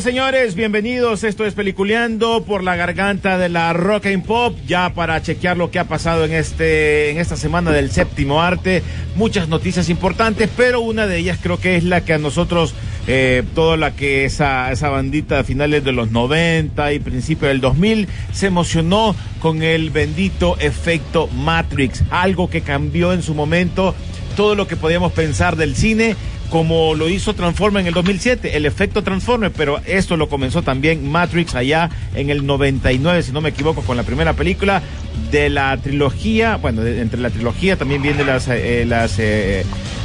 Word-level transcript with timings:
Señores. 0.00 0.54
Bienvenidos. 0.54 1.24
Esto 1.24 1.44
es 1.44 1.54
Peliculeando 1.54 2.44
por 2.44 2.62
la 2.62 2.76
garganta 2.76 3.36
de 3.36 3.48
la 3.48 3.72
Rock 3.72 4.06
and 4.06 4.24
Pop. 4.24 4.56
Ya 4.64 4.94
para 4.94 5.20
chequear 5.22 5.56
lo 5.56 5.72
que 5.72 5.80
ha 5.80 5.88
pasado 5.88 6.24
en 6.24 6.32
este 6.32 7.10
en 7.10 7.18
esta 7.18 7.36
semana 7.36 7.72
del 7.72 7.90
séptimo 7.90 8.40
arte. 8.40 8.84
Muchas 9.16 9.48
noticias 9.48 9.88
importantes, 9.88 10.48
pero 10.56 10.80
una 10.80 11.08
de 11.08 11.18
ellas 11.18 11.40
creo 11.42 11.58
que 11.58 11.76
es 11.76 11.82
la 11.82 12.04
que 12.04 12.12
a 12.12 12.18
nosotros, 12.18 12.74
eh, 13.08 13.42
toda 13.56 13.76
la 13.76 13.96
que 13.96 14.24
esa, 14.24 14.70
esa 14.70 14.88
bandita 14.88 15.40
a 15.40 15.44
finales 15.44 15.82
de 15.82 15.90
los 15.90 16.12
90 16.12 16.92
y 16.92 17.00
principio 17.00 17.48
del 17.48 17.60
2000 17.60 18.06
se 18.32 18.46
emocionó 18.46 19.16
con 19.40 19.64
el 19.64 19.90
bendito 19.90 20.56
efecto 20.60 21.26
Matrix. 21.26 22.04
Algo 22.10 22.48
que 22.48 22.60
cambió 22.60 23.12
en 23.12 23.22
su 23.22 23.34
momento 23.34 23.96
todo 24.36 24.54
lo 24.54 24.68
que 24.68 24.76
podíamos 24.76 25.10
pensar 25.10 25.56
del 25.56 25.74
cine 25.74 26.14
como 26.50 26.94
lo 26.94 27.08
hizo 27.08 27.34
Transformer 27.34 27.82
en 27.82 27.88
el 27.88 27.94
2007, 27.94 28.56
el 28.56 28.66
efecto 28.66 29.02
Transformer, 29.02 29.52
pero 29.52 29.80
esto 29.86 30.16
lo 30.16 30.28
comenzó 30.28 30.62
también 30.62 31.10
Matrix 31.10 31.54
allá 31.54 31.90
en 32.14 32.30
el 32.30 32.46
99, 32.46 33.22
si 33.22 33.32
no 33.32 33.40
me 33.40 33.50
equivoco, 33.50 33.82
con 33.82 33.96
la 33.96 34.02
primera 34.02 34.32
película 34.32 34.82
de 35.30 35.50
la 35.50 35.76
trilogía, 35.76 36.56
bueno, 36.56 36.86
entre 36.86 37.20
la 37.20 37.30
trilogía 37.30 37.76
también 37.76 38.00
vienen 38.02 38.26
las, 38.26 38.48
eh, 38.48 38.84
las 38.86 39.18
eh, 39.18 39.64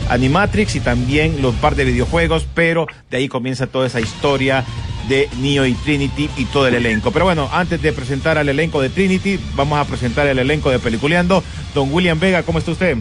Animatrix 0.09 0.75
y 0.75 0.79
también 0.81 1.41
los 1.41 1.55
par 1.55 1.75
de 1.75 1.85
videojuegos, 1.85 2.45
pero 2.53 2.87
de 3.09 3.17
ahí 3.17 3.27
comienza 3.29 3.67
toda 3.67 3.87
esa 3.87 4.01
historia 4.01 4.65
de 5.07 5.29
Neo 5.39 5.65
y 5.65 5.73
Trinity 5.73 6.29
y 6.37 6.45
todo 6.45 6.67
el 6.67 6.75
elenco. 6.75 7.11
Pero 7.11 7.25
bueno, 7.25 7.49
antes 7.51 7.81
de 7.81 7.93
presentar 7.93 8.37
al 8.37 8.49
elenco 8.49 8.81
de 8.81 8.89
Trinity, 8.89 9.39
vamos 9.55 9.79
a 9.79 9.85
presentar 9.85 10.27
el 10.27 10.39
elenco 10.39 10.69
de 10.69 10.79
Peliculeando. 10.79 11.43
Don 11.73 11.91
William 11.91 12.19
Vega, 12.19 12.43
¿cómo 12.43 12.59
está 12.59 12.71
usted? 12.71 12.97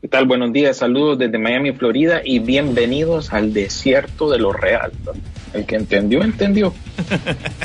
¿Qué 0.00 0.08
tal? 0.08 0.24
Buenos 0.24 0.54
días, 0.54 0.78
saludos 0.78 1.18
desde 1.18 1.36
Miami, 1.36 1.72
Florida 1.72 2.22
y 2.24 2.38
bienvenidos 2.38 3.34
al 3.34 3.52
desierto 3.52 4.30
de 4.30 4.38
lo 4.38 4.50
real. 4.50 4.92
El 5.52 5.66
que 5.66 5.76
entendió, 5.76 6.22
entendió. 6.22 6.72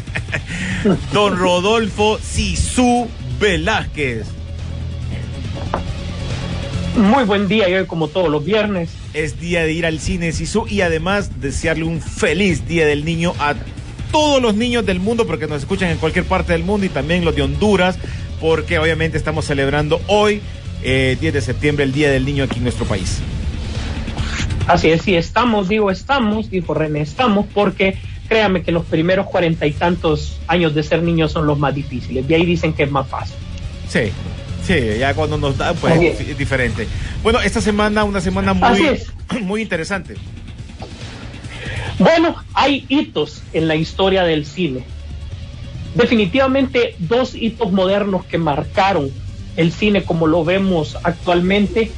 Don 1.13 1.37
Rodolfo 1.37 2.17
Sisu 2.17 3.07
Velázquez. 3.39 4.25
Muy 6.97 7.23
buen 7.23 7.47
día, 7.47 7.69
y 7.69 7.73
hoy 7.75 7.85
como 7.85 8.09
todos 8.09 8.27
los 8.27 8.43
viernes. 8.43 8.89
Es 9.13 9.39
día 9.39 9.63
de 9.63 9.71
ir 9.71 9.85
al 9.85 10.01
cine 10.01 10.33
Sisu 10.33 10.67
y 10.67 10.81
además 10.81 11.39
desearle 11.39 11.85
un 11.85 12.01
feliz 12.01 12.67
día 12.67 12.85
del 12.85 13.05
niño 13.05 13.33
a 13.39 13.55
todos 14.11 14.41
los 14.41 14.55
niños 14.55 14.85
del 14.85 14.99
mundo 14.99 15.25
porque 15.25 15.47
nos 15.47 15.59
escuchan 15.59 15.89
en 15.89 15.97
cualquier 15.99 16.25
parte 16.25 16.51
del 16.51 16.65
mundo 16.65 16.85
y 16.85 16.89
también 16.89 17.23
los 17.23 17.33
de 17.33 17.43
Honduras 17.43 17.97
porque 18.41 18.77
obviamente 18.77 19.17
estamos 19.17 19.45
celebrando 19.45 20.01
hoy, 20.07 20.41
eh, 20.85 21.17
10 21.19 21.33
de 21.33 21.41
septiembre, 21.41 21.83
el 21.83 21.91
Día 21.91 22.11
del 22.11 22.23
Niño 22.25 22.43
aquí 22.45 22.57
en 22.57 22.63
nuestro 22.63 22.85
país. 22.85 23.19
Así 24.67 24.89
es, 24.89 25.01
sí, 25.01 25.15
estamos, 25.15 25.67
digo 25.69 25.91
estamos, 25.91 26.49
dijo 26.49 26.73
René, 26.73 27.01
estamos, 27.01 27.45
porque 27.53 27.97
créame 28.27 28.63
que 28.63 28.71
los 28.71 28.85
primeros 28.85 29.27
cuarenta 29.27 29.65
y 29.67 29.71
tantos 29.73 30.39
años 30.47 30.73
de 30.73 30.81
ser 30.83 31.03
niño 31.03 31.27
son 31.27 31.45
los 31.45 31.59
más 31.59 31.75
difíciles. 31.75 32.27
De 32.27 32.35
ahí 32.35 32.45
dicen 32.45 32.73
que 32.73 32.83
es 32.83 32.91
más 32.91 33.07
fácil. 33.07 33.35
Sí, 33.87 34.11
sí, 34.65 34.97
ya 34.99 35.13
cuando 35.13 35.37
nos 35.37 35.57
da, 35.57 35.73
pues 35.73 35.95
es 36.01 36.19
es. 36.19 36.27
dif- 36.29 36.35
diferente. 36.37 36.87
Bueno, 37.21 37.39
esta 37.41 37.61
semana, 37.61 38.03
una 38.03 38.21
semana 38.21 38.53
muy, 38.53 38.99
muy 39.43 39.61
interesante. 39.61 40.15
Bueno, 41.99 42.35
hay 42.53 42.85
hitos 42.89 43.41
en 43.53 43.67
la 43.67 43.75
historia 43.75 44.23
del 44.23 44.45
cine. 44.45 44.83
Definitivamente 45.93 46.95
dos 46.99 47.35
hitos 47.35 47.71
modernos 47.71 48.25
que 48.25 48.37
marcaron 48.37 49.11
el 49.57 49.71
cine 49.71 50.03
como 50.03 50.27
lo 50.27 50.43
vemos 50.43 50.97
actualmente 51.03 51.91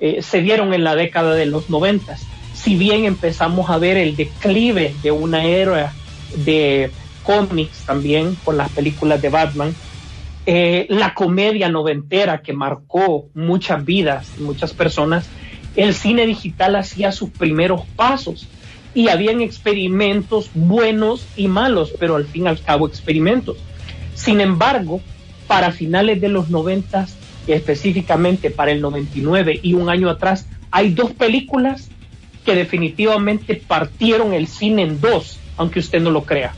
eh, 0.00 0.22
se 0.22 0.40
dieron 0.40 0.74
en 0.74 0.84
la 0.84 0.94
década 0.94 1.34
de 1.34 1.46
los 1.46 1.70
noventas. 1.70 2.22
Si 2.54 2.76
bien 2.76 3.04
empezamos 3.04 3.70
a 3.70 3.78
ver 3.78 3.96
el 3.96 4.16
declive 4.16 4.94
de 5.02 5.10
una 5.10 5.44
era 5.44 5.92
de 6.44 6.90
cómics 7.22 7.84
también 7.84 8.36
con 8.44 8.56
las 8.56 8.70
películas 8.70 9.20
de 9.20 9.28
Batman, 9.28 9.74
eh, 10.46 10.86
la 10.88 11.14
comedia 11.14 11.68
noventera 11.68 12.42
que 12.42 12.52
marcó 12.52 13.28
muchas 13.34 13.84
vidas, 13.84 14.28
muchas 14.38 14.72
personas, 14.72 15.28
el 15.76 15.94
cine 15.94 16.26
digital 16.26 16.76
hacía 16.76 17.12
sus 17.12 17.30
primeros 17.30 17.82
pasos 17.96 18.48
y 18.94 19.08
habían 19.08 19.40
experimentos 19.40 20.50
buenos 20.54 21.26
y 21.36 21.48
malos, 21.48 21.92
pero 21.98 22.16
al 22.16 22.26
fin 22.26 22.44
y 22.44 22.48
al 22.48 22.60
cabo 22.60 22.88
experimentos. 22.88 23.58
Sin 24.14 24.40
embargo, 24.40 25.00
para 25.48 25.72
finales 25.72 26.20
de 26.20 26.28
los 26.28 26.50
90, 26.50 27.08
específicamente 27.48 28.50
para 28.50 28.70
el 28.70 28.80
99 28.80 29.58
y 29.62 29.74
un 29.74 29.88
año 29.88 30.08
atrás, 30.10 30.46
hay 30.70 30.90
dos 30.90 31.12
películas 31.12 31.88
que 32.44 32.54
definitivamente 32.54 33.56
partieron 33.56 34.34
el 34.34 34.46
cine 34.46 34.82
en 34.82 35.00
dos, 35.00 35.40
aunque 35.56 35.80
usted 35.80 36.00
no 36.00 36.10
lo 36.10 36.22
crea. 36.22 36.54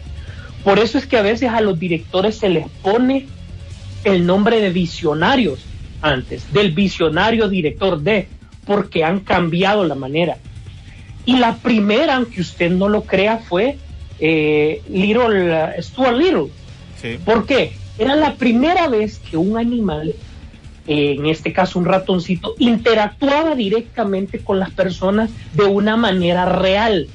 Por 0.64 0.78
eso 0.78 0.98
es 0.98 1.06
que 1.06 1.16
a 1.16 1.22
veces 1.22 1.50
a 1.50 1.60
los 1.60 1.78
directores 1.78 2.36
se 2.36 2.48
les 2.48 2.68
pone 2.82 3.26
el 4.04 4.26
nombre 4.26 4.60
de 4.60 4.70
visionarios 4.70 5.60
antes, 6.02 6.52
del 6.52 6.72
visionario 6.72 7.48
director 7.48 8.00
de, 8.00 8.28
porque 8.66 9.04
han 9.04 9.20
cambiado 9.20 9.84
la 9.84 9.94
manera. 9.94 10.36
Y 11.24 11.36
la 11.36 11.56
primera, 11.56 12.16
aunque 12.16 12.40
usted 12.40 12.70
no 12.70 12.88
lo 12.88 13.02
crea, 13.02 13.38
fue 13.38 13.78
eh, 14.18 14.82
Little, 14.88 15.52
uh, 15.52 15.82
Stuart 15.82 16.16
Little. 16.16 16.48
Sí. 17.00 17.18
¿Por 17.24 17.46
qué? 17.46 17.72
Era 18.00 18.16
la 18.16 18.36
primera 18.36 18.88
vez 18.88 19.18
que 19.18 19.36
un 19.36 19.58
animal, 19.58 20.14
eh, 20.86 21.16
en 21.18 21.26
este 21.26 21.52
caso 21.52 21.78
un 21.78 21.84
ratoncito, 21.84 22.54
interactuaba 22.58 23.54
directamente 23.54 24.38
con 24.38 24.58
las 24.58 24.70
personas 24.70 25.28
de 25.52 25.64
una 25.64 25.98
manera 25.98 26.47
real. 26.47 27.08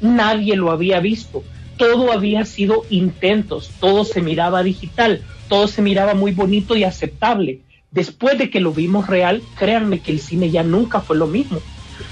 Nadie 0.00 0.56
lo 0.56 0.70
había 0.70 1.00
visto. 1.00 1.44
Todo 1.76 2.12
había 2.12 2.46
sido 2.46 2.86
intentos, 2.88 3.72
todo 3.78 4.06
se 4.06 4.22
miraba 4.22 4.62
digital, 4.62 5.20
todo 5.50 5.68
se 5.68 5.82
miraba 5.82 6.14
muy 6.14 6.32
bonito 6.32 6.76
y 6.76 6.84
aceptable. 6.84 7.60
Después 7.90 8.38
de 8.38 8.48
que 8.48 8.60
lo 8.60 8.72
vimos 8.72 9.08
real, 9.08 9.42
créanme 9.58 10.00
que 10.00 10.12
el 10.12 10.18
cine 10.18 10.50
ya 10.50 10.62
nunca 10.62 11.02
fue 11.02 11.18
lo 11.18 11.26
mismo. 11.26 11.60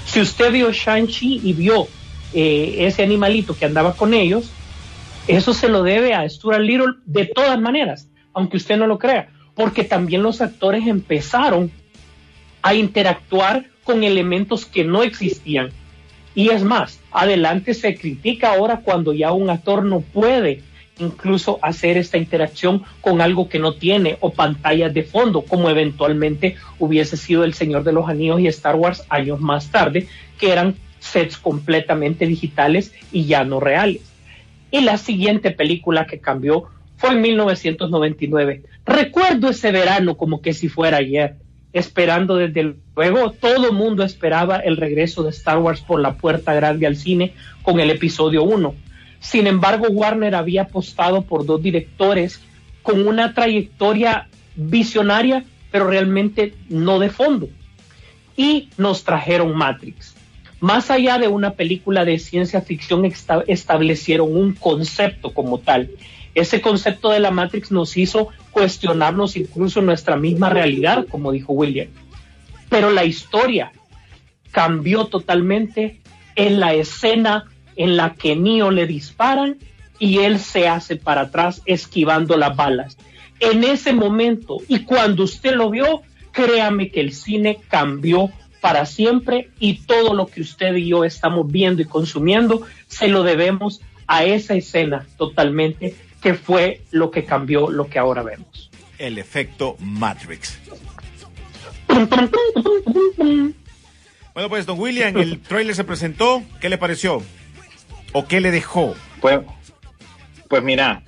Si 0.05 0.21
usted 0.21 0.51
vio 0.51 0.71
Shang-Chi 0.71 1.41
y 1.43 1.53
vio 1.53 1.87
eh, 2.35 2.75
ese 2.81 3.01
animalito 3.01 3.57
que 3.57 3.65
andaba 3.65 3.95
con 3.95 4.13
ellos, 4.13 4.51
eso 5.27 5.55
se 5.55 5.69
lo 5.69 5.81
debe 5.81 6.13
a 6.13 6.29
Stuart 6.29 6.61
Little 6.61 6.93
de 7.05 7.25
todas 7.25 7.59
maneras, 7.59 8.07
aunque 8.33 8.57
usted 8.57 8.77
no 8.77 8.87
lo 8.87 8.99
crea, 8.99 9.29
porque 9.55 9.83
también 9.83 10.23
los 10.23 10.41
actores 10.41 10.87
empezaron 10.87 11.71
a 12.61 12.73
interactuar 12.73 13.65
con 13.83 14.03
elementos 14.03 14.65
que 14.65 14.83
no 14.83 15.03
existían. 15.03 15.69
Y 16.33 16.49
es 16.49 16.63
más, 16.63 16.99
adelante 17.11 17.73
se 17.73 17.95
critica 17.95 18.53
ahora 18.53 18.81
cuando 18.83 19.13
ya 19.13 19.33
un 19.33 19.49
actor 19.49 19.83
no 19.83 19.99
puede 20.01 20.63
incluso 20.99 21.59
hacer 21.61 21.97
esta 21.97 22.17
interacción 22.17 22.83
con 23.01 23.21
algo 23.21 23.49
que 23.49 23.59
no 23.59 23.73
tiene 23.73 24.17
o 24.21 24.31
pantallas 24.31 24.93
de 24.93 25.03
fondo, 25.03 25.41
como 25.41 25.69
eventualmente 25.69 26.55
hubiese 26.79 27.17
sido 27.17 27.43
El 27.43 27.53
Señor 27.53 27.83
de 27.83 27.93
los 27.93 28.07
Anillos 28.07 28.39
y 28.39 28.47
Star 28.47 28.75
Wars 28.75 29.03
años 29.09 29.39
más 29.39 29.71
tarde, 29.71 30.07
que 30.39 30.51
eran 30.51 30.75
sets 30.99 31.37
completamente 31.37 32.27
digitales 32.27 32.93
y 33.11 33.25
ya 33.25 33.43
no 33.43 33.59
reales. 33.59 34.01
Y 34.69 34.81
la 34.81 34.97
siguiente 34.97 35.51
película 35.51 36.05
que 36.05 36.19
cambió 36.19 36.69
fue 37.01 37.11
en 37.11 37.21
1999. 37.21 38.63
Recuerdo 38.85 39.49
ese 39.49 39.71
verano 39.71 40.15
como 40.15 40.41
que 40.41 40.53
si 40.53 40.69
fuera 40.69 40.97
ayer, 40.97 41.35
esperando 41.73 42.37
desde 42.37 42.75
luego, 42.95 43.31
todo 43.31 43.73
mundo 43.73 44.03
esperaba 44.03 44.57
el 44.57 44.77
regreso 44.77 45.23
de 45.23 45.31
Star 45.31 45.57
Wars 45.57 45.81
por 45.81 45.99
la 45.99 46.13
puerta 46.15 46.53
grande 46.53 46.87
al 46.87 46.95
cine 46.95 47.33
con 47.63 47.79
el 47.79 47.89
episodio 47.89 48.43
1 48.43 48.73
sin 49.21 49.45
embargo, 49.45 49.87
Warner 49.87 50.33
había 50.33 50.63
apostado 50.63 51.21
por 51.21 51.45
dos 51.45 51.61
directores 51.61 52.41
con 52.81 53.07
una 53.07 53.33
trayectoria 53.35 54.27
visionaria, 54.55 55.45
pero 55.71 55.87
realmente 55.87 56.55
no 56.69 56.97
de 56.97 57.11
fondo. 57.11 57.47
Y 58.35 58.69
nos 58.77 59.03
trajeron 59.03 59.55
Matrix. 59.55 60.15
Más 60.59 60.89
allá 60.89 61.19
de 61.19 61.27
una 61.27 61.53
película 61.53 62.03
de 62.03 62.17
ciencia 62.17 62.61
ficción, 62.61 63.05
establecieron 63.47 64.35
un 64.35 64.53
concepto 64.53 65.33
como 65.33 65.59
tal. 65.59 65.91
Ese 66.33 66.61
concepto 66.61 67.09
de 67.09 67.19
la 67.19 67.31
Matrix 67.31 67.71
nos 67.71 67.97
hizo 67.97 68.29
cuestionarnos 68.51 69.35
incluso 69.35 69.81
nuestra 69.81 70.15
misma 70.15 70.49
realidad, 70.49 71.05
como 71.09 71.31
dijo 71.31 71.53
William. 71.53 71.87
Pero 72.69 72.89
la 72.89 73.03
historia 73.03 73.71
cambió 74.51 75.05
totalmente 75.05 76.01
en 76.35 76.59
la 76.59 76.73
escena 76.73 77.45
en 77.75 77.97
la 77.97 78.13
que 78.13 78.35
Neo 78.35 78.71
le 78.71 78.87
disparan 78.87 79.57
y 79.99 80.19
él 80.19 80.39
se 80.39 80.67
hace 80.67 80.95
para 80.95 81.21
atrás 81.21 81.61
esquivando 81.65 82.37
las 82.37 82.55
balas. 82.55 82.97
En 83.39 83.63
ese 83.63 83.93
momento 83.93 84.57
y 84.67 84.79
cuando 84.79 85.23
usted 85.23 85.53
lo 85.53 85.69
vio, 85.69 86.01
créame 86.31 86.91
que 86.91 87.01
el 87.01 87.13
cine 87.13 87.59
cambió 87.67 88.29
para 88.61 88.85
siempre 88.85 89.49
y 89.59 89.79
todo 89.81 90.13
lo 90.13 90.27
que 90.27 90.41
usted 90.41 90.75
y 90.75 90.87
yo 90.87 91.03
estamos 91.03 91.51
viendo 91.51 91.81
y 91.81 91.85
consumiendo 91.85 92.61
se 92.87 93.07
lo 93.07 93.23
debemos 93.23 93.81
a 94.07 94.23
esa 94.23 94.53
escena 94.53 95.07
totalmente 95.17 95.95
que 96.21 96.33
fue 96.35 96.81
lo 96.91 97.11
que 97.11 97.25
cambió 97.25 97.69
lo 97.69 97.87
que 97.87 97.99
ahora 97.99 98.23
vemos. 98.23 98.69
El 98.97 99.17
efecto 99.17 99.75
Matrix. 99.79 100.59
Bueno, 104.33 104.49
pues, 104.49 104.65
don 104.65 104.79
William, 104.79 105.17
el 105.17 105.39
trailer 105.39 105.75
se 105.75 105.83
presentó. 105.83 106.43
¿Qué 106.61 106.69
le 106.69 106.77
pareció? 106.77 107.21
¿O 108.13 108.27
qué 108.27 108.39
le 108.39 108.51
dejó? 108.51 108.95
Pues, 109.19 109.41
pues 110.47 110.63
mira, 110.63 111.03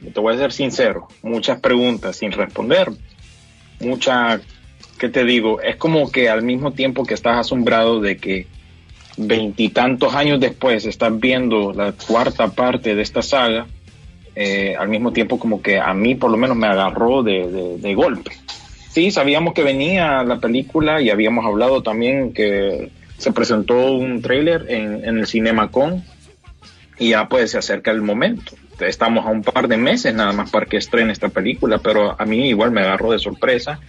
te 0.00 0.20
voy 0.20 0.34
a 0.34 0.38
ser 0.38 0.52
sincero, 0.52 1.08
muchas 1.22 1.60
preguntas 1.60 2.16
sin 2.16 2.32
responder, 2.32 2.90
mucha, 3.80 4.40
¿qué 4.98 5.08
te 5.08 5.24
digo? 5.24 5.60
Es 5.60 5.76
como 5.76 6.10
que 6.10 6.28
al 6.28 6.42
mismo 6.42 6.72
tiempo 6.72 7.04
que 7.04 7.14
estás 7.14 7.38
asombrado 7.38 8.00
de 8.00 8.16
que 8.16 8.46
veintitantos 9.16 10.14
años 10.14 10.38
después 10.38 10.84
estás 10.84 11.18
viendo 11.18 11.72
la 11.72 11.92
cuarta 11.92 12.48
parte 12.52 12.94
de 12.94 13.02
esta 13.02 13.22
saga, 13.22 13.66
eh, 14.40 14.76
al 14.78 14.88
mismo 14.88 15.12
tiempo 15.12 15.36
como 15.36 15.60
que 15.60 15.80
a 15.80 15.92
mí 15.94 16.14
por 16.14 16.30
lo 16.30 16.36
menos 16.36 16.56
me 16.56 16.68
agarró 16.68 17.24
de, 17.24 17.76
de 17.76 17.94
golpe. 17.96 18.30
Sí, 18.88 19.10
sabíamos 19.10 19.52
que 19.52 19.64
venía 19.64 20.22
la 20.22 20.38
película 20.38 21.00
y 21.00 21.10
habíamos 21.10 21.44
hablado 21.44 21.82
también 21.82 22.32
que 22.32 22.92
se 23.16 23.32
presentó 23.32 23.92
un 23.92 24.22
tráiler 24.22 24.66
en, 24.68 25.04
en 25.04 25.18
el 25.18 25.26
CinemaCon 25.26 26.04
y 27.00 27.10
ya 27.10 27.28
pues 27.28 27.50
se 27.50 27.58
acerca 27.58 27.90
el 27.90 28.00
momento. 28.00 28.52
Estamos 28.78 29.26
a 29.26 29.30
un 29.30 29.42
par 29.42 29.66
de 29.66 29.76
meses 29.76 30.14
nada 30.14 30.30
más 30.30 30.52
para 30.52 30.66
que 30.66 30.76
estrene 30.76 31.12
esta 31.12 31.30
película, 31.30 31.78
pero 31.78 32.14
a 32.16 32.24
mí 32.24 32.48
igual 32.48 32.70
me 32.70 32.82
agarró 32.82 33.10
de 33.10 33.18
sorpresa. 33.18 33.80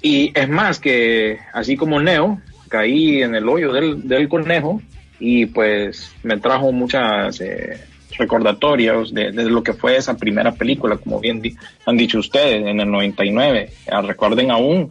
Y 0.00 0.32
es 0.34 0.48
más 0.48 0.80
que, 0.80 1.40
así 1.52 1.76
como 1.76 2.00
Neo, 2.00 2.40
caí 2.70 3.22
en 3.22 3.34
el 3.34 3.46
hoyo 3.46 3.70
del, 3.70 4.08
del 4.08 4.30
conejo 4.30 4.80
y 5.20 5.44
pues 5.44 6.14
me 6.22 6.38
trajo 6.38 6.72
muchas 6.72 7.38
eh, 7.42 7.78
recordatorios 8.18 9.14
de, 9.14 9.32
de, 9.32 9.44
lo 9.44 9.62
que 9.62 9.72
fue 9.72 9.96
esa 9.96 10.16
primera 10.16 10.52
película, 10.52 10.96
como 10.96 11.20
bien 11.20 11.42
han 11.86 11.96
dicho 11.96 12.18
ustedes, 12.18 12.66
en 12.66 12.80
el 12.80 12.90
99. 12.90 13.70
recuerden 14.02 14.50
aún 14.50 14.90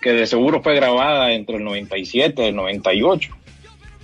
que 0.00 0.12
de 0.12 0.26
seguro 0.26 0.62
fue 0.62 0.76
grabada 0.76 1.32
entre 1.32 1.56
el 1.56 1.64
97 1.64 2.44
y 2.44 2.48
el 2.48 2.56
98 2.56 3.30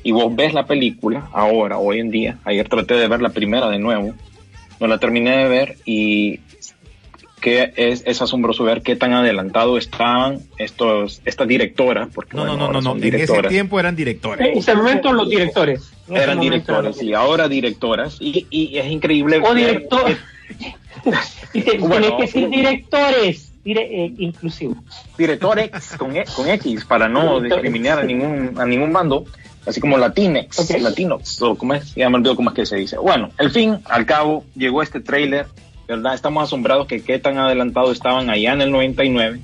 y 0.03 0.13
vos 0.13 0.35
ves 0.37 0.53
la 0.53 0.67
película 0.67 1.29
ahora, 1.33 1.79
hoy 1.79 2.01
en 2.01 2.11
día, 2.11 2.39
ayer 2.45 2.69
traté 2.69 2.95
de 2.95 3.09
ver 3.09 3.23
la 3.23 3.31
primera 3.31 3.69
de 3.71 3.79
nuevo, 3.79 4.15
no 4.81 4.87
la 4.87 4.99
terminé 4.99 5.37
de 5.39 5.49
ver 5.49 5.77
y 5.85 6.41
que 7.41 7.73
es, 7.77 8.03
es 8.07 8.23
asombroso 8.23 8.65
ver 8.65 8.83
qué 8.83 8.97
tan 8.97 9.13
adelantado 9.13 9.77
estaban 9.77 10.41
estos, 10.57 11.21
estas 11.25 11.47
directoras, 11.47 12.09
porque 12.15 12.37
no, 12.37 12.47
no, 12.47 12.57
no, 12.57 12.73
no, 12.73 12.81
no, 12.81 12.97
en 12.97 13.15
ese 13.15 13.43
tiempo 13.45 13.79
eran 13.79 13.95
directores. 13.95 14.47
En 14.47 14.59
ese 14.59 14.75
momento 14.75 15.13
los 15.13 15.29
directores. 15.29 15.94
Eran 16.09 16.41
directores 16.41 17.03
y 17.03 17.15
ahora 17.15 17.49
directoras 17.49 18.19
y, 18.21 18.47
y 18.51 18.79
es 18.79 18.87
increíble. 18.87 19.41
O 19.45 19.55
directores. 19.55 20.19
bueno, 21.81 22.17
que 22.17 22.23
decir 22.23 22.49
directores. 22.49 23.51
Dire, 23.65 24.05
eh, 24.05 24.13
inclusivo. 24.19 24.77
Directores 25.17 25.71
con, 25.97 26.15
e, 26.15 26.25
con 26.37 26.49
X 26.49 26.85
para 26.85 27.09
no 27.09 27.41
discriminar 27.41 27.99
a 27.99 28.05
ningún, 28.05 28.61
a 28.61 28.67
ningún 28.67 28.93
bando 28.93 29.25
así 29.67 29.81
como 29.81 29.99
Latinex, 29.99 30.59
okay. 30.59 30.81
Latinox, 30.81 31.41
o 31.43 31.57
como 31.57 31.75
es, 31.75 31.95
ya 31.95 32.11
me 32.11 32.17
olvido 32.17 32.37
cómo 32.37 32.51
es 32.51 32.57
que 32.57 32.67
se 32.67 32.77
dice. 32.77 32.99
Bueno, 32.99 33.31
al 33.39 33.51
fin, 33.51 33.79
al 33.87 34.07
cabo, 34.07 34.45
llegó 34.55 34.83
este 34.83 35.01
trailer, 35.01 35.47
¿verdad? 35.89 36.15
Estamos 36.15 36.45
asombrados 36.45 36.87
que 36.87 37.03
qué 37.03 37.19
tan 37.19 37.39
adelantado 37.39 37.93
estaban 37.93 38.31
allá 38.31 38.53
en 38.53 38.61
el 38.61 38.71
99 38.71 39.41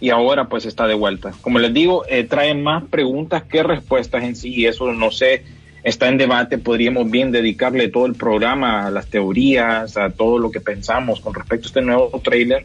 y 0.00 0.10
ahora 0.10 0.48
pues 0.48 0.66
está 0.66 0.86
de 0.86 0.94
vuelta. 0.94 1.32
Como 1.40 1.58
les 1.58 1.72
digo, 1.72 2.04
eh, 2.08 2.24
trae 2.24 2.54
más 2.54 2.84
preguntas 2.84 3.44
que 3.44 3.62
respuestas 3.62 4.24
en 4.24 4.36
sí 4.36 4.52
y 4.54 4.66
eso 4.66 4.92
no 4.92 5.10
sé, 5.10 5.44
está 5.82 6.08
en 6.08 6.18
debate, 6.18 6.58
podríamos 6.58 7.10
bien 7.10 7.32
dedicarle 7.32 7.88
todo 7.88 8.06
el 8.06 8.14
programa 8.14 8.86
a 8.86 8.90
las 8.90 9.08
teorías, 9.08 9.96
a 9.96 10.10
todo 10.10 10.38
lo 10.38 10.50
que 10.50 10.60
pensamos 10.60 11.20
con 11.20 11.34
respecto 11.34 11.66
a 11.66 11.68
este 11.68 11.82
nuevo 11.82 12.20
trailer 12.22 12.64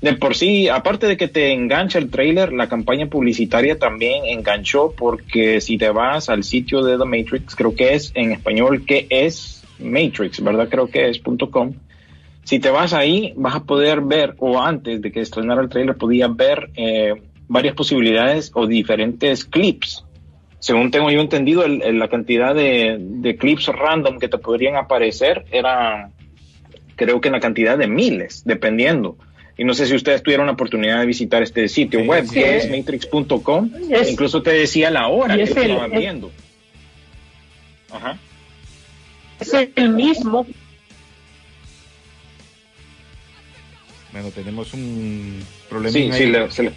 de 0.00 0.12
por 0.12 0.36
sí, 0.36 0.68
aparte 0.68 1.08
de 1.08 1.16
que 1.16 1.26
te 1.26 1.52
engancha 1.52 1.98
el 1.98 2.08
trailer, 2.08 2.52
la 2.52 2.68
campaña 2.68 3.06
publicitaria 3.06 3.78
también 3.78 4.26
enganchó 4.26 4.94
porque 4.96 5.60
si 5.60 5.76
te 5.76 5.90
vas 5.90 6.28
al 6.28 6.44
sitio 6.44 6.84
de 6.84 6.96
The 6.96 7.04
Matrix, 7.04 7.56
creo 7.56 7.74
que 7.74 7.94
es 7.94 8.12
en 8.14 8.30
español 8.30 8.86
que 8.86 9.08
es 9.10 9.64
Matrix, 9.80 10.40
¿verdad? 10.42 10.68
Creo 10.70 10.86
que 10.86 11.08
es 11.08 11.20
.com. 11.50 11.72
Si 12.44 12.60
te 12.60 12.70
vas 12.70 12.92
ahí, 12.92 13.34
vas 13.36 13.56
a 13.56 13.64
poder 13.64 14.00
ver, 14.00 14.34
o 14.38 14.60
antes 14.60 15.02
de 15.02 15.10
que 15.10 15.20
estrenara 15.20 15.62
el 15.62 15.68
trailer, 15.68 15.96
podías 15.96 16.34
ver 16.34 16.70
eh, 16.76 17.14
varias 17.48 17.74
posibilidades 17.74 18.52
o 18.54 18.68
diferentes 18.68 19.44
clips. 19.44 20.04
Según 20.60 20.90
tengo 20.90 21.10
yo 21.10 21.20
entendido, 21.20 21.64
el, 21.64 21.82
el, 21.82 21.98
la 21.98 22.08
cantidad 22.08 22.54
de, 22.54 22.96
de 22.98 23.36
clips 23.36 23.66
random 23.68 24.18
que 24.18 24.28
te 24.28 24.38
podrían 24.38 24.76
aparecer 24.76 25.44
era, 25.52 26.10
creo 26.96 27.20
que 27.20 27.28
en 27.28 27.32
la 27.32 27.40
cantidad 27.40 27.78
de 27.78 27.86
miles, 27.86 28.42
dependiendo. 28.44 29.16
Y 29.56 29.64
no 29.64 29.74
sé 29.74 29.86
si 29.86 29.94
ustedes 29.94 30.22
tuvieron 30.22 30.46
la 30.46 30.52
oportunidad 30.52 31.00
de 31.00 31.06
visitar 31.06 31.42
este 31.42 31.68
sitio 31.68 32.00
web, 32.02 32.26
sí, 32.26 32.34
que 32.34 32.56
es 32.56 32.70
matrix.com. 32.70 33.70
Incluso 34.08 34.40
te 34.40 34.52
decía 34.52 34.90
la 34.90 35.08
hora 35.08 35.36
que 35.36 35.46
lo 35.46 35.60
estaban 35.60 35.90
viendo. 35.90 36.30
Ajá. 37.90 38.18
Es 39.40 39.52
el 39.52 39.90
mismo. 39.90 40.46
Bueno, 44.12 44.30
tenemos 44.30 44.72
un 44.74 45.42
problema. 45.68 45.92
Sí, 45.92 46.10
sí, 46.12 46.26
le, 46.26 46.50
se 46.50 46.62
le, 46.64 46.72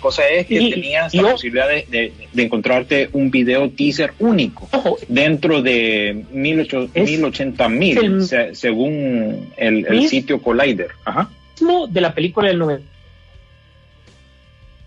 cosa 0.00 0.26
es 0.28 0.46
que 0.46 0.60
y, 0.60 0.70
tenías 0.70 1.14
la 1.14 1.32
posibilidad 1.32 1.68
de, 1.68 1.86
de, 1.88 2.12
de, 2.32 2.42
encontrarte 2.42 3.10
un 3.12 3.30
video 3.30 3.70
teaser 3.70 4.12
único 4.18 4.68
ojo, 4.72 4.98
dentro 5.08 5.62
de 5.62 6.24
1080 6.32 7.68
mil, 7.68 8.22
se, 8.22 8.54
según 8.54 9.52
el, 9.56 9.86
el 9.86 10.08
sitio 10.08 10.42
Collider. 10.42 10.88
Ajá. 11.04 11.30
De 11.88 12.00
la 12.00 12.14
película 12.14 12.48
del 12.48 12.58
90. 12.58 12.86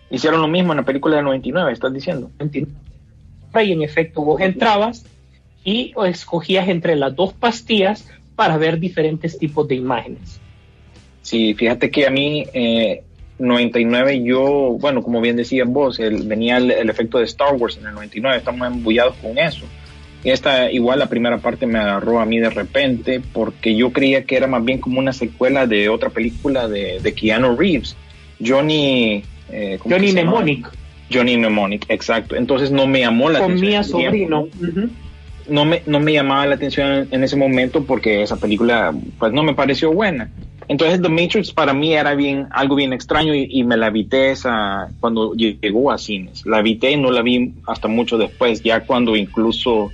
Hicieron 0.10 0.41
lo 0.41 0.48
mismo 0.48 0.74
en 0.74 0.77
la 0.77 0.86
película 0.86 1.15
del 1.15 1.25
99, 1.25 1.72
estás 1.72 1.93
diciendo. 1.93 2.32
Y 2.41 3.72
en 3.72 3.84
efecto, 3.84 4.22
vos 4.22 4.41
entrabas 4.41 5.05
y 5.63 5.93
escogías 6.05 6.67
entre 6.67 6.96
las 6.96 7.15
dos 7.15 7.34
pastillas 7.34 8.08
para 8.36 8.58
ver 8.58 8.79
diferentes 8.79 9.38
tipos 9.38 9.67
de 9.67 9.75
imágenes. 9.75 10.39
Sí, 11.22 11.53
fíjate 11.53 11.89
que 11.89 12.05
a 12.05 12.10
mí 12.10 12.46
eh, 12.53 13.03
99 13.39 14.23
yo, 14.23 14.77
bueno, 14.79 15.01
como 15.01 15.21
bien 15.21 15.35
decías 15.35 15.67
vos, 15.67 15.99
el, 15.99 16.23
venía 16.23 16.57
el, 16.57 16.71
el, 16.71 16.89
efecto 16.89 17.17
de 17.17 17.25
Star 17.25 17.55
Wars 17.55 17.77
en 17.77 17.87
el 17.87 17.93
99, 17.93 18.37
estamos 18.37 18.67
embullados 18.67 19.15
con 19.15 19.37
eso. 19.37 19.65
Y 20.23 20.29
esta, 20.29 20.71
igual 20.71 20.99
la 20.99 21.07
primera 21.07 21.37
parte 21.39 21.65
me 21.65 21.79
agarró 21.79 22.19
a 22.19 22.25
mí 22.25 22.39
de 22.39 22.49
repente 22.49 23.21
porque 23.33 23.75
yo 23.75 23.91
creía 23.91 24.23
que 24.23 24.37
era 24.37 24.47
más 24.47 24.63
bien 24.63 24.79
como 24.79 24.99
una 24.99 25.11
secuela 25.11 25.67
de 25.67 25.89
otra 25.89 26.09
película 26.09 26.67
de, 26.67 26.99
de 27.01 27.13
Keanu 27.13 27.55
Reeves, 27.55 27.97
Johnny... 28.43 29.23
Eh, 29.49 29.77
Johnny 29.83 30.13
Mnemonic. 30.13 30.71
Johnny 31.11 31.37
Mnemonic, 31.37 31.85
exacto. 31.89 32.35
Entonces 32.35 32.71
no 32.71 32.87
me 32.87 33.01
llamó 33.01 33.29
la 33.29 33.39
con 33.39 33.51
atención. 33.51 33.83
Con 33.83 34.01
mi 34.01 34.07
sobrino. 34.07 34.41
Uh 34.41 34.49
-huh. 34.49 34.89
no 35.49 35.65
me, 35.65 35.83
no 35.85 35.99
me 35.99 36.13
llamaba 36.13 36.45
la 36.45 36.55
atención 36.55 37.07
en, 37.11 37.23
ese 37.23 37.35
momento 37.35 37.83
porque 37.83 38.23
esa 38.23 38.37
película 38.37 38.93
pues 39.19 39.33
no 39.33 39.43
me 39.43 39.53
pareció 39.53 39.91
buena. 39.91 40.31
Entonces 40.67 41.01
The 41.01 41.10
Matrix 41.10 41.51
para 41.51 41.74
mí 41.74 41.93
era 41.93 42.15
bien 42.15 42.48
algo 42.51 42.75
bien 42.75 42.93
extraño 42.93 43.34
y, 43.36 43.63
me 43.63 43.77
la 43.77 43.88
evité 43.88 44.32
esa 44.32 44.89
cuando 45.00 45.34
llegó 45.34 45.91
a 45.91 45.98
cines. 45.98 46.46
La 46.46 46.60
evité 46.60 46.91
y 46.91 46.98
no 46.98 47.12
la 47.12 47.22
vi 47.22 47.53
hasta 47.67 47.88
mucho 47.88 48.17
después, 48.17 48.62
ya 48.62 48.82
cuando 48.82 49.15
incluso 49.15 49.91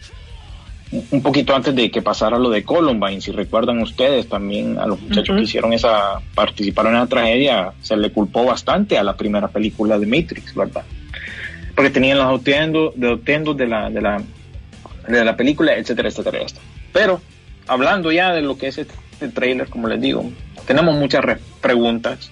un 1.12 1.22
poquito 1.22 1.56
antes 1.56 1.76
de 1.76 1.92
que 1.92 2.02
pasara 2.02 2.40
lo 2.40 2.50
de 2.50 2.64
Columbine, 2.64 3.22
si 3.22 3.32
recuerdan 3.32 3.80
ustedes, 3.80 4.28
también 4.28 4.80
a 4.80 4.88
los 4.88 5.00
muchachos 5.00 5.36
que 5.36 5.44
hicieron 5.44 5.72
esa, 5.74 6.20
participaron 6.34 6.94
en 6.94 7.00
la 7.00 7.08
tragedia, 7.08 7.74
se 7.82 7.96
le 7.96 8.12
culpó 8.12 8.44
bastante 8.44 8.98
a 8.98 9.04
la 9.04 9.16
primera 9.16 9.48
película 9.48 10.00
de 10.00 10.08
Matrix, 10.08 10.56
¿verdad? 10.56 10.84
Porque 11.76 11.92
tenían 11.92 12.18
los 12.18 12.34
otendos 12.34 12.94
de, 12.96 13.08
de, 13.56 13.68
la, 13.68 13.90
de, 13.90 14.02
la, 14.02 14.22
de 15.08 15.26
la 15.26 15.38
película, 15.38 15.76
etcétera, 15.76 16.10
etcétera, 16.10 16.40
etcétera. 16.40 16.66
Pero, 16.92 17.22
hablando 17.68 18.12
ya 18.12 18.34
de 18.34 18.42
lo 18.42 18.58
que 18.58 18.68
es 18.70 18.80
este 18.80 18.96
trailer, 19.28 19.68
como 19.68 19.88
les 19.88 20.00
digo, 20.00 20.24
tenemos 20.66 20.96
muchas 20.96 21.24
preguntas. 21.62 22.32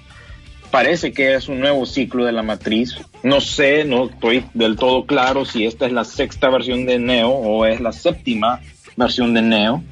Parece 0.72 1.13
que 1.13 1.36
es 1.36 1.48
un 1.48 1.60
nuevo 1.60 1.86
ciclo 1.86 2.25
de 2.25 2.32
la 2.32 2.44
matriz. 2.44 2.98
No 3.24 3.39
sé, 3.41 3.86
no 3.86 4.06
estoy 4.06 4.46
del 4.53 4.75
todo 4.75 5.06
claro 5.06 5.46
si 5.46 5.65
esta 5.65 5.86
es 5.86 5.91
la 5.91 6.03
sexta 6.03 6.50
versión 6.50 6.86
de 6.86 7.00
Neo 7.00 7.29
o 7.29 7.65
es 7.65 7.79
la 7.79 7.94
séptima 7.94 8.62
versión 8.96 9.34
de 9.34 9.41
Neo. 9.41 9.84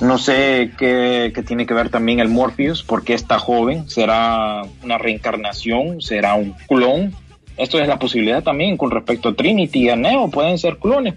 No 0.00 0.18
sé 0.18 0.72
qué, 0.78 1.32
tiene 1.46 1.66
que 1.66 1.74
ver 1.74 1.88
también 1.88 2.20
el 2.20 2.28
Morpheus, 2.28 2.82
porque 2.82 3.14
está 3.14 3.38
joven, 3.38 3.88
será 3.88 4.62
una 4.82 4.98
reencarnación, 4.98 6.02
será 6.02 6.34
un 6.34 6.54
clon. 6.68 7.14
Esto 7.56 7.80
es 7.80 7.88
la 7.88 7.98
posibilidad 7.98 8.42
también 8.42 8.76
con 8.76 8.90
respecto 8.90 9.30
a 9.30 9.34
Trinity 9.34 9.84
y 9.84 9.88
a 9.88 9.96
Neo, 9.96 10.28
pueden 10.28 10.58
ser 10.58 10.76
clones, 10.76 11.14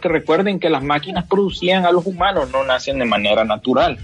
recuerden 0.00 0.58
que 0.58 0.70
las 0.70 0.82
máquinas 0.82 1.26
producían 1.26 1.84
a 1.84 1.92
los 1.92 2.06
humanos, 2.06 2.50
no 2.50 2.64
nacen 2.64 2.98
de 2.98 3.04
manera 3.04 3.44
natural. 3.44 3.98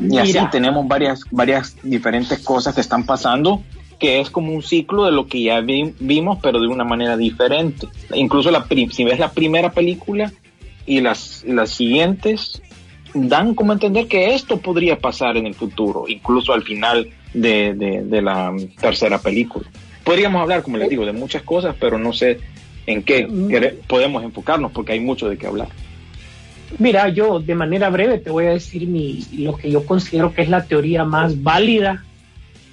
Y 0.00 0.18
así 0.18 0.38
tenemos 0.50 0.86
varias, 0.88 1.22
varias 1.30 1.76
diferentes 1.82 2.38
cosas 2.40 2.74
que 2.74 2.80
están 2.80 3.04
pasando, 3.04 3.62
que 3.98 4.20
es 4.20 4.30
como 4.30 4.52
un 4.52 4.62
ciclo 4.62 5.04
de 5.04 5.12
lo 5.12 5.26
que 5.26 5.42
ya 5.42 5.60
vimos, 5.60 6.38
pero 6.42 6.60
de 6.60 6.68
una 6.68 6.84
manera 6.84 7.16
diferente. 7.16 7.88
Incluso 8.14 8.50
la, 8.50 8.66
si 8.90 9.04
ves 9.04 9.18
la 9.18 9.32
primera 9.32 9.72
película 9.72 10.32
y 10.86 11.00
las, 11.00 11.44
las 11.46 11.70
siguientes, 11.70 12.62
dan 13.14 13.54
como 13.54 13.72
a 13.72 13.74
entender 13.74 14.08
que 14.08 14.34
esto 14.34 14.58
podría 14.58 14.98
pasar 14.98 15.36
en 15.36 15.46
el 15.46 15.54
futuro, 15.54 16.06
incluso 16.08 16.52
al 16.52 16.62
final 16.62 17.08
de, 17.32 17.74
de, 17.74 18.22
la 18.22 18.52
tercera 18.80 19.18
película. 19.18 19.66
Podríamos 20.04 20.42
hablar, 20.42 20.62
como 20.62 20.76
les 20.76 20.88
digo, 20.88 21.06
de 21.06 21.12
muchas 21.12 21.42
cosas, 21.42 21.74
pero 21.78 21.98
no 21.98 22.12
sé 22.12 22.40
en 22.86 23.02
qué 23.02 23.26
mm. 23.26 23.86
podemos 23.86 24.22
enfocarnos 24.22 24.72
porque 24.72 24.92
hay 24.92 25.00
mucho 25.00 25.28
de 25.28 25.36
qué 25.36 25.46
hablar. 25.46 25.68
Mira, 26.78 27.08
yo 27.08 27.40
de 27.40 27.54
manera 27.54 27.88
breve 27.90 28.18
te 28.18 28.30
voy 28.30 28.46
a 28.46 28.50
decir 28.50 28.86
mi, 28.88 29.24
lo 29.38 29.56
que 29.56 29.70
yo 29.70 29.84
considero 29.86 30.34
que 30.34 30.42
es 30.42 30.48
la 30.48 30.64
teoría 30.64 31.04
más 31.04 31.42
válida, 31.42 32.04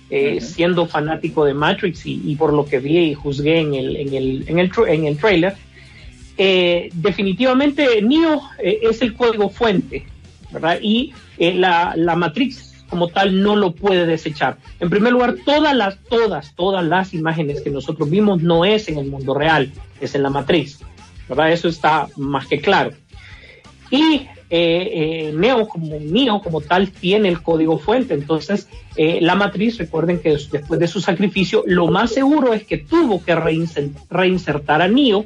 eh, 0.10 0.42
siendo 0.42 0.88
fanático 0.88 1.46
de 1.46 1.54
Matrix 1.54 2.06
y, 2.06 2.36
por 2.36 2.52
lo 2.54 2.66
que 2.66 2.80
vi 2.80 2.98
y 2.98 3.14
juzgué 3.14 3.60
en 3.60 3.74
el, 3.74 3.96
en 3.96 4.14
el, 4.14 4.44
en 4.48 4.60
el, 4.60 4.72
en 4.88 5.06
el 5.06 5.18
trailer. 5.18 5.56
Eh, 6.38 6.90
definitivamente 6.94 8.02
Neo 8.02 8.42
eh, 8.60 8.80
es 8.84 9.02
el 9.02 9.14
código 9.14 9.50
fuente, 9.50 10.06
¿verdad? 10.52 10.80
Y 10.82 11.14
la, 11.38 11.94
la 11.96 12.16
Matrix 12.16 12.71
como 12.92 13.08
tal 13.08 13.42
no 13.42 13.56
lo 13.56 13.74
puede 13.74 14.06
desechar. 14.06 14.58
En 14.82 14.90
primer 14.90 15.14
lugar, 15.14 15.38
todas 15.46 15.74
las, 15.74 15.98
todas, 16.04 16.54
todas 16.56 16.84
las 16.84 17.14
imágenes 17.14 17.62
que 17.62 17.70
nosotros 17.70 18.10
vimos 18.10 18.44
no 18.44 18.66
es 18.66 18.90
en 18.90 18.98
el 18.98 19.08
mundo 19.08 19.34
real, 19.34 19.72
es 20.02 20.14
en 20.14 20.24
la 20.24 20.30
matriz, 20.30 20.80
¿verdad? 21.30 21.54
Eso 21.54 21.70
está 21.70 22.10
más 22.18 22.48
que 22.48 22.60
claro. 22.60 22.92
Y 23.90 24.28
eh, 24.50 25.30
eh, 25.30 25.34
Neo 25.34 25.70
como 25.70 25.98
Neo 26.02 26.42
como 26.42 26.60
tal 26.60 26.92
tiene 26.92 27.30
el 27.30 27.42
código 27.42 27.80
fuente. 27.80 28.14
Entonces, 28.14 28.68
eh, 28.98 29.20
la 29.22 29.36
matriz, 29.36 29.78
recuerden 29.78 30.20
que 30.20 30.32
después 30.32 30.78
de 30.78 30.88
su 30.90 31.00
sacrificio, 31.00 31.64
lo 31.66 31.88
más 31.88 32.12
seguro 32.12 32.54
es 32.54 32.66
que 32.66 32.78
tuvo 32.78 33.24
que 33.24 33.34
reinsertar 33.34 34.82
a 34.82 34.90
Neo 34.90 35.26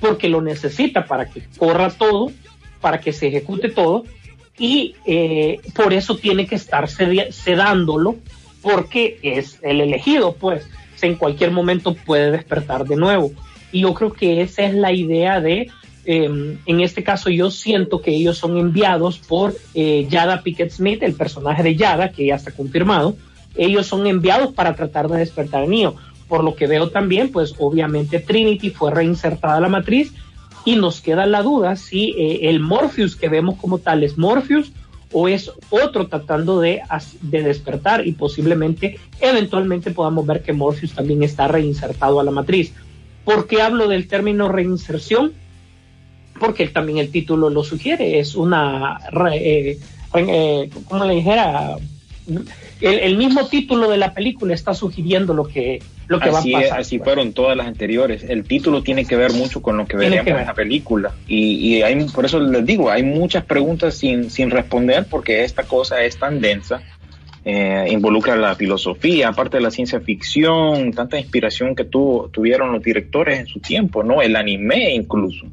porque 0.00 0.28
lo 0.28 0.42
necesita 0.42 1.06
para 1.06 1.30
que 1.30 1.42
corra 1.56 1.88
todo, 1.88 2.30
para 2.82 3.00
que 3.00 3.14
se 3.14 3.28
ejecute 3.28 3.70
todo, 3.70 4.04
y 4.60 4.94
por 5.74 5.92
eso 5.92 6.16
tiene 6.16 6.46
que 6.46 6.54
estar 6.54 6.88
sedándolo 6.88 8.16
porque 8.62 9.18
es 9.22 9.58
el 9.62 9.80
elegido, 9.80 10.34
pues 10.34 10.68
en 11.02 11.16
cualquier 11.16 11.50
momento 11.50 11.94
puede 11.94 12.30
despertar 12.30 12.84
de 12.84 12.96
nuevo. 12.96 13.32
Y 13.72 13.80
yo 13.80 13.94
creo 13.94 14.12
que 14.12 14.42
esa 14.42 14.64
es 14.64 14.74
la 14.74 14.92
idea 14.92 15.40
de 15.40 15.70
Em, 16.04 16.58
en 16.64 16.80
este 16.80 17.04
caso 17.04 17.28
yo 17.28 17.50
siento 17.50 18.00
que 18.00 18.12
ellos 18.12 18.38
son 18.38 18.56
enviados 18.56 19.18
por 19.18 19.54
eh, 19.74 20.06
Yada 20.08 20.42
Pickett 20.42 20.70
Smith, 20.70 21.02
el 21.02 21.14
personaje 21.14 21.62
de 21.62 21.76
Yada, 21.76 22.10
que 22.10 22.26
ya 22.26 22.36
está 22.36 22.52
confirmado. 22.52 23.16
Ellos 23.54 23.86
son 23.86 24.06
enviados 24.06 24.52
para 24.54 24.74
tratar 24.74 25.08
de 25.08 25.18
despertar 25.18 25.64
a 25.64 25.66
Neo. 25.66 25.96
Por 26.28 26.44
lo 26.44 26.54
que 26.54 26.66
veo 26.66 26.90
también, 26.90 27.30
pues 27.30 27.54
obviamente 27.58 28.20
Trinity 28.20 28.70
fue 28.70 28.90
reinsertada 28.92 29.56
a 29.56 29.60
la 29.60 29.68
matriz 29.68 30.12
y 30.64 30.76
nos 30.76 31.00
queda 31.00 31.26
la 31.26 31.42
duda 31.42 31.76
si 31.76 32.10
eh, 32.18 32.48
el 32.50 32.60
Morpheus 32.60 33.16
que 33.16 33.28
vemos 33.28 33.56
como 33.56 33.78
tal 33.78 34.02
es 34.02 34.18
Morpheus 34.18 34.72
o 35.12 35.28
es 35.28 35.50
otro 35.70 36.06
tratando 36.06 36.60
de, 36.60 36.82
de 37.22 37.42
despertar 37.42 38.06
y 38.06 38.12
posiblemente 38.12 38.98
eventualmente 39.20 39.90
podamos 39.90 40.26
ver 40.26 40.42
que 40.42 40.52
Morpheus 40.52 40.92
también 40.92 41.22
está 41.22 41.48
reinsertado 41.48 42.20
a 42.20 42.24
la 42.24 42.30
matriz. 42.30 42.72
¿Por 43.24 43.46
qué 43.46 43.60
hablo 43.62 43.88
del 43.88 44.06
término 44.06 44.48
reinserción? 44.48 45.32
porque 46.40 46.66
también 46.68 46.98
el 46.98 47.12
título 47.12 47.50
lo 47.50 47.62
sugiere, 47.62 48.18
es 48.18 48.34
una, 48.34 48.98
eh, 49.32 49.78
eh, 50.14 50.70
como 50.88 51.04
le 51.04 51.14
dijera, 51.14 51.76
el, 52.80 53.16
mismo 53.16 53.46
título 53.46 53.90
de 53.90 53.98
la 53.98 54.14
película 54.14 54.54
está 54.54 54.74
sugiriendo 54.74 55.34
lo 55.34 55.44
que, 55.44 55.82
lo 56.10 56.18
que 56.18 56.30
va 56.30 56.40
a 56.40 56.42
pasar. 56.42 56.80
Así 56.80 56.98
fueron 56.98 57.32
todas 57.32 57.56
las 57.56 57.68
anteriores. 57.68 58.24
El 58.24 58.42
título 58.42 58.82
tiene 58.82 59.04
que 59.04 59.14
ver 59.14 59.32
mucho 59.32 59.62
con 59.62 59.76
lo 59.76 59.86
que 59.86 59.96
veremos 59.96 60.26
en 60.26 60.46
la 60.46 60.54
película. 60.54 61.12
Y, 61.28 61.76
y 61.76 61.82
hay, 61.82 62.04
por 62.06 62.24
eso 62.24 62.40
les 62.40 62.66
digo, 62.66 62.90
hay 62.90 63.04
muchas 63.04 63.44
preguntas 63.44 63.94
sin, 63.94 64.28
sin 64.28 64.50
responder 64.50 65.06
porque 65.08 65.44
esta 65.44 65.62
cosa 65.62 66.02
es 66.02 66.18
tan 66.18 66.40
densa. 66.40 66.82
Eh, 67.44 67.86
involucra 67.90 68.34
la 68.36 68.56
filosofía, 68.56 69.28
aparte 69.28 69.58
de 69.58 69.62
la 69.62 69.70
ciencia 69.70 70.00
ficción, 70.00 70.92
tanta 70.92 71.18
inspiración 71.18 71.76
que 71.76 71.84
tuvo, 71.84 72.28
tuvieron 72.28 72.72
los 72.72 72.82
directores 72.82 73.38
en 73.38 73.46
su 73.46 73.60
tiempo, 73.60 74.02
¿no? 74.02 74.20
El 74.20 74.34
anime 74.34 74.92
incluso. 74.92 75.46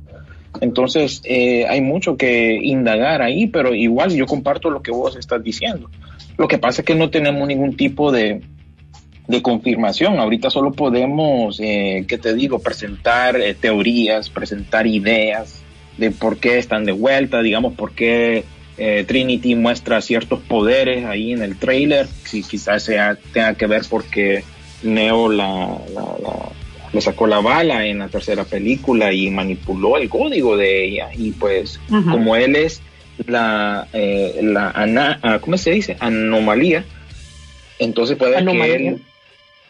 Entonces, 0.60 1.22
eh, 1.24 1.68
hay 1.70 1.82
mucho 1.82 2.18
que 2.18 2.60
indagar 2.62 3.22
ahí, 3.22 3.46
pero 3.46 3.76
igual 3.76 4.12
yo 4.12 4.26
comparto 4.26 4.72
lo 4.72 4.82
que 4.82 4.92
vos 4.92 5.16
estás 5.16 5.44
diciendo. 5.44 5.90
Lo 6.36 6.48
que 6.48 6.58
pasa 6.58 6.82
es 6.82 6.86
que 6.86 6.96
no 6.96 7.12
tenemos 7.12 7.48
ningún 7.48 7.78
tipo 7.78 8.12
de, 8.12 8.42
confirmación. 9.42 10.20
Ahorita 10.20 10.50
solo 10.50 10.72
podemos, 10.72 11.60
eh, 11.60 12.06
¿qué 12.08 12.18
te 12.18 12.34
digo?, 12.34 12.60
presentar 12.60 13.36
eh, 13.38 13.54
teorías, 13.54 14.30
presentar 14.30 14.88
ideas 14.88 15.62
de 15.98 16.12
por 16.12 16.38
qué 16.38 16.58
están 16.58 16.86
de 16.86 16.92
vuelta, 16.92 17.42
digamos, 17.42 17.74
por 17.74 17.92
qué 17.92 18.46
eh, 18.78 19.04
Trinity 19.08 19.56
muestra 19.56 20.02
ciertos 20.02 20.40
poderes 20.42 21.06
ahí 21.06 21.34
en 21.34 21.42
el 21.42 21.58
trailer. 21.58 22.08
Si 22.24 22.44
quizás 22.44 22.84
sea, 22.84 23.18
tenga 23.34 23.56
que 23.56 23.68
ver 23.68 23.84
porque 23.90 24.44
Neo 24.84 25.30
la 25.30 25.78
le 26.94 27.02
sacó 27.02 27.28
la 27.28 27.40
bala 27.40 27.86
en 27.86 28.00
la 28.00 28.08
tercera 28.08 28.44
película 28.44 29.12
y 29.14 29.30
manipuló 29.30 29.98
el 29.98 30.10
código 30.10 30.58
de 30.58 30.86
ella. 30.86 31.10
Y 31.16 31.32
pues, 31.32 31.80
como 31.90 32.36
él 32.36 32.56
es 32.56 32.82
la, 33.26 33.88
eh, 33.94 34.40
la 34.42 34.72
ah, 35.22 35.40
¿cómo 35.40 35.58
se 35.58 35.72
dice? 35.72 35.98
Anomalía, 36.00 36.86
entonces 37.80 38.18
puede 38.18 38.44
que 38.44 38.76
él 38.76 39.02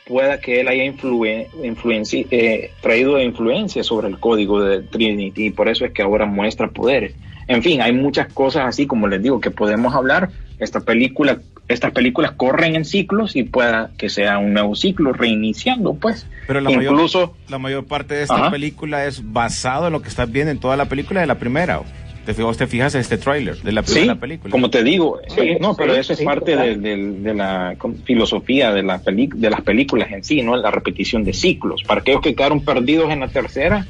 pueda 0.08 0.40
que 0.40 0.62
él 0.62 0.68
haya 0.68 0.84
eh, 0.84 2.72
traído 2.82 3.22
influencia 3.22 3.84
sobre 3.84 4.08
el 4.08 4.20
código 4.20 4.62
de 4.62 4.82
Trinity 4.82 5.48
y 5.48 5.50
por 5.52 5.68
eso 5.68 5.86
es 5.86 5.92
que 5.92 6.02
ahora 6.02 6.26
muestra 6.26 6.70
poderes. 6.70 7.14
En 7.48 7.64
fin, 7.64 7.82
hay 7.82 7.94
muchas 7.94 8.32
cosas 8.34 8.66
así 8.66 8.88
como 8.88 9.08
les 9.08 9.22
digo 9.22 9.40
que 9.40 9.52
podemos 9.52 9.94
hablar. 9.94 10.30
Esta 10.60 10.82
película 10.82 11.40
estas 11.68 11.92
películas 11.92 12.32
corren 12.32 12.76
en 12.76 12.86
ciclos 12.86 13.36
y 13.36 13.44
pueda 13.44 13.92
que 13.98 14.10
sea 14.10 14.38
un 14.38 14.54
nuevo 14.54 14.76
ciclo 14.76 15.12
reiniciando, 15.12 15.96
pues. 15.96 16.26
Pero 16.48 16.62
la 16.62 16.72
Incluso, 16.72 17.20
mayor, 17.20 17.36
la 17.50 17.58
mayor 17.58 17.86
parte 17.86 18.16
de 18.16 18.24
esta 18.24 18.50
película 18.50 19.06
es 19.06 19.34
basado 19.34 19.88
en 19.88 19.94
lo 19.94 20.02
que 20.02 20.08
estás 20.08 20.32
viendo 20.32 20.52
en 20.52 20.60
toda 20.60 20.78
la 20.78 20.86
película 20.86 21.20
de 21.20 21.28
la 21.28 21.36
primera. 21.36 21.82
¿Te, 22.28 22.34
te 22.34 22.68
fijas 22.68 22.94
en 22.94 23.00
este 23.00 23.18
tráiler 23.18 23.56
de 23.62 23.72
la 23.72 23.84
primera 23.84 24.16
sí, 24.16 24.20
película? 24.20 24.52
como 24.52 24.70
te 24.70 24.84
digo, 24.84 25.22
eh, 25.38 25.58
no, 25.62 25.78
pero 25.78 25.96
eso 25.96 26.12
es 26.12 26.22
parte 26.24 26.58
de, 26.58 27.34
la 27.34 27.78
filosofía 28.04 28.74
de, 28.74 28.84
la 28.84 28.98
de 28.98 29.50
las 29.50 29.62
películas 29.62 30.12
en 30.12 30.26
sí, 30.26 30.42
¿no? 30.42 30.58
La 30.58 30.70
repetición 30.70 31.24
de 31.24 31.32
ciclos. 31.32 31.84
Para 31.84 32.02
aquellos 32.02 32.20
que 32.20 32.36
quedaron 32.36 32.66
perdidos 32.66 33.12
en 33.12 33.22
la 33.22 33.30
tercera, 33.30 33.88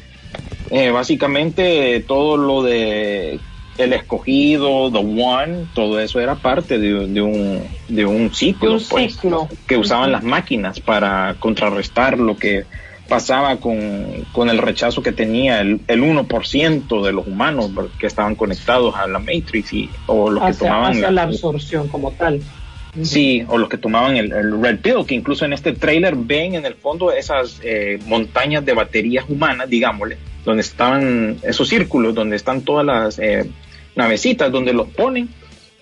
eh, 0.70 0.91
básicamente 0.91 2.03
todo 2.08 2.38
lo 2.38 2.62
de 2.62 3.39
el 3.79 3.94
escogido, 3.94 4.91
The 4.91 5.00
One, 5.00 5.65
todo 5.74 6.00
eso 6.00 6.20
era 6.20 6.36
parte 6.36 6.77
de, 6.77 6.94
un, 7.20 7.63
de 7.88 8.06
un 8.06 8.32
ciclo, 8.36 8.77
pues, 8.88 9.17
que 9.65 9.77
usaban 9.77 10.12
las 10.12 10.24
máquinas 10.24 10.79
para 10.79 11.38
contrarrestar 11.39 12.20
lo 12.20 12.38
que 12.38 12.65
pasaba 13.07 13.57
con, 13.57 14.25
con 14.31 14.49
el 14.49 14.57
rechazo 14.57 15.01
que 15.01 15.11
tenía 15.11 15.61
el, 15.61 15.81
el 15.87 16.03
1% 16.03 17.03
de 17.03 17.11
los 17.11 17.27
humanos 17.27 17.71
que 17.99 18.07
estaban 18.07 18.35
conectados 18.35 18.95
a 18.95 19.07
la 19.07 19.19
Matrix 19.19 19.73
y, 19.73 19.89
o 20.05 20.29
los 20.29 20.43
que 20.45 20.53
tomaban 20.53 20.91
hacia 20.91 21.11
la 21.11 21.23
absorción 21.23 21.87
como 21.87 22.11
tal. 22.11 22.41
Sí, 23.03 23.43
o 23.47 23.57
los 23.57 23.69
que 23.69 23.77
tomaban 23.77 24.17
el, 24.17 24.31
el, 24.31 24.61
Red 24.61 24.79
Pill, 24.79 25.05
que 25.05 25.13
incluso 25.13 25.45
en 25.45 25.53
este 25.53 25.73
trailer 25.73 26.15
ven 26.15 26.55
en 26.55 26.65
el 26.65 26.73
fondo 26.73 27.11
esas 27.11 27.59
eh, 27.63 27.99
montañas 28.07 28.65
de 28.65 28.73
baterías 28.73 29.25
humanas, 29.29 29.69
digámosle, 29.69 30.17
donde 30.43 30.61
estaban 30.61 31.37
esos 31.43 31.67
círculos, 31.67 32.15
donde 32.15 32.35
están 32.35 32.61
todas 32.61 32.85
las 32.85 33.19
eh, 33.19 33.49
navecitas, 33.95 34.51
donde 34.51 34.73
los 34.73 34.87
ponen. 34.87 35.29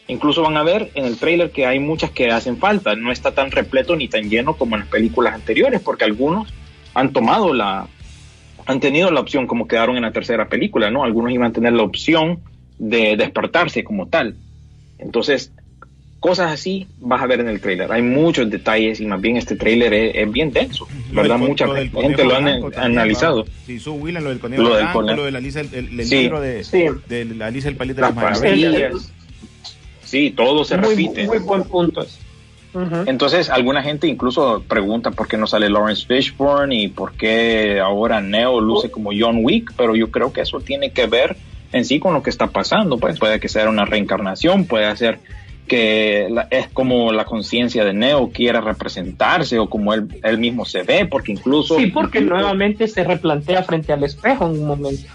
Incluso 0.08 0.42
van 0.44 0.58
a 0.58 0.64
ver 0.64 0.92
en 0.94 1.06
el 1.06 1.18
trailer 1.18 1.52
que 1.52 1.66
hay 1.66 1.80
muchas 1.80 2.12
que 2.12 2.32
hacen 2.32 2.58
falta, 2.58 2.96
no 2.96 3.12
está 3.12 3.34
tan 3.34 3.50
repleto 3.50 3.96
ni 3.96 4.08
tan 4.08 4.30
lleno 4.30 4.56
como 4.56 4.76
en 4.76 4.82
las 4.82 4.90
películas 4.90 5.34
anteriores, 5.36 5.82
porque 5.82 6.04
algunos 6.04 6.54
han 6.96 7.14
tomado 7.14 7.54
la, 7.54 7.88
han 8.66 8.80
tenido 8.80 9.12
la 9.12 9.20
opción 9.20 9.46
como 9.46 9.68
quedaron 9.68 9.98
en 9.98 10.04
la 10.04 10.12
tercera 10.12 10.50
película, 10.50 10.90
¿no? 10.90 11.04
Algunos 11.04 11.32
iban 11.32 11.52
a 11.52 11.54
tener 11.54 11.74
la 11.74 11.84
opción 11.84 12.40
de 12.80 13.16
despertarse 13.16 13.84
como 13.84 14.08
tal. 14.08 14.36
Entonces, 14.98 15.52
cosas 16.20 16.52
así 16.52 16.88
vas 17.00 17.22
a 17.22 17.28
ver 17.28 17.42
en 17.42 17.50
el 17.50 17.62
trailer. 17.62 17.92
Hay 17.92 18.02
muchos 18.02 18.50
detalles 18.50 19.00
y 19.00 19.06
más 19.06 19.22
bien 19.22 19.38
este 19.38 19.56
trailer 19.56 19.94
es, 19.94 20.32
bien 20.32 20.52
denso, 20.52 20.88
¿verdad? 21.12 21.38
Mucha 21.38 21.68
gente 21.68 22.24
lo 22.24 22.36
han 22.36 22.48
analizado. 22.76 23.46
Sí, 23.66 23.78
su 23.78 23.94
Willan, 23.94 24.24
lo 24.24 24.30
del 24.30 24.40
conejo 24.40 24.64
lo, 24.64 24.76
del 24.76 24.86
blanco, 24.86 25.02
lo 25.02 25.26
de 25.26 25.32
la 25.32 25.40
Lisa, 25.40 25.62
el, 25.62 25.74
el, 25.74 26.00
el 26.00 26.06
sí, 26.06 26.22
libro 26.22 26.42
de, 26.42 26.64
sí. 26.64 26.86
de, 27.08 27.26
la 27.26 27.52
Lisa 27.52 27.70
el 27.70 27.76
palito 27.76 27.98
de 27.98 28.02
las 28.02 28.16
maravillas. 28.16 29.12
Sí, 30.04 30.32
todo 30.32 30.64
se 30.64 30.78
muy, 30.78 30.90
repite. 30.90 31.28
Muy 31.28 31.40
buen 31.40 31.64
punto. 31.64 32.06
Uh 32.76 32.80
-huh. 32.80 33.04
Entonces, 33.08 33.50
alguna 33.50 33.82
gente 33.82 34.08
incluso 34.08 34.64
pregunta 34.68 35.12
por 35.12 35.28
qué 35.28 35.38
no 35.38 35.48
sale 35.48 35.70
Lawrence 35.70 36.06
Fishburne 36.06 36.76
y 36.76 36.88
por 36.90 37.14
qué 37.14 37.80
ahora 37.80 38.22
Neo 38.22 38.60
luce 38.60 38.92
como 38.92 39.12
John 39.18 39.40
Wick, 39.42 39.74
pero 39.78 39.96
yo 39.96 40.12
creo 40.12 40.32
que 40.32 40.42
eso 40.42 40.60
tiene 40.60 40.92
que 40.92 41.08
ver 41.08 41.38
en 41.72 41.86
sí 41.86 42.00
con 42.00 42.14
lo 42.14 42.22
que 42.22 42.30
está 42.30 42.48
pasando. 42.48 42.98
Pues 42.98 43.18
puede 43.18 43.40
que 43.40 43.48
sea 43.48 43.70
una 43.70 43.86
reencarnación, 43.86 44.66
puede 44.66 44.96
ser 44.98 45.20
que 45.68 46.28
la, 46.30 46.48
es 46.52 46.68
como 46.68 47.12
la 47.12 47.26
conciencia 47.26 47.84
de 47.84 47.94
Neo 47.94 48.30
quiera 48.30 48.62
representarse 48.62 49.58
o 49.58 49.70
como 49.70 49.94
él, 49.94 50.08
él 50.24 50.38
mismo 50.38 50.66
se 50.66 50.84
ve, 50.84 51.08
porque 51.10 51.32
incluso... 51.32 51.78
Sí, 51.78 51.88
porque 51.88 52.22
nuevamente 52.22 52.88
se 52.88 53.04
replantea 53.04 53.64
frente 53.64 53.92
al 53.92 54.04
espejo 54.04 54.46
en 54.46 54.52
un 54.52 54.68
momento. 54.68 55.08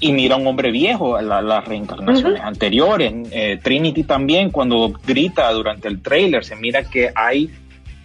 Y 0.00 0.12
mira 0.12 0.36
a 0.36 0.38
un 0.38 0.46
hombre 0.46 0.70
viejo, 0.70 1.20
las 1.20 1.42
la 1.42 1.60
reencarnaciones 1.60 2.40
uh 2.40 2.42
-huh. 2.44 2.46
anteriores. 2.46 3.12
Eh, 3.32 3.58
Trinity 3.62 4.04
también, 4.04 4.50
cuando 4.50 4.92
grita 5.06 5.50
durante 5.52 5.88
el 5.88 6.00
trailer, 6.00 6.44
se 6.44 6.54
mira 6.54 6.84
que 6.84 7.10
hay, 7.14 7.50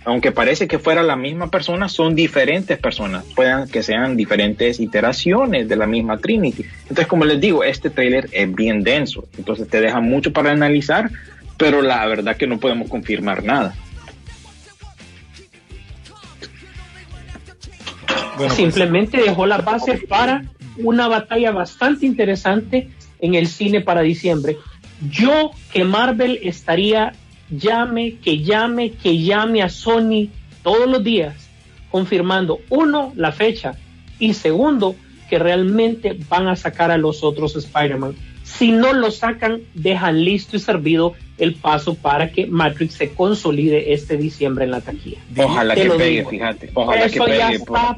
aunque 0.03 0.31
parece 0.31 0.67
que 0.67 0.79
fuera 0.79 1.03
la 1.03 1.15
misma 1.15 1.51
persona, 1.51 1.87
son 1.87 2.15
diferentes 2.15 2.79
personas. 2.79 3.25
Puedan 3.35 3.69
que 3.69 3.83
sean 3.83 4.17
diferentes 4.17 4.79
iteraciones 4.79 5.69
de 5.69 5.75
la 5.75 5.85
misma 5.85 6.17
Trinity. 6.17 6.65
Entonces, 6.81 7.05
como 7.05 7.25
les 7.25 7.39
digo, 7.39 7.63
este 7.63 7.91
trailer 7.91 8.27
es 8.31 8.53
bien 8.53 8.83
denso. 8.83 9.25
Entonces 9.37 9.69
te 9.69 9.79
deja 9.79 10.01
mucho 10.01 10.33
para 10.33 10.51
analizar, 10.51 11.11
pero 11.57 11.83
la 11.83 12.03
verdad 12.07 12.35
que 12.37 12.47
no 12.47 12.59
podemos 12.59 12.89
confirmar 12.89 13.43
nada. 13.43 13.75
Bueno, 18.37 18.53
Simplemente 18.55 19.17
pues, 19.17 19.29
dejó 19.29 19.45
la 19.45 19.59
base 19.59 19.99
para 20.07 20.43
una 20.77 21.07
batalla 21.07 21.51
bastante 21.51 22.05
interesante 22.05 22.89
en 23.19 23.35
el 23.35 23.47
cine 23.47 23.81
para 23.81 24.01
diciembre. 24.01 24.57
Yo 25.09 25.51
que 25.71 25.83
Marvel 25.83 26.39
estaría 26.43 27.13
llame, 27.49 28.15
que 28.23 28.39
llame, 28.39 28.91
que 28.91 29.17
llame 29.21 29.61
a 29.61 29.69
Sony 29.69 30.29
todos 30.63 30.87
los 30.89 31.03
días, 31.03 31.35
confirmando, 31.91 32.59
uno, 32.69 33.13
la 33.15 33.31
fecha, 33.31 33.75
y 34.19 34.33
segundo, 34.33 34.95
que 35.29 35.39
realmente 35.39 36.17
van 36.29 36.47
a 36.47 36.55
sacar 36.55 36.91
a 36.91 36.97
los 36.97 37.23
otros 37.23 37.55
Spider-Man. 37.55 38.15
Si 38.43 38.71
no 38.71 38.93
lo 38.93 39.09
sacan, 39.11 39.61
dejan 39.73 40.23
listo 40.23 40.55
y 40.57 40.59
servido 40.59 41.13
el 41.37 41.55
paso 41.55 41.95
para 41.95 42.31
que 42.31 42.45
Matrix 42.45 42.93
se 42.95 43.09
consolide 43.13 43.93
este 43.93 44.17
diciembre 44.17 44.65
en 44.65 44.71
la 44.71 44.81
taquilla. 44.81 45.17
Ojalá 45.37 45.75
Te 45.75 45.83
que 45.83 45.89
pegue, 45.91 46.17
digo. 46.17 46.29
fíjate. 46.29 46.69
Ojalá 46.73 47.05
Eso 47.05 47.25
que 47.25 47.37
ya 47.37 47.47
pegue. 47.47 47.55
está 47.57 47.95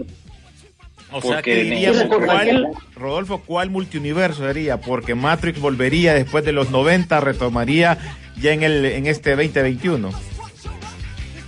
o 1.12 1.22
sea 1.22 1.42
que 1.42 1.64
diríamos 1.64 2.04
cuál, 2.04 2.68
Rodolfo, 2.96 3.42
¿cuál 3.46 3.70
multiuniverso 3.70 4.46
sería? 4.46 4.82
Porque 4.82 5.16
Matrix 5.16 5.60
volvería 5.60 6.14
después 6.14 6.44
de 6.44 6.52
los 6.52 6.72
90, 6.72 7.20
retomaría 7.20 7.98
ya 8.40 8.54
en, 8.54 8.64
el, 8.64 8.86
en 8.86 9.08
este 9.08 9.32
2021. 9.32 10.12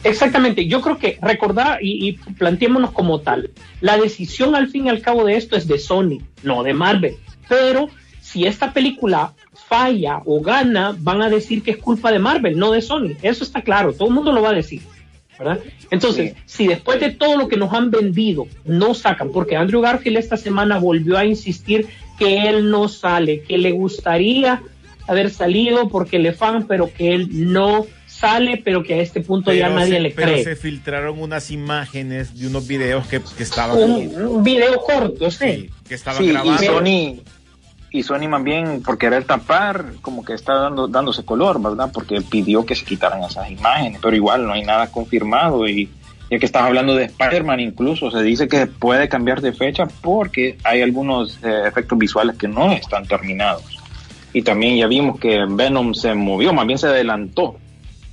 Exactamente, 0.03 0.67
yo 0.67 0.81
creo 0.81 0.97
que 0.97 1.17
recordar 1.21 1.79
y, 1.81 2.07
y 2.07 2.13
planteémonos 2.13 2.91
como 2.91 3.19
tal, 3.19 3.51
la 3.81 3.97
decisión 3.97 4.55
al 4.55 4.69
fin 4.69 4.85
y 4.85 4.89
al 4.89 5.01
cabo 5.01 5.25
de 5.25 5.35
esto 5.35 5.57
es 5.57 5.67
de 5.67 5.79
Sony, 5.79 6.19
no 6.43 6.63
de 6.63 6.73
Marvel, 6.73 7.17
pero 7.49 7.89
si 8.21 8.45
esta 8.45 8.71
película 8.71 9.33
falla 9.53 10.21
o 10.25 10.39
gana, 10.39 10.95
van 10.97 11.21
a 11.21 11.29
decir 11.29 11.61
que 11.61 11.71
es 11.71 11.77
culpa 11.77 12.11
de 12.11 12.19
Marvel, 12.19 12.57
no 12.57 12.71
de 12.71 12.81
Sony, 12.81 13.15
eso 13.21 13.43
está 13.43 13.61
claro, 13.61 13.91
todo 13.91 14.07
el 14.07 14.13
mundo 14.13 14.31
lo 14.31 14.41
va 14.41 14.49
a 14.49 14.53
decir. 14.53 14.81
¿Verdad? 15.37 15.59
Entonces, 15.91 16.33
sí. 16.33 16.41
si 16.45 16.67
después 16.67 16.99
de 16.99 17.11
todo 17.11 17.37
lo 17.37 17.47
que 17.47 17.57
nos 17.57 17.73
han 17.73 17.91
vendido 17.91 18.47
no 18.65 18.93
sacan, 18.93 19.31
porque 19.31 19.55
Andrew 19.55 19.81
Garfield 19.81 20.17
esta 20.17 20.37
semana 20.37 20.79
volvió 20.79 21.17
a 21.17 21.25
insistir 21.25 21.87
que 22.17 22.47
él 22.47 22.69
no 22.69 22.87
sale, 22.87 23.41
que 23.41 23.57
le 23.57 23.71
gustaría 23.71 24.61
haber 25.07 25.29
salido 25.29 25.87
porque 25.89 26.19
le 26.19 26.33
fan, 26.33 26.67
pero 26.67 26.91
que 26.93 27.13
él 27.13 27.51
no 27.51 27.85
sale, 28.07 28.61
pero 28.63 28.83
que 28.83 28.95
a 28.95 28.97
este 28.97 29.21
punto 29.21 29.51
pero 29.51 29.59
ya 29.59 29.69
nadie 29.69 29.93
se, 29.93 29.99
le 29.99 30.11
pero 30.11 30.31
cree. 30.31 30.43
se 30.43 30.55
filtraron 30.55 31.21
unas 31.21 31.51
imágenes 31.51 32.37
de 32.37 32.47
unos 32.47 32.67
videos 32.67 33.07
que, 33.07 33.21
que 33.37 33.43
estaban... 33.43 33.77
Un, 33.77 34.21
un, 34.21 34.43
video 34.43 34.81
corto, 34.81 35.29
sí. 35.29 35.37
sí 35.37 35.69
que 35.87 35.95
estaban 35.95 36.21
sí, 36.21 36.29
grabados. 36.29 36.61
Y 36.61 36.65
Sony, 36.65 37.21
y 37.91 38.03
Sony 38.03 38.27
más 38.27 38.43
bien 38.43 38.81
por 38.83 38.97
querer 38.97 39.23
tapar 39.23 39.93
como 40.01 40.23
que 40.23 40.33
está 40.33 40.53
dando, 40.53 40.87
dándose 40.87 41.23
color, 41.23 41.61
¿verdad? 41.61 41.89
Porque 41.93 42.21
pidió 42.21 42.65
que 42.65 42.75
se 42.75 42.85
quitaran 42.85 43.23
esas 43.23 43.49
imágenes, 43.49 43.99
pero 44.01 44.15
igual 44.15 44.45
no 44.45 44.53
hay 44.53 44.63
nada 44.63 44.91
confirmado 44.91 45.67
y 45.67 45.89
ya 46.29 46.39
que 46.39 46.45
estás 46.45 46.63
hablando 46.63 46.95
de 46.95 47.05
Spider-Man 47.05 47.61
incluso 47.61 48.11
se 48.11 48.21
dice 48.21 48.49
que 48.49 48.67
puede 48.67 49.07
cambiar 49.07 49.39
de 49.41 49.53
fecha 49.53 49.87
porque 50.01 50.57
hay 50.63 50.81
algunos 50.81 51.39
eh, 51.43 51.63
efectos 51.65 51.97
visuales 51.97 52.35
que 52.37 52.47
no 52.47 52.71
están 52.73 53.05
terminados. 53.05 53.77
Y 54.33 54.41
también 54.41 54.75
ya 54.75 54.87
vimos 54.87 55.19
que 55.19 55.45
Venom 55.47 55.93
se 55.93 56.13
movió, 56.13 56.53
más 56.53 56.67
bien 56.67 56.77
se 56.77 56.87
adelantó 56.87 57.57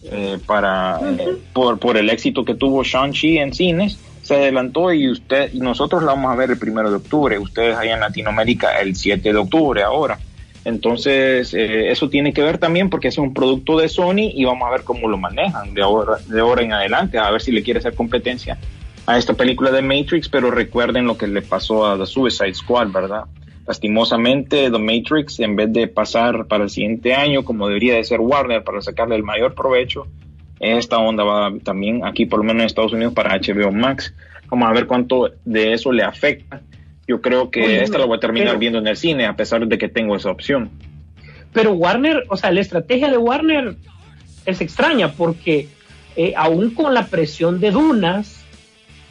eh, 0.04 0.38
para 0.46 1.00
eh, 1.02 1.38
por, 1.52 1.78
por 1.80 1.96
el 1.96 2.08
éxito 2.08 2.44
que 2.44 2.54
tuvo 2.54 2.84
Shang-Chi 2.84 3.38
en 3.38 3.52
cines 3.52 3.98
se 4.24 4.34
adelantó 4.34 4.92
y 4.92 5.10
usted 5.10 5.52
y 5.52 5.60
nosotros 5.60 6.02
la 6.02 6.14
vamos 6.14 6.32
a 6.32 6.36
ver 6.36 6.50
el 6.50 6.58
primero 6.58 6.90
de 6.90 6.96
octubre, 6.96 7.38
ustedes 7.38 7.76
allá 7.76 7.94
en 7.94 8.00
Latinoamérica 8.00 8.80
el 8.80 8.96
7 8.96 9.32
de 9.32 9.38
octubre 9.38 9.82
ahora. 9.82 10.18
Entonces, 10.64 11.52
eh, 11.52 11.90
eso 11.90 12.08
tiene 12.08 12.32
que 12.32 12.42
ver 12.42 12.56
también 12.56 12.88
porque 12.88 13.08
es 13.08 13.18
un 13.18 13.34
producto 13.34 13.78
de 13.78 13.90
Sony 13.90 14.32
y 14.32 14.46
vamos 14.46 14.66
a 14.66 14.70
ver 14.70 14.82
cómo 14.82 15.08
lo 15.08 15.18
manejan 15.18 15.74
de 15.74 15.82
ahora, 15.82 16.16
de 16.26 16.40
ahora 16.40 16.62
en 16.62 16.72
adelante, 16.72 17.18
a 17.18 17.30
ver 17.30 17.42
si 17.42 17.52
le 17.52 17.62
quiere 17.62 17.80
hacer 17.80 17.94
competencia 17.94 18.58
a 19.06 19.18
esta 19.18 19.34
película 19.34 19.70
de 19.70 19.82
Matrix, 19.82 20.30
pero 20.30 20.50
recuerden 20.50 21.04
lo 21.04 21.18
que 21.18 21.26
le 21.26 21.42
pasó 21.42 21.86
a 21.86 21.98
The 21.98 22.06
Suicide 22.06 22.54
Squad, 22.54 22.88
¿verdad? 22.92 23.24
Lastimosamente, 23.66 24.70
The 24.70 24.78
Matrix, 24.78 25.38
en 25.40 25.54
vez 25.54 25.70
de 25.70 25.86
pasar 25.86 26.46
para 26.46 26.64
el 26.64 26.70
siguiente 26.70 27.14
año, 27.14 27.44
como 27.44 27.68
debería 27.68 27.96
de 27.96 28.04
ser 28.04 28.20
Warner, 28.20 28.64
para 28.64 28.80
sacarle 28.80 29.16
el 29.16 29.22
mayor 29.22 29.54
provecho, 29.54 30.06
esta 30.60 30.98
onda 30.98 31.24
va 31.24 31.52
también 31.62 32.04
aquí, 32.04 32.26
por 32.26 32.38
lo 32.40 32.44
menos 32.44 32.62
en 32.62 32.66
Estados 32.66 32.92
Unidos, 32.92 33.14
para 33.14 33.36
HBO 33.36 33.72
Max. 33.72 34.14
Vamos 34.48 34.68
a 34.68 34.72
ver 34.72 34.86
cuánto 34.86 35.30
de 35.44 35.72
eso 35.72 35.92
le 35.92 36.02
afecta. 36.02 36.60
Yo 37.06 37.20
creo 37.20 37.50
que 37.50 37.62
Oye, 37.64 37.82
esta 37.82 37.98
la 37.98 38.06
voy 38.06 38.16
a 38.16 38.20
terminar 38.20 38.48
pero, 38.48 38.58
viendo 38.58 38.78
en 38.78 38.86
el 38.86 38.96
cine, 38.96 39.26
a 39.26 39.36
pesar 39.36 39.66
de 39.66 39.78
que 39.78 39.88
tengo 39.88 40.16
esa 40.16 40.30
opción. 40.30 40.70
Pero 41.52 41.72
Warner, 41.72 42.24
o 42.28 42.36
sea, 42.36 42.50
la 42.50 42.60
estrategia 42.60 43.10
de 43.10 43.16
Warner 43.16 43.76
es 44.46 44.60
extraña 44.60 45.12
porque 45.12 45.68
eh, 46.16 46.32
aún 46.36 46.70
con 46.70 46.94
la 46.94 47.06
presión 47.06 47.60
de 47.60 47.70
Dunas, 47.70 48.44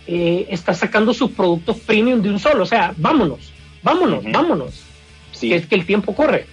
eh, 0.08 0.48
está 0.50 0.74
sacando 0.74 1.14
sus 1.14 1.32
productos 1.32 1.78
premium 1.80 2.22
de 2.22 2.30
un 2.30 2.40
solo. 2.40 2.64
O 2.64 2.66
sea, 2.66 2.94
vámonos, 2.98 3.52
vámonos, 3.82 4.24
uh 4.24 4.28
-huh. 4.28 4.34
vámonos. 4.34 4.84
Sí. 5.32 5.50
Que 5.50 5.56
es 5.56 5.66
que 5.68 5.76
el 5.76 5.86
tiempo 5.86 6.16
corre. 6.16 6.46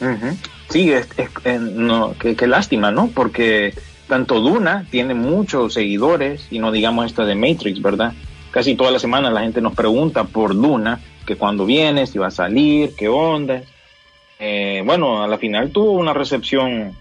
Uh 0.00 0.04
-huh. 0.04 0.36
Sí, 0.68 0.92
es, 0.92 1.08
es, 1.16 1.28
eh, 1.44 1.58
no, 1.60 2.14
qué, 2.18 2.34
qué 2.34 2.46
lástima, 2.46 2.90
¿no? 2.90 3.08
Porque 3.08 3.74
tanto 4.08 4.40
Duna 4.40 4.86
tiene 4.90 5.14
muchos 5.14 5.74
seguidores 5.74 6.46
y 6.50 6.58
no 6.58 6.72
digamos 6.72 7.06
esta 7.06 7.24
de 7.24 7.34
Matrix, 7.34 7.82
¿verdad? 7.82 8.12
Casi 8.50 8.74
toda 8.74 8.90
la 8.90 8.98
semana 8.98 9.30
la 9.30 9.42
gente 9.42 9.60
nos 9.60 9.74
pregunta 9.74 10.24
por 10.24 10.54
Duna, 10.54 11.00
que 11.26 11.36
cuando 11.36 11.66
viene, 11.66 12.06
si 12.06 12.18
va 12.18 12.28
a 12.28 12.30
salir, 12.30 12.92
qué 12.96 13.08
onda. 13.08 13.62
Eh, 14.38 14.82
bueno, 14.84 15.22
a 15.22 15.28
la 15.28 15.38
final 15.38 15.70
tuvo 15.70 15.92
una 15.92 16.12
recepción 16.12 16.92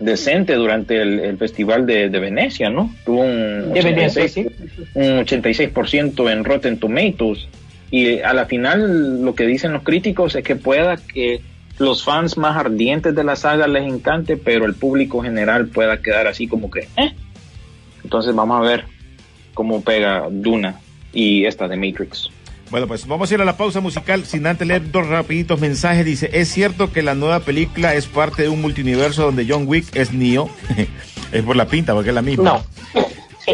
decente 0.00 0.54
durante 0.54 1.00
el, 1.00 1.20
el 1.20 1.38
festival 1.38 1.86
de, 1.86 2.08
de, 2.08 2.18
Venecia, 2.20 2.70
¿no? 2.70 2.94
Tuvo 3.04 3.22
un, 3.22 3.72
de 3.72 3.80
86, 3.80 4.32
sí. 4.32 4.46
un 4.94 5.24
86% 5.24 6.30
en 6.30 6.44
Rotten 6.44 6.78
Tomatoes. 6.78 7.48
Y 7.90 8.20
a 8.20 8.32
la 8.34 8.46
final 8.46 9.24
lo 9.24 9.34
que 9.34 9.46
dicen 9.46 9.72
los 9.72 9.82
críticos 9.82 10.34
es 10.34 10.44
que 10.44 10.56
pueda 10.56 10.96
que 10.96 11.40
los 11.78 12.04
fans 12.04 12.36
más 12.36 12.56
ardientes 12.56 13.14
de 13.14 13.24
la 13.24 13.36
saga 13.36 13.66
les 13.68 13.84
encante, 13.84 14.36
pero 14.36 14.66
el 14.66 14.74
público 14.74 15.22
general 15.22 15.68
pueda 15.68 16.00
quedar 16.02 16.26
así 16.26 16.46
como 16.46 16.70
que, 16.70 16.88
¿eh? 16.96 17.14
Entonces 18.02 18.34
vamos 18.34 18.58
a 18.58 18.68
ver 18.68 18.84
cómo 19.54 19.82
pega 19.82 20.28
Duna 20.30 20.80
y 21.12 21.44
esta 21.44 21.68
de 21.68 21.76
Matrix. 21.76 22.30
Bueno, 22.70 22.86
pues 22.86 23.06
vamos 23.06 23.30
a 23.30 23.34
ir 23.34 23.40
a 23.40 23.44
la 23.44 23.56
pausa 23.56 23.80
musical 23.80 24.24
sin 24.24 24.46
antes 24.46 24.68
leer 24.68 24.90
dos 24.90 25.06
rapiditos 25.06 25.58
mensajes. 25.58 26.04
Dice, 26.04 26.30
¿es 26.32 26.48
cierto 26.48 26.92
que 26.92 27.02
la 27.02 27.14
nueva 27.14 27.40
película 27.40 27.94
es 27.94 28.06
parte 28.06 28.42
de 28.42 28.48
un 28.50 28.60
multiverso 28.60 29.22
donde 29.24 29.46
John 29.48 29.64
Wick 29.66 29.96
es 29.96 30.12
Neo? 30.12 30.50
es 31.32 31.42
por 31.42 31.56
la 31.56 31.66
pinta, 31.66 31.94
porque 31.94 32.10
es 32.10 32.14
la 32.14 32.22
misma. 32.22 32.44
No. 32.44 32.64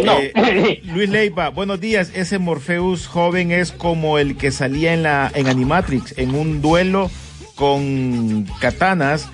No. 0.04 0.18
Eh, 0.18 0.82
Luis 0.84 1.08
Leiva, 1.08 1.50
buenos 1.50 1.80
días. 1.80 2.10
Ese 2.14 2.38
Morpheus 2.38 3.06
joven 3.06 3.52
es 3.52 3.70
como 3.70 4.18
el 4.18 4.36
que 4.36 4.50
salía 4.50 4.92
en 4.92 5.04
la 5.04 5.30
en 5.32 5.46
Animatrix 5.46 6.18
en 6.18 6.34
un 6.34 6.60
duelo 6.60 7.10
con 7.54 8.46
katanas 8.60 9.28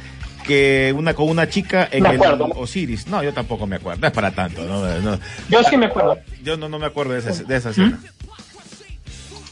que 0.46 0.94
una 0.96 1.14
con 1.14 1.28
una 1.28 1.48
chica 1.48 1.88
en 1.90 2.02
Me 2.02 2.10
el. 2.10 2.20
Osiris. 2.56 3.06
No, 3.06 3.22
yo 3.22 3.32
tampoco 3.32 3.66
me 3.66 3.76
acuerdo. 3.76 4.00
No 4.00 4.06
es 4.06 4.12
para 4.12 4.30
tanto. 4.32 4.64
No, 4.64 5.00
no. 5.00 5.18
Yo 5.48 5.62
sí 5.64 5.76
me 5.76 5.86
acuerdo. 5.86 6.18
Yo 6.42 6.56
no, 6.56 6.68
no 6.68 6.78
me 6.78 6.86
acuerdo 6.86 7.12
de 7.12 7.20
esa, 7.20 7.44
de 7.44 7.56
esa 7.56 7.70
escena. 7.70 8.00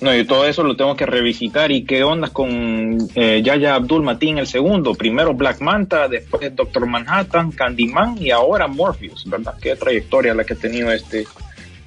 No, 0.00 0.14
y 0.14 0.24
todo 0.24 0.46
eso 0.46 0.62
lo 0.62 0.76
tengo 0.76 0.94
que 0.94 1.06
revisitar. 1.06 1.72
¿Y 1.72 1.84
qué 1.84 2.04
onda 2.04 2.28
con 2.28 2.98
eh, 3.16 3.42
Yaya 3.42 3.74
Abdul 3.74 4.02
Mateen 4.02 4.38
el 4.38 4.46
segundo? 4.46 4.94
Primero 4.94 5.34
Black 5.34 5.60
Manta, 5.60 6.06
después 6.06 6.54
Doctor 6.54 6.86
Manhattan, 6.86 7.50
Candyman 7.50 8.16
y 8.20 8.30
ahora 8.30 8.68
Morpheus, 8.68 9.24
¿verdad? 9.28 9.54
Qué 9.60 9.74
trayectoria 9.74 10.34
la 10.34 10.44
que 10.44 10.54
ha 10.54 10.56
tenido 10.56 10.92
este, 10.92 11.26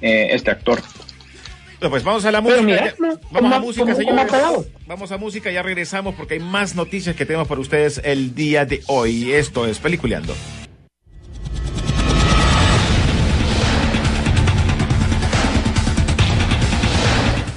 eh, 0.02 0.28
este 0.30 0.50
actor. 0.50 0.82
Pues 1.88 2.04
vamos 2.04 2.24
a 2.24 2.30
la 2.32 2.40
música. 2.40 2.62
mira, 2.62 2.84
ya- 2.86 2.94
¿cómo- 2.96 3.18
vamos 3.30 3.52
a 3.52 3.60
música, 3.60 3.94
señores. 3.94 4.32
Vamos 4.86 5.12
a 5.12 5.16
música, 5.18 5.50
ya 5.50 5.62
regresamos 5.62 6.14
porque 6.14 6.34
hay 6.34 6.40
más 6.40 6.74
noticias 6.74 7.16
que 7.16 7.26
tenemos 7.26 7.48
para 7.48 7.60
ustedes 7.60 8.00
el 8.04 8.34
día 8.34 8.64
de 8.64 8.82
hoy. 8.86 9.32
Esto 9.32 9.66
es 9.66 9.78
Peliculeando. 9.78 10.34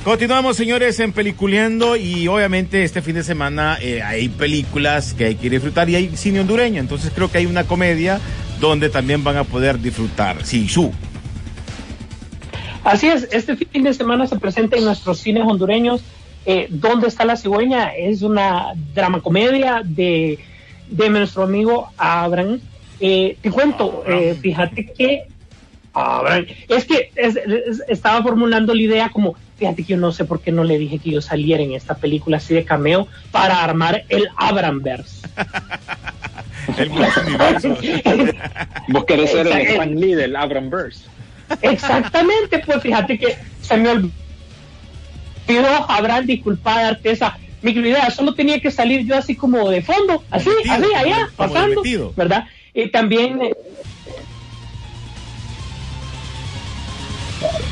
Continuamos, 0.03 0.55
señores, 0.55 0.99
en 0.99 1.11
Peliculeando 1.13 1.95
y 1.95 2.27
obviamente 2.27 2.83
este 2.83 3.01
fin 3.01 3.15
de 3.15 3.23
semana 3.23 3.79
eh, 3.81 4.03
hay 4.03 4.29
películas 4.29 5.15
que 5.15 5.25
hay 5.25 5.35
que 5.35 5.49
disfrutar 5.49 5.89
y 5.89 5.95
hay 5.95 6.15
cine 6.15 6.41
hondureño, 6.41 6.79
entonces 6.79 7.11
creo 7.13 7.31
que 7.31 7.39
hay 7.39 7.47
una 7.47 7.63
comedia 7.63 8.19
donde 8.59 8.89
también 8.89 9.23
van 9.23 9.37
a 9.37 9.43
poder 9.45 9.79
disfrutar. 9.81 10.45
Sí, 10.45 10.69
su. 10.69 10.93
Así 12.85 13.07
es, 13.07 13.27
este 13.31 13.57
fin 13.57 13.83
de 13.83 13.93
semana 13.93 14.25
se 14.27 14.37
presenta 14.39 14.77
en 14.77 14.85
nuestros 14.85 15.19
cines 15.19 15.43
hondureños 15.45 16.01
eh, 16.47 16.67
¿Dónde 16.69 17.07
está 17.07 17.25
la 17.25 17.35
cigüeña? 17.37 17.95
Es 17.95 18.21
una 18.21 18.73
drama 18.93 19.19
comedia 19.19 19.81
de, 19.83 20.37
de 20.87 21.09
nuestro 21.09 21.41
amigo 21.41 21.89
Abraham. 21.97 22.59
Eh, 22.99 23.35
te 23.41 23.49
cuento, 23.49 24.03
eh, 24.07 24.37
fíjate 24.39 24.93
que 24.93 25.23
Abraham, 25.91 26.45
es 26.69 26.85
que 26.85 27.09
es- 27.15 27.35
es- 27.37 27.81
estaba 27.87 28.21
formulando 28.21 28.75
la 28.75 28.81
idea 28.83 29.09
como, 29.09 29.35
fíjate 29.57 29.81
que 29.83 29.93
yo 29.93 29.97
no 29.97 30.11
sé 30.11 30.23
por 30.25 30.39
qué 30.39 30.51
no 30.51 30.63
le 30.63 30.77
dije 30.77 30.99
que 30.99 31.09
yo 31.09 31.19
saliera 31.21 31.63
en 31.63 31.73
esta 31.73 31.95
película 31.95 32.37
así 32.37 32.53
de 32.53 32.63
cameo 32.63 33.07
para 33.31 33.63
armar 33.63 34.03
el 34.09 34.27
Abramverse. 34.37 35.27
El 36.77 36.89
multiverso. 36.91 37.69
Vos 38.89 39.05
querés 39.05 39.31
ser 39.31 39.47
el. 39.47 39.53
Stan 39.67 39.99
Lee 39.99 40.13
del 40.13 40.35
Abramverse. 40.35 41.05
Exactamente, 41.61 42.59
pues 42.65 42.81
fíjate 42.81 43.17
que 43.17 43.35
se 43.61 43.77
me 43.77 43.89
olvidó, 43.89 44.13
Abraham, 45.89 46.25
disculpa 46.25 46.81
darte 46.81 47.11
esa 47.11 47.37
microidea, 47.61 48.09
solo 48.11 48.33
tenía 48.35 48.59
que 48.59 48.71
salir 48.71 49.05
yo 49.05 49.15
así 49.15 49.35
como 49.35 49.69
de 49.69 49.81
fondo, 49.81 50.23
así, 50.29 50.49
Metido, 50.49 50.75
así, 50.75 50.93
allá, 50.95 51.29
como 51.35 51.53
pasando. 51.53 51.81
¿verdad? 52.15 52.45
Y 52.73 52.89
también 52.89 53.41
eh, 53.41 53.53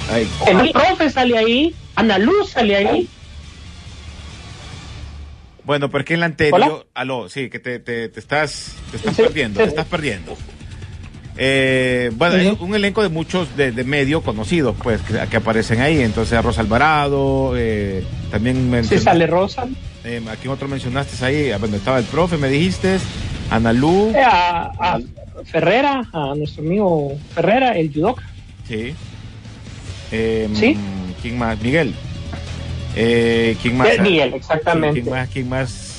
Ay, 0.10 0.30
el 0.48 0.72
profe 0.72 1.10
sale 1.10 1.38
ahí, 1.38 1.76
Ana 1.96 2.18
Luz 2.18 2.50
sale 2.50 2.76
ahí, 2.76 3.10
Bueno, 5.66 5.90
porque 5.90 6.14
en 6.16 6.20
la 6.20 6.26
anterior, 6.26 6.62
Hola. 6.62 6.86
aló, 6.94 7.30
sí, 7.30 7.50
que 7.50 7.60
te, 7.60 7.80
te, 7.80 8.10
te 8.10 8.20
estás, 8.20 8.76
te 8.92 8.98
estás 8.98 9.16
Sí, 9.16 9.22
perdiendo, 9.22 9.60
sí. 9.60 9.64
te 9.64 9.70
estás 9.70 9.86
perdiendo. 9.86 10.38
Eh, 11.38 12.12
bueno, 12.16 12.36
hay 12.36 12.48
Ujú. 12.50 12.66
un 12.66 12.76
elenco 12.76 13.02
de 13.02 13.10
muchos 13.10 13.56
de, 13.58 13.72
de 13.72 13.84
medio 13.84 14.22
conocidos, 14.22 14.76
pues, 14.82 15.02
que, 15.02 15.14
que 15.30 15.38
aparecen 15.38 15.82
ahí. 15.82 16.02
Entonces, 16.02 16.34
a 16.38 16.42
Rosa 16.42 16.62
Alvarado, 16.62 17.54
eh, 17.58 18.04
también 18.32 18.70
mencionaste, 18.70 19.00
sale 19.10 19.26
Rosa, 19.28 19.68
eh, 20.04 20.22
¿a 20.32 20.36
quién 20.36 20.54
otro 20.54 20.68
mencionaste 20.68 21.26
ahí? 21.26 21.52
A 21.52 21.58
donde 21.58 21.78
estaba 21.78 21.98
el 22.00 22.06
profe, 22.06 22.38
me 22.38 22.50
dijiste, 22.50 22.98
Ana 23.50 23.74
Lu, 23.74 24.12
eh, 24.16 24.22
a, 24.24 24.72
a 24.80 25.00
Ferrera, 25.46 26.04
a 26.14 26.34
nuestro 26.36 26.64
amigo 26.64 27.18
Ferrera, 27.34 27.78
el 27.78 27.92
judoka. 27.94 28.24
sí. 28.68 28.94
Eh, 30.12 30.48
Sí. 30.54 30.78
¿Quién 31.24 31.40
más? 31.40 31.60
Miguel. 31.62 31.96
Eh, 32.96 33.58
¿Quién 33.62 33.78
más? 33.78 33.88
Eh, 33.90 34.02
Miguel, 34.02 34.34
exactamente. 34.36 35.02
¿Quién 35.02 35.12
más? 35.14 35.30
¿Quién 35.30 35.50
más? 35.50 35.90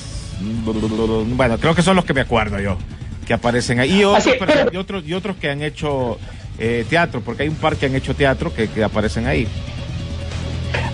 Bueno, 1.35 1.59
creo 1.59 1.75
que 1.75 1.83
son 1.83 1.97
los 1.97 2.05
que 2.05 2.15
me 2.15 2.21
acuerdo 2.21 2.61
yo, 2.61 2.77
que 3.25 3.35
aparecen 3.35 3.81
ahí. 3.81 4.01
Y 4.01 4.05
otros, 4.05 4.35
pero- 4.39 4.73
y 4.73 4.77
otros, 4.77 5.05
y 5.07 5.13
otros 5.15 5.37
que 5.37 5.51
han 5.51 5.63
hecho 5.63 6.19
eh, 6.59 6.85
teatro, 6.89 7.21
porque 7.21 7.43
hay 7.45 7.49
un 7.49 7.57
par 7.57 7.77
que 7.77 7.87
han 7.87 7.95
hecho 7.97 8.15
teatro 8.15 8.55
que, 8.55 8.69
que 8.69 8.85
aparecen 8.85 9.27
ahí. 9.27 9.47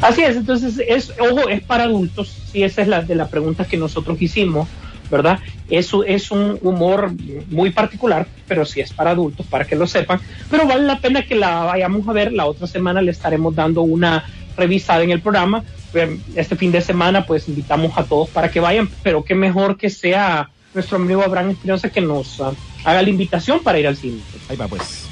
Así 0.01 0.23
es, 0.23 0.37
entonces 0.37 0.81
es, 0.87 1.13
ojo, 1.21 1.49
es 1.49 1.63
para 1.63 1.85
adultos, 1.85 2.35
sí, 2.51 2.63
esa 2.63 2.81
es 2.83 2.89
la 2.89 3.03
de 3.03 3.15
las 3.15 3.29
preguntas 3.29 3.67
que 3.67 3.77
nosotros 3.77 4.21
hicimos, 4.23 4.67
¿verdad? 5.11 5.39
Eso 5.69 6.05
es 6.05 6.31
un 6.31 6.59
humor 6.63 7.13
muy 7.51 7.71
particular, 7.71 8.27
pero 8.49 8.65
sí 8.65 8.81
es 8.81 8.93
para 8.93 9.11
adultos, 9.11 9.45
para 9.47 9.67
que 9.67 9.77
lo 9.77 9.87
sepan, 9.87 10.19
pero 10.51 10.67
vale 10.67 10.85
la 10.85 10.99
pena 11.01 11.27
que 11.27 11.35
la 11.35 11.65
vayamos 11.65 12.09
a 12.09 12.13
ver, 12.13 12.33
la 12.33 12.47
otra 12.47 12.67
semana 12.67 13.03
le 13.03 13.11
estaremos 13.11 13.55
dando 13.55 13.83
una 13.83 14.25
revisada 14.57 15.03
en 15.03 15.11
el 15.11 15.21
programa, 15.21 15.63
Eh, 15.93 16.19
este 16.37 16.55
fin 16.55 16.71
de 16.71 16.81
semana 16.81 17.27
pues 17.27 17.49
invitamos 17.49 17.99
a 17.99 18.05
todos 18.05 18.29
para 18.31 18.49
que 18.49 18.61
vayan, 18.61 18.89
pero 19.03 19.25
qué 19.25 19.35
mejor 19.35 19.77
que 19.77 19.91
sea 19.91 20.49
nuestro 20.75 20.97
amigo 20.97 21.23
Abraham 21.23 21.51
Espinosa 21.51 21.89
que 21.91 22.01
nos 22.01 22.41
ah, 22.41 22.53
haga 22.85 23.03
la 23.03 23.11
invitación 23.11 23.63
para 23.63 23.79
ir 23.79 23.87
al 23.87 23.97
cine. 23.97 24.21
Ahí 24.49 24.57
va, 24.57 24.69
pues. 24.69 25.11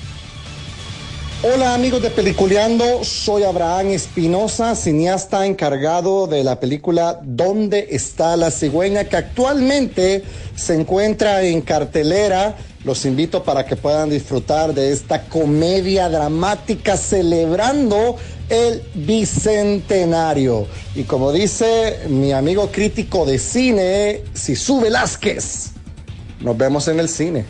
Hola 1.40 1.72
amigos 1.72 2.02
de 2.02 2.10
Peliculeando, 2.10 3.04
soy 3.04 3.44
Abraham 3.44 3.90
Espinosa, 3.90 4.74
cineasta 4.74 5.46
encargado 5.46 6.26
de 6.26 6.42
la 6.42 6.58
película 6.58 7.20
¿Dónde 7.22 7.86
está 7.92 8.36
la 8.36 8.50
cigüeña? 8.50 9.04
que 9.04 9.16
actualmente 9.16 10.24
se 10.56 10.74
encuentra 10.74 11.42
en 11.42 11.60
cartelera. 11.60 12.56
Los 12.82 13.04
invito 13.04 13.44
para 13.44 13.66
que 13.66 13.76
puedan 13.76 14.10
disfrutar 14.10 14.74
de 14.74 14.92
esta 14.92 15.26
comedia 15.26 16.08
dramática 16.08 16.96
celebrando 16.96 18.16
el 18.48 18.82
bicentenario. 18.94 20.66
Y 20.94 21.02
como 21.04 21.32
dice 21.32 22.00
mi 22.08 22.32
amigo 22.32 22.70
crítico 22.70 23.26
de 23.26 23.38
cine, 23.38 24.20
Sisu 24.34 24.80
Velázquez, 24.80 25.72
nos 26.40 26.56
vemos 26.56 26.88
en 26.88 27.00
el 27.00 27.08
cine. 27.08 27.44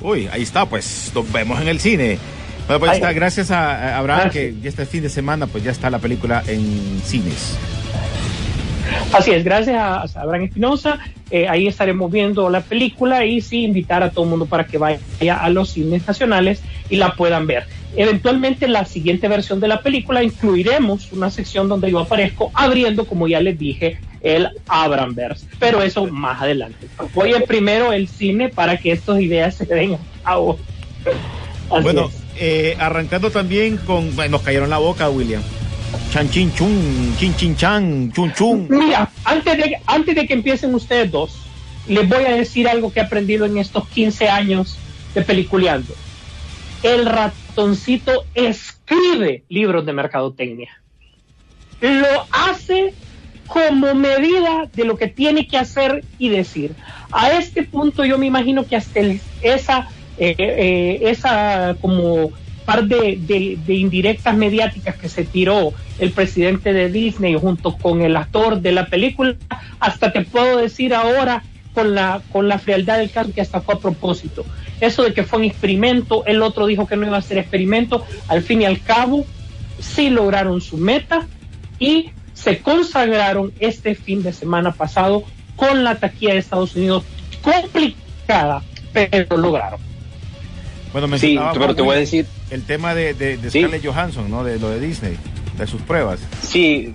Uy, 0.00 0.28
ahí 0.32 0.42
está, 0.42 0.66
pues 0.66 1.10
nos 1.14 1.30
vemos 1.32 1.60
en 1.60 1.68
el 1.68 1.80
cine. 1.80 2.18
Bueno, 2.66 2.80
pues 2.80 2.92
Ay. 2.92 2.96
está, 2.98 3.12
gracias 3.12 3.50
a, 3.50 3.96
Abraham 3.96 4.22
Ah, 4.26 4.30
que 4.30 4.54
este 4.64 4.86
fin 4.86 5.02
de 5.02 5.08
semana 5.08 5.46
pues 5.46 5.62
ya 5.62 5.70
está 5.70 5.88
la 5.88 5.98
película 5.98 6.42
en 6.46 7.00
cines. 7.04 7.56
Así 9.12 9.30
es, 9.32 9.44
gracias 9.44 9.76
a 9.76 10.02
a 10.02 10.22
Abraham 10.22 10.44
Espinosa. 10.44 10.98
eh, 11.30 11.48
ahí 11.48 11.66
estaremos 11.66 12.10
viendo 12.10 12.48
la 12.50 12.60
película 12.60 13.24
y 13.24 13.40
sí 13.40 13.64
invitar 13.64 14.02
a 14.02 14.10
todo 14.10 14.24
el 14.24 14.30
mundo 14.30 14.46
para 14.46 14.64
que 14.64 14.78
vaya 14.78 15.00
a 15.40 15.48
los 15.50 15.70
cines 15.70 16.06
nacionales 16.06 16.60
y 16.88 16.96
la 16.96 17.14
puedan 17.14 17.46
ver. 17.46 17.66
Eventualmente 17.94 18.66
en 18.66 18.72
la 18.72 18.84
siguiente 18.84 19.28
versión 19.28 19.60
de 19.60 19.68
la 19.68 19.80
película 19.82 20.22
incluiremos 20.22 21.12
una 21.12 21.30
sección 21.30 21.68
donde 21.68 21.90
yo 21.90 22.00
aparezco 22.00 22.50
abriendo, 22.52 23.06
como 23.06 23.28
ya 23.28 23.40
les 23.40 23.58
dije, 23.58 23.98
el 24.22 24.48
Abramverse. 24.66 25.46
Pero 25.58 25.82
eso 25.82 26.06
más 26.06 26.42
adelante. 26.42 26.88
Voy 27.14 27.32
en 27.32 27.42
primero 27.42 27.92
el 27.92 28.08
cine 28.08 28.48
para 28.48 28.76
que 28.76 28.92
estas 28.92 29.20
ideas 29.20 29.54
se 29.54 29.64
den 29.66 29.94
a 29.94 29.98
cabo. 30.24 30.58
Así 31.70 31.82
Bueno, 31.82 32.10
eh, 32.36 32.76
arrancando 32.78 33.30
también 33.30 33.76
con. 33.78 34.14
bueno, 34.14 34.32
nos 34.32 34.42
cayeron 34.42 34.68
la 34.68 34.78
boca, 34.78 35.08
William. 35.08 35.42
Chan 36.12 36.28
chin 36.30 36.52
chun, 36.54 37.14
chin 37.18 37.34
chin 37.36 37.56
chan, 37.56 38.12
chun 38.12 38.32
chun. 38.32 38.66
Mira, 38.68 39.10
antes 39.24 39.56
de, 39.56 39.78
antes 39.86 40.14
de 40.14 40.26
que 40.26 40.34
empiecen 40.34 40.74
ustedes 40.74 41.10
dos, 41.10 41.38
les 41.88 42.08
voy 42.08 42.24
a 42.24 42.32
decir 42.32 42.68
algo 42.68 42.92
que 42.92 43.00
he 43.00 43.02
aprendido 43.02 43.46
en 43.46 43.58
estos 43.58 43.88
15 43.88 44.28
años 44.28 44.76
de 45.14 45.22
peliculeando. 45.22 45.94
El 46.82 47.06
escribe 48.34 49.44
libros 49.48 49.84
de 49.86 49.92
mercadotecnia. 49.92 50.80
Lo 51.80 52.26
hace 52.30 52.94
como 53.46 53.94
medida 53.94 54.68
de 54.74 54.84
lo 54.84 54.96
que 54.96 55.06
tiene 55.08 55.46
que 55.46 55.56
hacer 55.56 56.04
y 56.18 56.28
decir. 56.28 56.72
A 57.12 57.32
este 57.32 57.62
punto 57.62 58.04
yo 58.04 58.18
me 58.18 58.26
imagino 58.26 58.66
que 58.66 58.76
hasta 58.76 59.00
esa, 59.42 59.88
eh, 60.18 60.34
eh, 60.38 60.98
esa 61.02 61.76
como 61.80 62.32
par 62.64 62.84
de- 62.84 63.56
de 63.64 63.74
indirectas 63.74 64.36
mediáticas 64.36 64.96
que 64.96 65.08
se 65.08 65.24
tiró 65.24 65.72
el 66.00 66.10
presidente 66.10 66.72
de 66.72 66.90
Disney 66.90 67.34
junto 67.34 67.76
con 67.76 68.02
el 68.02 68.16
actor 68.16 68.60
de 68.60 68.72
la 68.72 68.86
película, 68.86 69.36
hasta 69.78 70.12
te 70.12 70.22
puedo 70.22 70.56
decir 70.56 70.92
ahora 70.92 71.44
con 71.76 71.94
la, 71.94 72.22
con 72.32 72.48
la 72.48 72.58
frialdad 72.58 72.96
del 72.96 73.10
caso 73.10 73.32
que 73.34 73.42
hasta 73.42 73.60
fue 73.60 73.74
a 73.74 73.78
propósito. 73.78 74.46
Eso 74.80 75.02
de 75.02 75.12
que 75.12 75.24
fue 75.24 75.40
un 75.40 75.44
experimento, 75.44 76.24
el 76.24 76.40
otro 76.40 76.64
dijo 76.66 76.86
que 76.86 76.96
no 76.96 77.06
iba 77.06 77.18
a 77.18 77.22
ser 77.22 77.36
experimento, 77.36 78.02
al 78.28 78.42
fin 78.42 78.62
y 78.62 78.64
al 78.64 78.80
cabo 78.80 79.26
sí 79.78 80.08
lograron 80.08 80.62
su 80.62 80.78
meta 80.78 81.26
y 81.78 82.10
se 82.32 82.60
consagraron 82.60 83.52
este 83.60 83.94
fin 83.94 84.22
de 84.22 84.32
semana 84.32 84.72
pasado 84.72 85.22
con 85.54 85.84
la 85.84 85.96
taquilla 85.96 86.32
de 86.32 86.38
Estados 86.38 86.74
Unidos 86.76 87.04
complicada, 87.42 88.62
pero 88.94 89.36
lograron. 89.36 89.78
Bueno, 90.94 91.18
Sí, 91.18 91.38
pero 91.52 91.74
te 91.74 91.82
voy 91.82 91.96
a 91.96 91.98
decir, 91.98 92.24
el 92.50 92.62
tema 92.62 92.94
de, 92.94 93.12
de, 93.12 93.36
de 93.36 93.50
Sí. 93.50 93.58
Scarlett 93.60 93.84
Johansson, 93.84 94.30
¿no? 94.30 94.44
De 94.44 94.58
lo 94.58 94.70
de 94.70 94.80
Disney, 94.80 95.18
de 95.58 95.66
sus 95.66 95.82
pruebas. 95.82 96.20
Sí, 96.40 96.94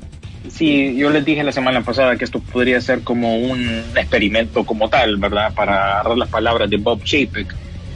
sí, 0.53 0.95
yo 0.95 1.09
les 1.09 1.25
dije 1.25 1.43
la 1.43 1.51
semana 1.51 1.81
pasada 1.81 2.15
que 2.15 2.25
esto 2.25 2.39
podría 2.39 2.81
ser 2.81 3.01
como 3.01 3.37
un 3.37 3.83
experimento 3.95 4.65
como 4.65 4.89
tal, 4.89 5.17
¿verdad? 5.17 5.53
Para 5.53 5.93
agarrar 5.93 6.17
las 6.17 6.29
palabras 6.29 6.69
de 6.69 6.77
Bob 6.77 7.03
Chapek, 7.03 7.53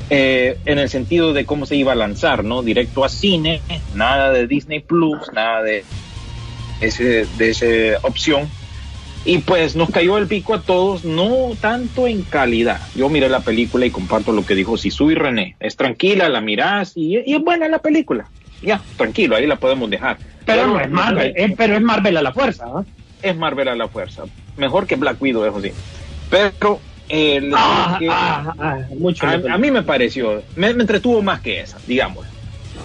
eh, 0.10 0.58
en 0.66 0.80
el 0.80 0.90
sentido 0.90 1.34
de 1.34 1.46
cómo 1.46 1.66
se 1.66 1.76
iba 1.76 1.94
a 1.94 1.96
lanzar, 1.96 2.44
¿no? 2.44 2.62
Directo 2.64 3.04
a 3.04 3.10
cine, 3.10 3.62
nada 3.94 4.32
de 4.32 4.48
Disney 4.48 4.80
Plus, 4.80 5.32
nada 5.34 5.64
de 5.64 5.84
ese, 6.82 7.28
de 7.38 7.50
esa 7.50 8.00
opción. 8.08 8.50
Y 9.28 9.40
pues 9.40 9.76
nos 9.76 9.90
cayó 9.90 10.20
el 10.20 10.28
pico 10.28 10.54
a 10.54 10.62
todos, 10.62 11.04
no 11.04 11.52
tanto 11.60 12.06
en 12.06 12.22
calidad. 12.22 12.80
Yo 12.94 13.10
miré 13.10 13.28
la 13.28 13.40
película 13.40 13.86
y 13.88 13.90
comparto 13.90 14.32
lo 14.32 14.46
que 14.46 14.54
dijo 14.54 14.78
Sisu 14.78 15.10
y 15.10 15.16
René. 15.16 15.56
Es 15.60 15.76
tranquila, 15.76 16.30
la 16.30 16.42
mirás 16.42 16.94
y, 16.96 17.18
y 17.26 17.34
es 17.34 17.42
buena 17.42 17.68
la 17.68 17.80
película. 17.80 18.30
Ya, 18.62 18.82
tranquilo, 18.98 19.36
ahí 19.36 19.48
la 19.48 19.56
podemos 19.56 19.90
dejar. 19.90 20.20
Pero 20.46 20.68
no 20.68 20.80
es 20.80 20.90
Marvel, 20.90 21.34
eh, 21.36 21.54
pero 21.58 21.76
es 21.76 21.82
Marvel 21.82 22.18
a 22.18 22.22
la 22.22 22.32
fuerza. 22.34 22.66
¿no? 22.66 22.86
es 23.22 23.36
Marvel 23.36 23.68
a 23.68 23.76
la 23.76 23.88
fuerza. 23.88 24.24
Mejor 24.58 24.86
que 24.86 24.96
Black 24.96 25.22
Widow, 25.22 25.46
eso 25.46 25.62
sí. 25.62 25.72
Pero 26.30 26.80
eh, 27.10 27.52
Ah, 27.54 27.98
que 28.00 28.08
ah, 28.10 28.54
ah, 28.58 28.80
mucho 28.98 29.26
a, 29.28 29.34
a 29.34 29.58
mí 29.58 29.72
me 29.72 29.84
pareció, 29.84 30.42
me, 30.56 30.74
me 30.74 30.82
entretuvo 30.82 31.22
más 31.22 31.42
que 31.42 31.60
esa, 31.62 31.78
digamos. 31.88 32.26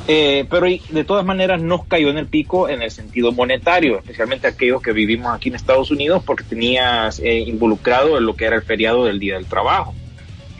Eh, 0.08 0.46
pero 0.50 0.66
de 0.66 1.04
todas 1.04 1.24
maneras 1.24 1.60
nos 1.60 1.84
cayó 1.84 2.10
en 2.10 2.18
el 2.18 2.26
pico 2.26 2.68
en 2.68 2.82
el 2.82 2.90
sentido 2.90 3.32
monetario, 3.32 3.98
especialmente 3.98 4.46
aquellos 4.46 4.82
que 4.82 4.92
vivimos 4.92 5.32
aquí 5.32 5.50
en 5.50 5.54
Estados 5.54 5.90
Unidos 5.90 6.22
porque 6.24 6.44
tenías 6.44 7.20
eh, 7.20 7.40
involucrado 7.40 8.18
en 8.18 8.26
lo 8.26 8.34
que 8.34 8.46
era 8.46 8.56
el 8.56 8.62
feriado 8.62 9.04
del 9.04 9.18
Día 9.18 9.34
del 9.34 9.46
Trabajo. 9.46 9.94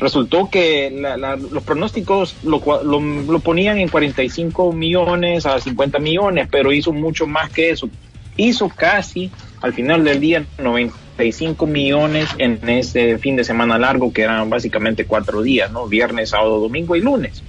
Resultó 0.01 0.49
que 0.51 0.91
la- 0.91 1.37
los 1.37 1.63
pronósticos 1.63 2.35
lo, 2.43 2.61
lo, 2.83 3.39
ponían 3.41 3.79
en 3.79 3.89
45 3.89 4.73
millones 4.73 5.45
a 5.45 5.61
50 5.61 5.99
millones, 5.99 6.49
pero 6.51 6.73
hizo 6.73 6.93
mucho 6.93 7.27
más 7.27 7.51
que 7.51 7.71
eso. 7.71 7.89
Hizo 8.37 8.71
casi 8.71 9.31
al 9.61 9.75
final 9.75 10.03
del 10.03 10.19
día 10.19 10.45
95 10.59 11.67
millones 11.67 12.31
en 12.39 12.59
ese 12.69 13.19
fin 13.19 13.37
de 13.37 13.45
semana 13.45 13.79
largo 13.79 14.11
que 14.13 14.23
eran 14.23 14.49
básicamente 14.49 15.05
cuatro 15.05 15.43
días, 15.43 15.71
¿no? 15.71 15.87
Viernes, 15.87 16.31
sábado, 16.31 16.59
domingo 16.61 16.97
y 16.97 17.03
lunes. 17.03 17.43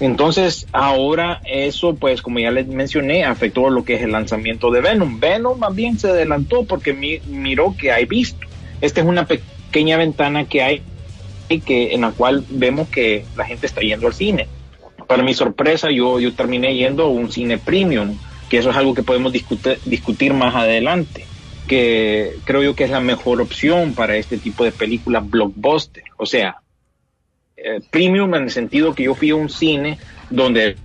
Entonces, 0.00 0.66
ahora 0.72 1.40
eso, 1.44 1.94
pues, 1.94 2.22
como 2.22 2.40
ya 2.40 2.50
les 2.50 2.66
mencioné, 2.66 3.24
afectó 3.24 3.70
lo 3.70 3.84
que 3.84 3.94
es 3.94 4.02
el 4.02 4.10
lanzamiento 4.10 4.72
de 4.72 4.80
Venom. 4.80 5.20
Venom 5.20 5.56
más 5.60 5.72
se 5.98 6.08
adelantó 6.08 6.64
porque 6.64 6.92
mi- 6.92 7.20
miró 7.28 7.76
que 7.78 7.92
hay 7.92 8.06
visto. 8.06 8.44
Esta 8.80 9.00
es 9.00 9.06
una 9.06 9.26
pequeña 9.26 9.96
ventana 9.96 10.46
que 10.46 10.62
hay 10.62 10.82
que 11.48 11.94
en 11.94 12.02
la 12.02 12.12
cual 12.12 12.44
vemos 12.48 12.88
que 12.88 13.24
la 13.36 13.44
gente 13.44 13.66
está 13.66 13.80
yendo 13.80 14.06
al 14.06 14.14
cine. 14.14 14.48
Para 15.06 15.22
mi 15.22 15.34
sorpresa, 15.34 15.90
yo, 15.90 16.20
yo 16.20 16.32
terminé 16.34 16.74
yendo 16.74 17.04
a 17.04 17.08
un 17.08 17.30
cine 17.30 17.58
premium, 17.58 18.16
que 18.48 18.58
eso 18.58 18.70
es 18.70 18.76
algo 18.76 18.94
que 18.94 19.02
podemos 19.02 19.32
discutir, 19.32 20.34
más 20.34 20.54
adelante, 20.54 21.26
que 21.66 22.36
creo 22.44 22.62
yo 22.62 22.74
que 22.74 22.84
es 22.84 22.90
la 22.90 23.00
mejor 23.00 23.40
opción 23.40 23.94
para 23.94 24.16
este 24.16 24.38
tipo 24.38 24.64
de 24.64 24.72
películas 24.72 25.28
blockbuster. 25.28 26.04
O 26.16 26.26
sea, 26.26 26.56
eh, 27.56 27.80
premium 27.90 28.34
en 28.34 28.44
el 28.44 28.50
sentido 28.50 28.94
que 28.94 29.04
yo 29.04 29.14
fui 29.14 29.30
a 29.30 29.36
un 29.36 29.48
cine 29.48 29.98
donde 30.30 30.76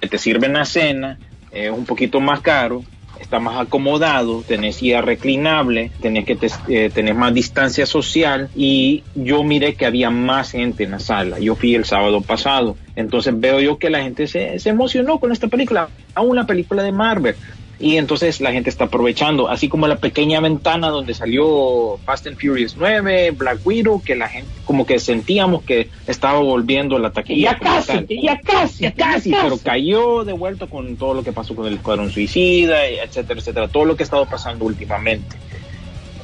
te 0.00 0.18
sirven 0.18 0.54
la 0.54 0.64
cena, 0.64 1.18
es 1.50 1.70
un 1.70 1.84
poquito 1.84 2.20
más 2.20 2.40
caro, 2.40 2.84
está 3.22 3.38
más 3.40 3.60
acomodado, 3.60 4.42
tenés 4.46 4.76
silla 4.76 5.00
reclinable, 5.00 5.92
tenés 6.00 6.24
que 6.26 6.36
te- 6.36 6.50
eh, 6.68 6.90
tenés 6.90 7.14
más 7.16 7.32
distancia 7.34 7.86
social 7.86 8.50
y 8.54 9.04
yo 9.14 9.42
miré 9.44 9.74
que 9.74 9.86
había 9.86 10.10
más 10.10 10.50
gente 10.50 10.84
en 10.84 10.92
la 10.92 10.98
sala. 10.98 11.38
Yo 11.38 11.54
fui 11.56 11.74
el 11.74 11.84
sábado 11.84 12.20
pasado, 12.20 12.76
entonces 12.94 13.32
veo 13.38 13.60
yo 13.60 13.78
que 13.78 13.90
la 13.90 14.02
gente 14.02 14.26
se, 14.26 14.58
se 14.58 14.68
emocionó 14.70 15.18
con 15.18 15.32
esta 15.32 15.48
película, 15.48 15.90
aún 16.14 16.30
una 16.30 16.46
película 16.46 16.82
de 16.82 16.92
Marvel. 16.92 17.36
Y 17.82 17.96
entonces 17.96 18.40
la 18.40 18.52
gente 18.52 18.70
está 18.70 18.84
aprovechando, 18.84 19.48
así 19.48 19.68
como 19.68 19.88
la 19.88 19.96
pequeña 19.96 20.38
ventana 20.38 20.88
donde 20.88 21.14
salió 21.14 21.98
Fast 22.04 22.28
and 22.28 22.38
Furious 22.40 22.76
9, 22.78 23.32
Black 23.32 23.58
Widow, 23.64 24.00
que 24.00 24.14
la 24.14 24.28
gente 24.28 24.48
como 24.64 24.86
que 24.86 25.00
sentíamos 25.00 25.64
que 25.64 25.88
estaba 26.06 26.38
volviendo 26.38 26.96
la 27.00 27.10
taquilla. 27.10 27.52
ya 27.54 27.58
casi, 27.58 27.86
tal. 27.88 28.06
ya 28.08 28.40
casi, 28.40 28.82
Ya 28.84 28.94
casi, 28.94 29.32
pero 29.32 29.58
cayó 29.58 30.22
de 30.22 30.32
vuelta 30.32 30.68
con 30.68 30.94
todo 30.96 31.14
lo 31.14 31.24
que 31.24 31.32
pasó 31.32 31.56
con 31.56 31.66
el 31.66 31.74
Escuadrón 31.74 32.12
Suicida, 32.12 32.86
etcétera, 32.86 33.40
etcétera, 33.40 33.66
todo 33.66 33.84
lo 33.84 33.96
que 33.96 34.04
ha 34.04 34.06
estado 34.06 34.26
pasando 34.26 34.64
últimamente. 34.64 35.36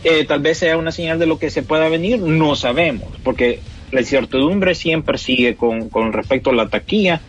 Eh, 0.04 0.24
tal 0.26 0.38
vez 0.38 0.58
sea 0.58 0.76
una 0.76 0.92
señal 0.92 1.18
de 1.18 1.26
lo 1.26 1.40
que 1.40 1.50
se 1.50 1.64
pueda 1.64 1.88
venir, 1.88 2.20
no 2.20 2.54
sabemos, 2.54 3.08
porque 3.24 3.58
la 3.90 3.98
incertidumbre 3.98 4.76
siempre 4.76 5.18
sigue 5.18 5.56
con, 5.56 5.88
con 5.88 6.12
respecto 6.12 6.50
a 6.50 6.54
la 6.54 6.68
taquilla. 6.68 7.20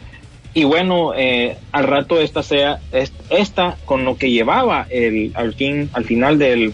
Y 0.54 0.64
bueno, 0.64 1.14
eh, 1.16 1.58
al 1.72 1.84
rato 1.86 2.20
esta 2.20 2.44
sea 2.44 2.80
es- 2.92 3.14
esta 3.30 3.78
con 3.86 4.04
lo 4.06 4.18
que 4.18 4.32
llevaba 4.32 4.88
el 4.90 5.32
al 5.36 5.54
fin 5.54 5.90
al 5.94 6.06
final 6.06 6.40
del, 6.40 6.74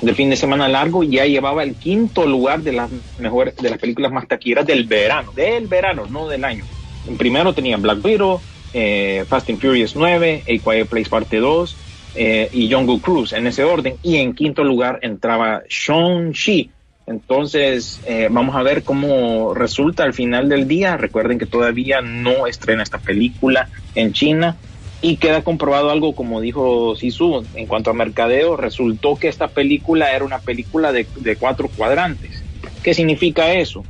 del 0.00 0.14
fin 0.14 0.30
de 0.30 0.36
semana 0.36 0.68
largo 0.68 1.02
ya 1.04 1.26
llevaba 1.26 1.62
el 1.62 1.74
quinto 1.76 2.26
lugar 2.26 2.62
de 2.62 2.72
las 2.72 2.90
mejores 3.18 3.54
de 3.56 3.70
las 3.70 3.78
películas 3.78 4.10
más 4.12 4.26
taquilleras 4.26 4.66
del 4.66 4.84
verano, 4.84 5.32
del 5.32 5.66
verano, 5.66 6.06
no 6.08 6.28
del 6.28 6.44
año. 6.44 6.64
En 7.06 7.16
primero 7.16 7.52
tenía 7.54 7.76
Black 7.76 8.04
Widow, 8.04 8.40
eh, 8.72 9.24
Fast 9.28 9.50
and 9.50 9.60
Furious 9.60 9.94
9, 9.94 10.44
A 10.46 10.70
Quiet 10.70 10.88
Place 10.88 11.08
Parte 11.10 11.38
2 11.38 11.76
eh, 12.14 12.48
y 12.52 12.72
Jungle 12.72 13.00
Cruise 13.00 13.32
en 13.32 13.46
ese 13.46 13.64
orden. 13.64 13.94
Y 14.02 14.16
en 14.16 14.34
quinto 14.34 14.64
lugar 14.64 14.98
entraba 15.02 15.62
Shang-Chi. 15.68 16.70
Entonces, 17.08 18.00
eh, 18.06 18.28
vamos 18.30 18.54
a 18.54 18.62
ver 18.62 18.82
cómo 18.84 19.54
resulta 19.54 20.04
al 20.04 20.12
final 20.12 20.48
del 20.50 20.68
día. 20.68 20.98
Recuerden 20.98 21.38
que 21.38 21.46
todavía 21.46 22.02
no 22.02 22.46
estrena 22.46 22.82
esta 22.82 22.98
película 22.98 23.70
en 23.94 24.12
China. 24.12 24.56
Y 25.00 25.16
queda 25.16 25.42
comprobado 25.42 25.90
algo, 25.90 26.14
como 26.14 26.40
dijo 26.40 26.96
Sisu, 26.96 27.44
en 27.54 27.66
cuanto 27.66 27.90
a 27.90 27.94
mercadeo, 27.94 28.56
resultó 28.56 29.16
que 29.16 29.28
esta 29.28 29.48
película 29.48 30.12
era 30.12 30.24
una 30.24 30.40
película 30.40 30.92
de, 30.92 31.06
cuatro 31.38 31.68
cuadrantes. 31.68 32.42
¿Qué 32.82 32.92
significa 32.94 33.52
eso? 33.54 33.84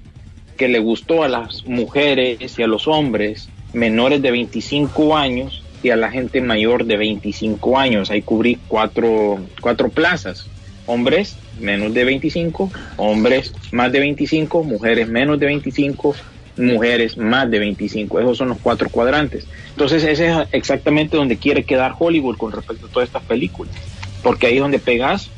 Que 0.56 0.68
le 0.68 0.78
gustó 0.78 1.22
a 1.24 1.28
las 1.28 1.64
mujeres 1.64 2.58
y 2.58 2.62
a 2.62 2.66
los 2.66 2.86
hombres 2.86 3.48
menores 3.72 4.20
de 4.22 4.30
25 4.30 5.16
años 5.16 5.64
y 5.82 5.90
a 5.90 5.96
la 5.96 6.10
gente 6.10 6.40
mayor 6.42 6.84
de 6.84 6.98
25 6.98 7.78
años. 7.78 8.10
Ahí 8.10 8.22
cubrí 8.22 8.58
cuatro, 8.68 9.38
cuatro 9.60 9.88
plazas. 9.88 10.46
Hombres 10.88 11.36
menos 11.60 11.94
de 11.94 12.04
25, 12.04 12.72
hombres 12.96 13.52
más 13.72 13.92
de 13.92 14.00
25, 14.00 14.64
mujeres 14.64 15.08
menos 15.08 15.38
de 15.38 15.46
25, 15.46 16.16
mujeres 16.56 17.16
más 17.16 17.50
de 17.50 17.58
25. 17.58 18.20
Esos 18.20 18.38
son 18.38 18.48
los 18.48 18.58
cuatro 18.58 18.88
cuadrantes. 18.88 19.46
Entonces 19.70 20.02
ese 20.02 20.28
es 20.28 20.36
exactamente 20.52 21.16
donde 21.16 21.36
quiere 21.36 21.64
quedar 21.64 21.94
Hollywood 21.96 22.36
con 22.36 22.52
respecto 22.52 22.86
a 22.86 22.90
todas 22.90 23.08
estas 23.08 23.22
películas. 23.22 23.74
Porque 24.22 24.46
ahí 24.46 24.56
es 24.56 24.60
donde 24.60 24.78
pegas 24.78 25.30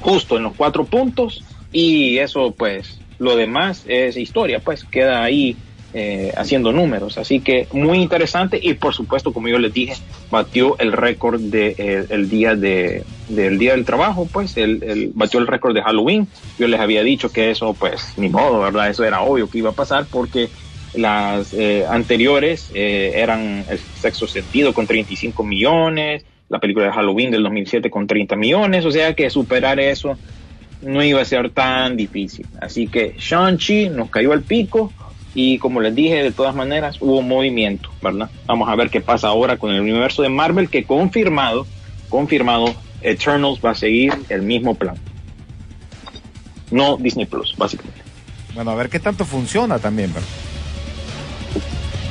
justo 0.00 0.36
en 0.36 0.44
los 0.44 0.54
cuatro 0.54 0.84
puntos 0.84 1.44
y 1.72 2.18
eso 2.18 2.52
pues 2.52 2.98
lo 3.18 3.36
demás 3.36 3.84
es 3.86 4.16
historia, 4.16 4.60
pues 4.60 4.84
queda 4.84 5.22
ahí 5.22 5.56
eh, 5.94 6.32
haciendo 6.36 6.72
números. 6.72 7.18
Así 7.18 7.40
que 7.40 7.68
muy 7.72 7.98
interesante 7.98 8.58
y 8.60 8.74
por 8.74 8.94
supuesto, 8.94 9.32
como 9.32 9.48
yo 9.48 9.58
les 9.58 9.72
dije, 9.72 9.94
batió 10.30 10.76
el 10.78 10.92
récord 10.92 11.40
de, 11.40 11.74
eh, 11.78 12.06
el 12.10 12.28
día 12.28 12.54
de, 12.54 13.04
del 13.26 13.58
día 13.58 13.72
del 13.72 13.84
trabajo, 13.84 14.28
pues 14.30 14.56
el, 14.56 14.82
el- 14.84 15.12
batió 15.14 15.40
el 15.40 15.46
récord 15.46 15.74
de 15.74 15.82
Halloween. 15.82 16.30
Yo 16.58 16.68
les 16.68 16.80
había 16.80 17.02
dicho 17.02 17.32
que 17.32 17.50
eso 17.50 17.76
pues 17.76 18.12
ni 18.16 18.28
modo, 18.28 18.60
¿verdad? 18.60 18.88
Eso 18.90 19.04
era 19.04 19.22
obvio 19.22 19.48
que 19.50 19.58
iba 19.58 19.70
a 19.70 19.74
pasar 19.74 20.08
porque 20.10 20.52
las 20.92 21.52
eh, 21.52 21.84
anteriores 21.88 22.70
eh, 22.74 23.12
eran 23.16 23.66
el 23.68 23.78
sexo 23.92 24.26
sentido 24.26 24.72
con 24.74 24.86
35 24.86 25.44
millones, 25.44 26.24
la 26.48 26.60
película 26.60 26.86
de 26.86 26.92
Halloween 26.92 27.30
del 27.30 27.42
2007 27.42 27.90
con 27.90 28.06
30 28.06 28.36
millones, 28.36 28.84
o 28.84 28.90
sea 28.90 29.14
que 29.14 29.28
superar 29.30 29.78
eso 29.80 30.20
no 30.80 31.02
iba 31.02 31.20
a 31.22 31.24
ser 31.24 31.50
tan 31.52 31.96
difícil. 31.96 32.48
Así 32.60 32.88
que 32.90 33.14
Shang-Chi 33.18 33.90
nos 33.90 34.10
cayó 34.10 34.32
al 34.32 34.44
pico 34.44 34.94
y 35.32 35.58
como 35.58 35.80
les 35.80 35.94
dije, 35.94 36.22
de 36.22 36.32
todas 36.32 36.54
maneras 36.54 36.96
hubo 37.00 37.22
movimiento, 37.22 37.90
¿verdad? 38.00 38.32
Vamos 38.46 38.68
a 38.68 38.76
ver 38.76 38.90
qué 38.90 39.00
pasa 39.00 39.28
ahora 39.28 39.58
con 39.58 39.70
el 39.72 39.80
universo 39.80 40.22
de 40.22 40.28
Marvel 40.30 40.70
que 40.70 40.86
confirmado, 40.86 41.70
confirmado, 42.08 42.85
Eternals 43.02 43.60
va 43.64 43.70
a 43.70 43.74
seguir 43.74 44.12
el 44.28 44.42
mismo 44.42 44.74
plan. 44.74 44.96
No 46.70 46.96
Disney 46.96 47.26
Plus, 47.26 47.54
básicamente. 47.56 48.00
Bueno, 48.54 48.70
a 48.70 48.74
ver 48.74 48.88
qué 48.88 48.98
tanto 48.98 49.24
funciona 49.24 49.78
también, 49.78 50.12
¿verdad? 50.12 50.28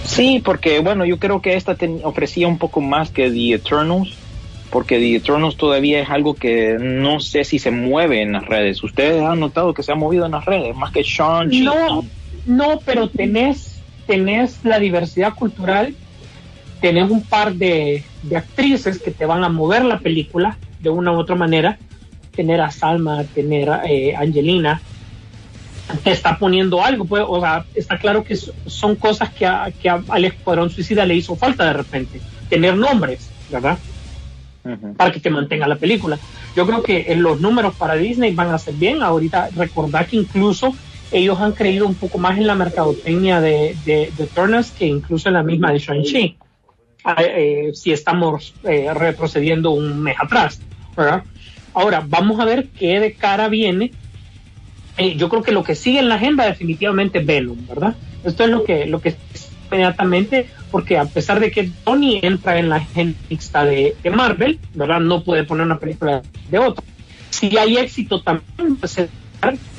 Sí, 0.04 0.42
porque 0.44 0.80
bueno, 0.80 1.06
yo 1.06 1.18
creo 1.18 1.42
que 1.42 1.56
esta 1.56 1.76
ten- 1.76 2.02
ofrecía 2.04 2.48
un 2.48 2.58
poco 2.58 2.80
más 2.80 3.10
que 3.10 3.30
The 3.32 3.54
Eternals, 3.56 4.14
porque 4.70 5.00
The 5.00 5.16
Eternals 5.16 5.58
todavía 5.58 6.00
es 6.02 6.10
algo 6.10 6.36
que 6.36 6.78
no 6.80 7.20
sé 7.20 7.44
si 7.44 7.58
se 7.60 7.72
mueve 7.72 8.22
en 8.22 8.34
las 8.34 8.46
redes. 8.46 8.84
Ustedes 8.84 9.22
han 9.24 9.40
notado 9.40 9.74
que 9.74 9.84
se 9.84 9.92
ha 9.92 9.96
movido 9.96 10.26
en 10.26 10.32
las 10.34 10.46
redes, 10.46 10.76
más 10.76 10.92
que 10.92 11.02
Shang-Chi. 11.02 11.62
No, 11.64 12.06
no, 12.46 12.80
pero 12.86 13.10
tenés, 13.10 13.80
tenés 14.06 14.60
la 14.64 14.80
diversidad 14.80 15.34
cultural, 15.34 15.96
tenés 16.82 17.10
un 17.10 17.24
par 17.24 17.56
de, 17.56 18.04
de 18.22 18.38
actrices 18.38 19.00
que 19.02 19.10
te 19.12 19.26
van 19.26 19.44
a 19.44 19.50
mover 19.50 19.84
la 19.84 20.00
película 20.00 20.58
de 20.86 20.90
una 20.92 21.12
u 21.12 21.18
otra 21.18 21.36
manera, 21.36 21.78
tener 22.36 22.62
a 22.62 22.72
Salma, 22.72 23.24
tener 23.24 23.70
a 23.70 23.86
eh, 23.86 24.16
Angelina, 24.16 24.82
te 26.04 26.12
está 26.12 26.38
poniendo 26.38 26.84
algo, 26.84 27.06
pues, 27.06 27.24
o 27.28 27.40
sea, 27.40 27.66
está 27.76 27.98
claro 27.98 28.24
que 28.24 28.36
son 28.36 28.96
cosas 28.96 29.30
que, 29.34 29.46
a, 29.46 29.72
que 29.72 29.90
a, 29.90 30.02
al 30.08 30.26
Escuadrón 30.26 30.70
Suicida 30.70 31.06
le 31.06 31.16
hizo 31.16 31.36
falta 31.36 31.66
de 31.66 31.74
repente, 31.74 32.22
tener 32.50 32.76
nombres, 32.76 33.30
¿verdad? 33.52 33.78
Para 34.98 35.12
que 35.12 35.20
te 35.20 35.30
mantenga 35.30 35.68
la 35.68 35.76
película. 35.76 36.18
Yo 36.56 36.66
creo 36.66 36.82
que 36.82 37.06
en 37.10 37.22
los 37.22 37.40
números 37.40 37.76
para 37.76 37.96
Disney 37.96 38.34
van 38.34 38.50
a 38.50 38.58
ser 38.58 38.74
bien. 38.74 39.04
Ahorita 39.04 39.50
recordar 39.56 40.08
que 40.08 40.16
incluso 40.16 40.74
ellos 41.12 41.40
han 41.40 41.52
creído 41.52 41.86
un 41.86 41.94
poco 41.94 42.18
más 42.18 42.36
en 42.38 42.48
la 42.48 42.56
mercadotecnia 42.56 43.40
de, 43.42 43.76
de, 43.86 44.12
de 44.18 44.26
Turners 44.26 44.72
que 44.72 44.88
incluso 44.88 45.30
en 45.30 45.36
la 45.36 45.44
misma 45.44 45.72
de 45.72 45.78
Shang-Chi. 45.78 46.38
Ah, 47.04 47.22
eh, 47.22 47.70
si 47.76 47.92
estamos 47.92 48.56
eh, 48.64 48.92
retrocediendo 48.92 49.70
un 49.70 50.02
mes 50.02 50.16
atrás, 50.20 50.60
Ahora, 51.74 52.04
vamos 52.08 52.40
a 52.40 52.46
ver 52.46 52.68
qué 52.70 53.00
de 53.00 53.14
cara 53.14 53.48
viene 53.50 53.92
eh, 54.98 55.16
yo 55.18 55.30
creo 55.30 55.44
que 55.44 55.52
lo 55.52 55.64
que 55.64 55.76
sigue 55.76 56.00
en 56.00 56.10
la 56.10 56.16
agenda 56.16 56.46
definitivamente 56.46 57.20
es 57.20 57.26
Venom, 57.26 57.58
¿verdad? 57.68 57.96
Esto 58.24 58.44
es 58.44 58.50
lo 58.50 58.64
que, 58.64 58.86
lo 58.86 59.02
que 59.02 59.16
inmediatamente, 59.68 60.48
porque 60.72 60.98
a 60.98 61.06
pesar 61.06 61.40
de 61.40 61.52
que 61.52 61.70
Tony 61.84 62.20
entra 62.22 62.58
en 62.58 62.70
la 62.70 62.78
agenda 62.78 63.66
de, 63.66 63.96
de, 64.02 64.10
Marvel, 64.10 64.60
¿verdad? 64.74 65.02
No 65.02 65.24
puede 65.24 65.44
poner 65.44 65.66
una 65.66 65.80
película 65.80 66.22
de 66.50 66.60
otro. 66.60 66.84
Si 67.30 67.58
hay 67.58 67.78
éxito 67.78 68.22
también, 68.22 68.78
pues, 68.78 68.98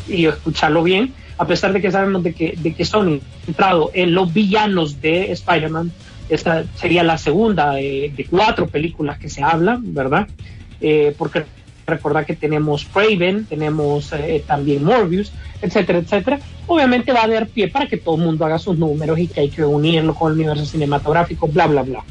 y 0.07 0.27
escucharlo 0.27 0.83
bien, 0.83 1.15
a 1.39 1.47
pesar 1.47 1.73
de 1.73 1.81
que 1.81 1.91
sabemos 1.91 2.23
de 2.23 2.35
que, 2.35 2.55
de 2.57 2.75
que 2.75 2.85
Sony 2.85 3.21
ha 3.21 3.49
entrado 3.49 3.91
en 3.95 4.15
los 4.15 4.33
villanos 4.33 5.01
de 5.01 5.33
Spider-Man, 5.33 5.93
esta 6.29 6.65
sería 6.75 7.03
la 7.03 7.17
segunda 7.17 7.73
de, 7.73 8.13
de, 8.15 8.25
cuatro 8.27 8.67
películas 8.67 9.19
que 9.19 9.31
se 9.31 9.43
hablan, 9.43 9.95
¿verdad? 9.95 10.29
Eh, 10.81 11.15
porque 11.17 11.45
recordar 11.87 12.27
que 12.27 12.35
tenemos 12.35 12.85
Craven, 12.85 13.45
tenemos 13.45 14.13
eh, 14.13 14.43
también 14.47 14.85
Morbius, 14.85 15.33
etcétera, 15.63 16.01
etcétera. 16.01 16.41
Obviamente 16.67 17.13
va 17.13 17.21
a 17.21 17.25
haber 17.25 17.49
pie 17.49 17.69
para 17.69 17.87
que 17.87 17.97
todo 17.97 18.17
el 18.17 18.23
mundo 18.23 18.45
haga 18.45 18.59
sus 18.59 18.77
números 18.77 19.19
y 19.19 19.29
que 19.29 19.41
hay 19.41 19.49
que 19.49 19.65
unirlo 19.65 20.15
con 20.15 20.33
el 20.33 20.39
universo 20.39 20.67
cinematográfico, 20.67 21.47
bla, 21.47 21.67
bla, 21.67 21.83
bla, 21.83 22.05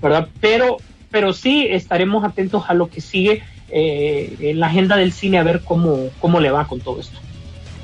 ¿verdad? 0.00 0.28
Pero, 0.40 0.78
pero 1.10 1.32
sí 1.32 1.66
estaremos 1.68 2.24
atentos 2.24 2.64
a 2.68 2.74
lo 2.74 2.88
que 2.88 3.00
sigue 3.00 3.42
eh, 3.70 4.34
en 4.40 4.60
la 4.60 4.68
agenda 4.68 4.96
del 4.96 5.12
cine 5.12 5.38
a 5.38 5.42
ver 5.42 5.60
cómo, 5.62 6.08
cómo 6.20 6.40
le 6.40 6.50
va 6.50 6.66
con 6.66 6.80
todo 6.80 7.00
esto. 7.00 7.18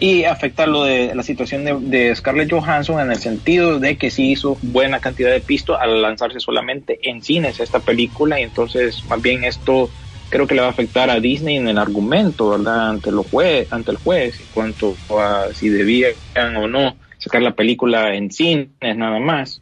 Y 0.00 0.24
afecta 0.24 0.66
lo 0.66 0.84
de 0.84 1.14
la 1.14 1.22
situación 1.22 1.64
de, 1.64 2.14
Scarlett 2.16 2.50
Johansson 2.50 3.00
en 3.00 3.12
el 3.12 3.18
sentido 3.18 3.78
de 3.78 3.96
que 3.96 4.10
sí 4.10 4.32
hizo 4.32 4.58
buena 4.60 4.98
cantidad 4.98 5.30
de 5.30 5.40
pisto 5.40 5.78
al 5.78 6.02
lanzarse 6.02 6.40
solamente 6.40 6.98
en 7.08 7.22
cines 7.22 7.60
esta 7.60 7.78
película 7.78 8.40
y 8.40 8.42
entonces 8.42 9.04
más 9.08 9.22
bien 9.22 9.44
esto 9.44 9.88
creo 10.34 10.48
que 10.48 10.56
le 10.56 10.62
va 10.62 10.66
a 10.66 10.70
afectar 10.70 11.10
a 11.10 11.20
Disney 11.20 11.58
en 11.58 11.68
el 11.68 11.78
argumento, 11.78 12.50
¿verdad? 12.50 12.88
Ante, 12.88 13.12
los 13.12 13.24
juez, 13.28 13.72
ante 13.72 13.92
el 13.92 13.98
juez, 13.98 14.40
en 14.40 14.46
cuanto 14.52 14.96
a 15.16 15.54
si 15.54 15.68
debían 15.68 16.16
o 16.56 16.66
no 16.66 16.96
sacar 17.18 17.40
la 17.40 17.52
película 17.52 18.16
en 18.16 18.32
cines 18.32 18.68
nada 18.96 19.20
más. 19.20 19.60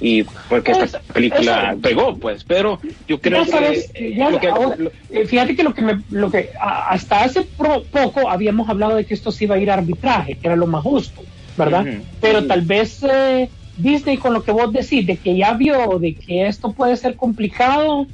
Y 0.00 0.22
porque 0.48 0.70
esta 0.70 1.00
película 1.12 1.72
eso, 1.72 1.80
pegó, 1.80 2.16
pues, 2.18 2.44
pero 2.44 2.78
yo 3.08 3.20
creo 3.20 3.44
sabes, 3.44 3.90
que, 3.92 4.14
ya, 4.14 4.38
que 4.38 4.46
ahora, 4.46 4.76
eh, 5.10 5.26
fíjate 5.26 5.56
que 5.56 5.64
lo 5.64 5.74
que, 5.74 5.82
me, 5.82 6.00
lo 6.10 6.30
que 6.30 6.50
hasta 6.60 7.24
hace 7.24 7.42
pro, 7.42 7.82
poco 7.82 8.30
habíamos 8.30 8.68
hablado 8.68 8.94
de 8.94 9.04
que 9.04 9.14
esto 9.14 9.32
se 9.32 9.42
iba 9.42 9.56
a 9.56 9.58
ir 9.58 9.72
a 9.72 9.74
arbitraje, 9.74 10.36
que 10.36 10.46
era 10.46 10.54
lo 10.54 10.68
más 10.68 10.84
justo, 10.84 11.20
¿verdad? 11.56 11.84
Uh 11.84 11.88
-huh. 11.88 12.00
Pero 12.20 12.38
uh 12.38 12.42
-huh. 12.42 12.46
tal 12.46 12.60
vez 12.62 13.02
eh, 13.02 13.48
Disney 13.76 14.18
con 14.18 14.34
lo 14.34 14.44
que 14.44 14.52
vos 14.52 14.72
decís, 14.72 15.04
de 15.04 15.16
que 15.16 15.36
ya 15.36 15.54
vio 15.54 15.98
de 15.98 16.14
que 16.14 16.46
esto 16.46 16.72
puede 16.72 16.96
ser 16.96 17.16
complicado, 17.16 18.06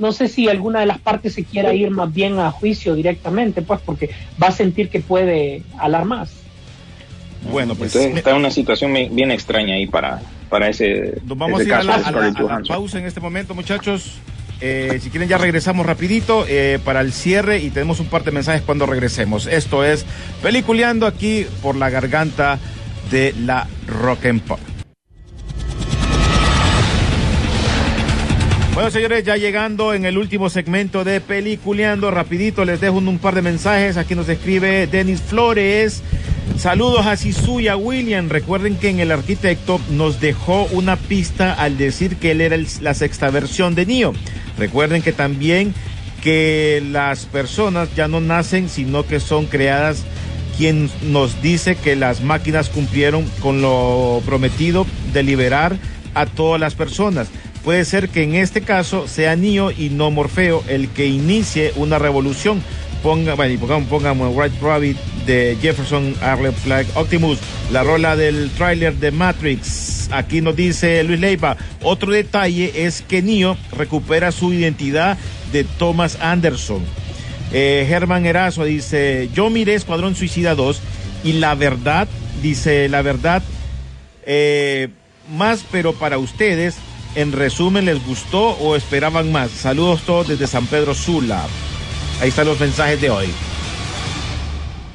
no 0.00 0.12
sé 0.12 0.28
si 0.28 0.48
alguna 0.48 0.80
de 0.80 0.86
las 0.86 0.98
partes 0.98 1.34
se 1.34 1.44
quiera 1.44 1.72
ir 1.74 1.90
más 1.90 2.12
bien 2.12 2.38
a 2.38 2.50
juicio 2.50 2.94
directamente, 2.94 3.62
pues 3.62 3.80
porque 3.84 4.10
va 4.42 4.48
a 4.48 4.52
sentir 4.52 4.88
que 4.88 5.00
puede 5.00 5.62
alar 5.78 6.04
más. 6.04 6.32
Bueno, 7.50 7.74
pues 7.74 7.94
Entonces, 7.94 8.18
está 8.18 8.34
una 8.34 8.50
situación 8.50 8.92
bien 8.92 9.30
extraña 9.30 9.74
ahí 9.74 9.86
para, 9.86 10.20
para 10.48 10.68
ese, 10.68 11.20
Nos 11.24 11.38
vamos 11.38 11.60
ese 11.60 11.72
a 11.72 11.80
ir 11.80 11.86
caso 11.86 11.92
a 11.92 11.98
la, 11.98 12.08
a 12.08 12.30
la, 12.30 12.56
a 12.56 12.60
la 12.60 12.62
pausa 12.66 12.98
en 12.98 13.06
este 13.06 13.20
momento, 13.20 13.54
muchachos. 13.54 14.18
Eh, 14.62 14.98
si 15.00 15.08
quieren 15.08 15.28
ya 15.28 15.38
regresamos 15.38 15.86
rapidito 15.86 16.44
eh, 16.46 16.78
para 16.84 17.00
el 17.00 17.12
cierre 17.12 17.60
y 17.60 17.70
tenemos 17.70 17.98
un 17.98 18.06
par 18.06 18.24
de 18.24 18.30
mensajes 18.30 18.62
cuando 18.62 18.84
regresemos. 18.84 19.46
Esto 19.46 19.84
es 19.84 20.04
Peliculeando 20.42 21.06
aquí 21.06 21.46
por 21.62 21.76
la 21.76 21.88
garganta 21.88 22.58
de 23.10 23.34
la 23.44 23.66
Rock 23.86 24.26
and 24.26 24.42
Pop. 24.42 24.60
Bueno, 28.80 28.92
señores, 28.92 29.24
ya 29.24 29.36
llegando 29.36 29.92
en 29.92 30.06
el 30.06 30.16
último 30.16 30.48
segmento 30.48 31.04
de 31.04 31.20
Peliculeando, 31.20 32.10
rapidito 32.10 32.64
les 32.64 32.80
dejo 32.80 32.96
un, 32.96 33.18
par 33.18 33.34
de 33.34 33.42
mensajes. 33.42 33.98
Aquí 33.98 34.14
nos 34.14 34.26
escribe 34.30 34.86
Denis 34.86 35.20
Flores. 35.20 36.02
Saludos 36.56 37.04
a 37.04 37.14
Sisu 37.18 37.60
y 37.60 37.68
a 37.68 37.76
William. 37.76 38.30
Recuerden 38.30 38.76
que 38.76 38.88
en 38.88 39.00
el 39.00 39.12
arquitecto 39.12 39.82
nos 39.90 40.18
dejó 40.18 40.64
una 40.72 40.96
pista 40.96 41.52
al 41.52 41.76
decir 41.76 42.16
que 42.16 42.30
él 42.30 42.40
era 42.40 42.56
la 42.80 42.94
sexta 42.94 43.28
versión 43.28 43.74
de 43.74 43.84
Neo. 43.84 44.14
Recuerden 44.56 45.02
que 45.02 45.12
también 45.12 45.74
que 46.22 46.82
las 46.90 47.26
personas 47.26 47.94
ya 47.94 48.08
no 48.08 48.22
nacen, 48.22 48.70
sino 48.70 49.06
que 49.06 49.20
son 49.20 49.44
creadas. 49.44 50.06
Quien 50.56 50.88
nos 51.02 51.42
dice 51.42 51.76
que 51.76 51.96
las 51.96 52.22
máquinas 52.22 52.70
cumplieron 52.70 53.26
con 53.42 53.60
lo 53.60 54.22
prometido 54.24 54.86
de 55.12 55.22
liberar 55.22 55.76
a 56.14 56.24
todas 56.24 56.58
las 56.58 56.74
personas 56.74 57.28
puede 57.64 57.84
ser 57.84 58.08
que 58.08 58.22
en 58.22 58.34
este 58.34 58.62
caso 58.62 59.08
sea 59.08 59.36
Neo 59.36 59.70
y 59.70 59.90
no 59.90 60.10
Morfeo 60.10 60.62
el 60.68 60.88
que 60.88 61.06
inicie 61.06 61.72
una 61.76 61.98
revolución. 61.98 62.62
Ponga, 63.02 63.34
bueno, 63.34 63.58
pongamos, 63.58 63.88
pongamos 63.88 64.36
White 64.36 64.56
Rabbit 64.60 64.96
de 65.26 65.56
Jefferson 65.60 66.14
Arle 66.20 66.52
Flag 66.52 66.86
Optimus, 66.94 67.38
la 67.72 67.82
rola 67.82 68.14
del 68.14 68.50
tráiler 68.50 68.94
de 68.94 69.10
Matrix. 69.10 70.08
Aquí 70.12 70.40
nos 70.42 70.54
dice 70.54 71.02
Luis 71.04 71.20
Leiva. 71.20 71.56
Otro 71.82 72.12
detalle 72.12 72.84
es 72.86 73.00
que 73.00 73.22
Neo 73.22 73.56
recupera 73.72 74.32
su 74.32 74.52
identidad 74.52 75.16
de 75.52 75.64
Thomas 75.64 76.18
Anderson. 76.20 76.84
Eh, 77.52 77.86
Germán 77.88 78.26
Erazo 78.26 78.64
dice: 78.64 79.30
Yo 79.34 79.48
miré 79.48 79.74
Escuadrón 79.74 80.14
Suicida 80.14 80.54
2 80.54 80.82
y 81.24 81.34
la 81.34 81.54
verdad, 81.54 82.06
dice 82.42 82.88
la 82.88 83.02
verdad, 83.02 83.42
eh, 84.26 84.88
más, 85.36 85.64
pero 85.70 85.92
para 85.94 86.18
ustedes, 86.18 86.76
en 87.14 87.32
resumen, 87.32 87.86
¿les 87.86 88.04
gustó 88.06 88.50
o 88.50 88.76
esperaban 88.76 89.32
más? 89.32 89.50
Saludos 89.50 90.02
todos 90.02 90.28
desde 90.28 90.46
San 90.46 90.66
Pedro 90.66 90.94
Sula. 90.94 91.44
Ahí 92.20 92.28
están 92.28 92.46
los 92.46 92.60
mensajes 92.60 93.00
de 93.00 93.10
hoy. 93.10 93.26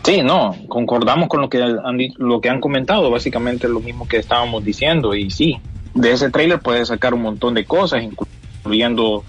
Sí, 0.03 0.21
no, 0.21 0.55
concordamos 0.67 1.27
con 1.27 1.41
lo 1.41 1.49
que 1.49 1.61
han, 1.61 1.97
lo 2.17 2.39
que 2.39 2.49
han 2.49 2.61
comentado, 2.61 3.09
básicamente 3.09 3.67
lo 3.67 3.79
mismo 3.79 4.07
que 4.07 4.17
estábamos 4.17 4.63
diciendo. 4.63 5.15
Y 5.15 5.31
sí, 5.31 5.57
de 5.95 6.11
ese 6.11 6.29
trailer 6.29 6.59
puedes 6.59 6.89
sacar 6.89 7.13
un 7.13 7.23
montón 7.23 7.55
de 7.55 7.65
cosas, 7.65 8.03
incluyendo 8.03 9.23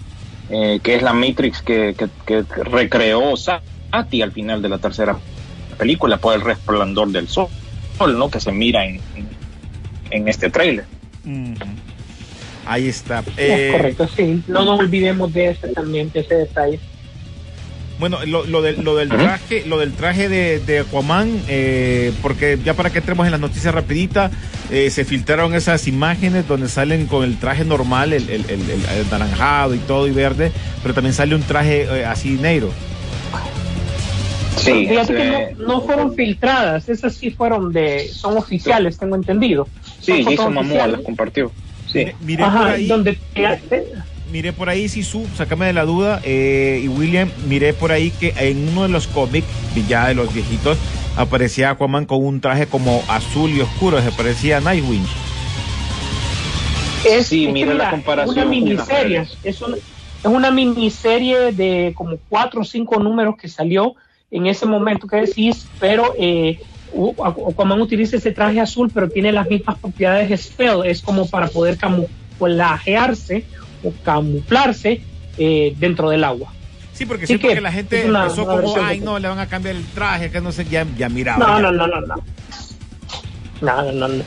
eh, 0.49 0.79
que 0.83 0.95
es 0.95 1.01
la 1.01 1.13
Matrix 1.13 1.61
que, 1.61 1.95
que, 1.97 2.07
que, 2.25 2.43
recreó 2.63 3.35
Sati 3.35 4.21
al 4.21 4.31
final 4.31 4.61
de 4.61 4.69
la 4.69 4.77
tercera 4.77 5.17
película 5.77 6.17
por 6.17 6.35
el 6.35 6.41
resplandor 6.41 7.09
del 7.09 7.27
sol, 7.27 7.49
¿no? 7.99 8.29
Que 8.29 8.39
se 8.39 8.51
mira 8.51 8.85
en, 8.85 9.01
en 10.11 10.27
este 10.27 10.51
trailer. 10.51 10.85
Mm. 11.23 11.53
Ahí 12.67 12.87
está. 12.87 13.23
Eh, 13.37 13.67
es 13.67 13.77
correcto, 13.77 14.09
sí. 14.15 14.43
No 14.47 14.65
nos 14.65 14.79
olvidemos 14.79 15.33
de 15.33 15.51
ese 15.51 15.69
también, 15.69 16.11
de 16.11 16.19
ese 16.19 16.35
detalle. 16.35 16.79
Bueno, 17.99 18.23
lo, 18.27 18.45
lo, 18.45 18.61
del, 18.61 18.83
lo 18.83 18.95
del 18.95 19.09
traje, 19.09 19.63
lo 19.65 19.79
del 19.79 19.93
traje 19.93 20.29
de, 20.29 20.59
de 20.59 20.79
Aquaman, 20.79 21.41
eh, 21.47 22.13
porque 22.21 22.59
ya 22.63 22.75
para 22.75 22.91
que 22.91 22.99
entremos 22.99 23.25
en 23.25 23.31
las 23.31 23.39
noticias 23.39 23.73
rapidita, 23.73 24.29
eh, 24.69 24.91
se 24.91 25.03
filtraron 25.03 25.55
esas 25.55 25.87
imágenes 25.87 26.47
donde 26.47 26.69
salen 26.69 27.07
con 27.07 27.23
el 27.23 27.39
traje 27.39 27.65
normal, 27.65 28.13
el, 28.13 28.29
el, 28.29 28.45
el, 28.49 28.61
el 28.61 29.09
naranjado 29.09 29.73
y 29.73 29.79
todo 29.79 30.07
y 30.07 30.11
verde, 30.11 30.51
pero 30.83 30.93
también 30.93 31.13
sale 31.13 31.33
un 31.33 31.41
traje 31.41 31.83
eh, 31.83 32.05
así 32.05 32.33
negro. 32.33 32.71
Sí, 34.57 34.87
Fíjate 34.87 35.15
que 35.15 35.55
no, 35.57 35.67
no, 35.67 35.81
fueron 35.81 36.13
filtradas, 36.13 36.89
esas 36.89 37.15
sí 37.15 37.31
fueron 37.31 37.71
de, 37.71 38.09
son 38.09 38.37
oficiales, 38.37 38.97
tengo 38.97 39.15
entendido. 39.15 39.67
Sí, 40.01 40.23
Jason 40.23 40.53
Momoa 40.53 40.87
las 40.87 41.01
compartió. 41.01 41.51
Sí. 41.91 42.05
Miré 42.21 42.43
Ajá, 42.43 42.59
por 42.59 42.67
ahí, 42.67 42.87
donde 42.87 43.17
miré 44.31 44.53
por 44.53 44.69
ahí, 44.69 44.89
Sisu, 44.89 45.25
sácame 45.35 45.67
de 45.67 45.73
la 45.73 45.85
duda, 45.85 46.21
eh, 46.23 46.81
y 46.83 46.87
William, 46.87 47.31
miré 47.47 47.73
por 47.73 47.91
ahí 47.91 48.11
que 48.11 48.33
en 48.37 48.69
uno 48.69 48.83
de 48.83 48.89
los 48.89 49.07
cómics, 49.07 49.47
ya 49.87 50.07
de 50.07 50.15
los 50.15 50.33
viejitos, 50.33 50.77
aparecía 51.15 51.71
Aquaman 51.71 52.05
con 52.05 52.23
un 52.23 52.41
traje 52.41 52.67
como 52.67 53.03
azul 53.07 53.51
y 53.51 53.61
oscuro, 53.61 54.01
se 54.01 54.11
parecía 54.11 54.57
a 54.57 54.61
Nightwing. 54.61 55.05
Es, 57.05 57.27
sí, 57.27 57.47
mira 57.47 57.73
la 57.73 57.89
comparación. 57.89 58.37
Es 58.37 58.43
una 58.43 58.49
miniserie, 58.49 59.27
es 59.43 59.61
una, 59.61 59.77
es 59.77 60.25
una 60.25 60.51
miniserie 60.51 61.51
de 61.53 61.93
como 61.95 62.17
cuatro 62.29 62.61
o 62.61 62.63
cinco 62.63 62.99
números 62.99 63.35
que 63.37 63.47
salió 63.47 63.95
en 64.29 64.47
ese 64.47 64.65
momento 64.65 65.07
que 65.07 65.17
decís, 65.17 65.67
pero 65.79 66.13
eh, 66.19 66.59
Aquaman 67.23 67.81
utiliza 67.81 68.17
ese 68.17 68.31
traje 68.31 68.59
azul, 68.59 68.89
pero 68.93 69.09
tiene 69.09 69.31
las 69.31 69.49
mismas 69.49 69.77
propiedades 69.77 70.29
de 70.29 70.37
Spell, 70.37 70.85
es 70.85 71.01
como 71.01 71.27
para 71.27 71.47
poder 71.47 71.77
camu 71.77 72.07
camuflajearse 72.39 73.45
o 73.83 73.91
camuflarse 74.03 75.01
eh, 75.37 75.75
dentro 75.77 76.09
del 76.09 76.23
agua. 76.23 76.51
Sí, 76.93 77.05
porque 77.05 77.27
siento 77.27 77.47
que, 77.47 77.61
la 77.61 77.71
gente 77.71 78.05
empezó 78.05 78.45
como, 78.45 78.75
ay, 78.81 78.99
no, 78.99 79.19
le 79.19 79.27
van 79.27 79.39
a 79.39 79.47
cambiar 79.47 79.75
el 79.75 79.85
traje, 79.85 80.31
que 80.31 80.41
no 80.41 80.51
sé, 80.51 80.65
ya, 80.65 80.85
ya 80.97 81.09
miraba. 81.09 81.45
No, 81.45 81.59
no, 81.59 81.71
no, 81.71 81.87
no, 81.87 82.01
no. 82.01 82.15
No, 83.61 83.91
no, 83.91 84.07
no. 84.07 84.23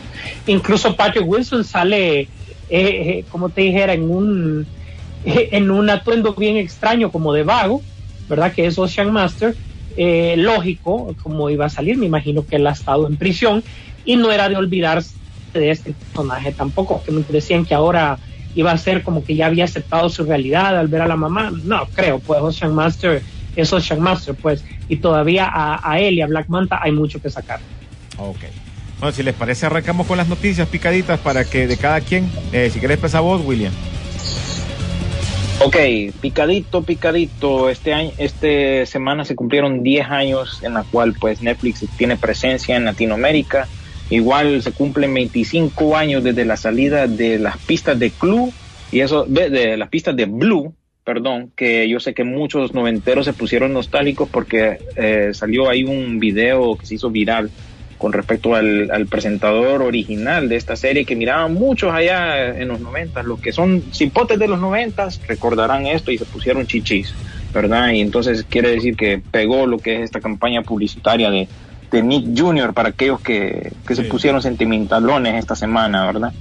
Incluso 0.47 0.95
Patrick 0.95 1.27
Wilson 1.27 1.65
sale, 1.65 2.21
eh, 2.21 2.29
eh, 2.71 3.25
como 3.31 3.49
te 3.49 3.63
dijera, 3.63 3.93
en 3.93 4.09
un, 4.09 4.67
en 5.25 5.71
un 5.71 5.91
atuendo 5.91 6.35
bien 6.35 6.57
extraño, 6.57 7.11
como 7.11 7.33
de 7.33 7.43
vago, 7.43 7.83
¿verdad? 8.29 8.53
Que 8.53 8.67
es 8.67 8.79
Ocean 8.79 9.13
Master. 9.13 9.57
Lógico, 9.97 11.15
como 11.23 11.51
iba 11.51 11.67
a 11.67 11.71
salir, 11.71 11.97
me 11.97 12.07
imagino 12.07 12.47
que 12.47 12.57
él 12.57 12.67
ha 12.67 12.73
estado 12.73 13.07
en 13.07 13.17
prisión 13.17 13.63
y 14.05 14.17
no 14.17 14.33
era 14.33 14.49
de 14.49 14.57
olvidarse 14.57 15.15
de 15.53 15.71
este 15.71 15.93
personaje 15.93 16.53
tampoco, 16.53 17.03
que 17.03 17.13
me 17.13 17.23
decían 17.29 17.65
que 17.65 17.75
ahora 17.75 18.19
iba 18.55 18.73
a 18.73 18.79
ser 18.79 19.03
como 19.03 19.25
que 19.25 19.37
ya 19.37 19.47
había 19.47 19.65
aceptado 19.65 20.09
su 20.09 20.25
realidad 20.25 20.79
al 20.79 20.89
ver 20.89 21.03
a 21.03 21.09
la 21.09 21.17
mamá. 21.17 21.53
No, 21.65 21.87
creo, 21.95 22.19
pues 22.19 22.41
Ocean 22.41 22.75
Master 22.75 23.23
es 23.57 23.73
Ocean 23.73 24.01
Master, 24.01 24.35
pues, 24.35 24.65
y 24.89 24.97
todavía 24.97 25.51
a, 25.53 26.01
él 26.01 26.15
y 26.15 26.23
a 26.23 26.27
Black 26.27 26.49
Manta 26.49 26.81
hay 26.83 26.93
mucho 26.93 27.21
que 27.21 27.31
sacar. 27.31 27.61
Ok. 28.17 28.39
Bueno, 29.01 29.15
si 29.15 29.23
les 29.23 29.35
parece, 29.35 29.67
arrancamos 29.67 30.07
con 30.07 30.19
las 30.19 30.29
noticias 30.29 30.69
picaditas 30.69 31.19
para 31.21 31.45
que 31.45 31.67
de 31.67 31.77
cada 31.77 32.01
quien, 32.01 32.31
eh, 32.53 32.71
si 32.73 32.81
querés 32.81 32.97
empezar 32.97 33.23
vos, 33.23 33.43
William. 33.45 33.73
Ok, 35.63 35.77
picadito, 36.21 36.83
picadito. 36.83 37.69
Este 37.69 37.93
año, 37.93 38.11
este 38.19 38.87
semana 38.87 39.25
se 39.25 39.37
cumplieron 39.37 39.83
10 39.83 40.07
años 40.09 40.63
en 40.63 40.75
la 40.75 40.85
cual 40.85 41.15
pues 41.21 41.43
Netflix 41.43 41.85
tiene 41.97 42.17
presencia 42.17 42.77
en 42.77 42.85
Latinoamérica 42.85 43.69
Igual 44.11 44.61
se 44.61 44.73
cumplen 44.73 45.15
25 45.15 45.97
años 45.97 46.25
desde 46.25 46.45
la 46.45 46.57
salida 46.57 47.07
de 47.07 47.39
las 47.39 47.57
pistas 47.59 47.97
de 47.97 48.11
Club 48.11 48.53
y 48.91 49.01
eso, 49.01 49.25
de, 49.25 49.77
las 49.77 49.89
pistas 49.89 50.17
de 50.17 50.27
Blue, 50.27 50.75
perdón, 51.05 51.53
que 51.55 51.89
yo 51.89 52.01
sé 52.01 52.13
que 52.13 52.25
muchos 52.25 52.75
noventeros 52.75 53.25
se 53.25 53.33
pusieron 53.33 53.73
nostálgicos 53.73 54.29
porque 54.29 54.79
eh, 54.97 55.31
salió 55.33 55.71
ahí 55.71 55.85
un 55.85 56.19
video 56.19 56.77
que 56.77 56.87
se 56.87 56.97
hizo 56.97 57.09
viral 57.09 57.53
con 58.01 58.13
respecto 58.13 58.55
al, 58.55 59.07
presentador 59.11 59.83
original 59.83 60.49
de 60.49 60.57
esta 60.57 60.75
serie 60.75 61.05
que 61.05 61.15
miraban 61.15 61.55
muchos 61.55 61.93
allá 61.93 62.49
en 62.59 62.67
los 62.67 62.81
noventas, 62.81 63.25
los 63.25 63.41
que 63.41 63.53
son 63.53 63.83
cipotes 63.93 64.39
de 64.39 64.49
los 64.49 64.59
noventas 64.59 65.21
recordarán 65.29 65.87
esto 65.87 66.11
y 66.11 66.19
se 66.19 66.25
pusieron 66.25 66.67
chichis, 66.67 67.15
¿verdad? 67.53 67.91
Y 67.91 68.01
entonces 68.01 68.45
quiere 68.49 68.71
decir 68.71 68.97
que 68.97 69.23
pegó 69.31 69.67
lo 69.67 69.79
que 69.79 69.97
es 69.97 70.03
esta 70.03 70.21
campaña 70.21 70.63
publicitaria 70.63 71.31
de 71.31 71.47
de 71.91 72.03
Nick 72.03 72.39
Jr. 72.39 72.73
para 72.73 72.91
aquellos 72.91 73.21
que, 73.21 73.73
se 73.89 74.03
pusieron 74.05 74.41
sentimentalones 74.43 75.35
esta 75.35 75.57
semana, 75.57 76.07
¿verdad? 76.07 76.33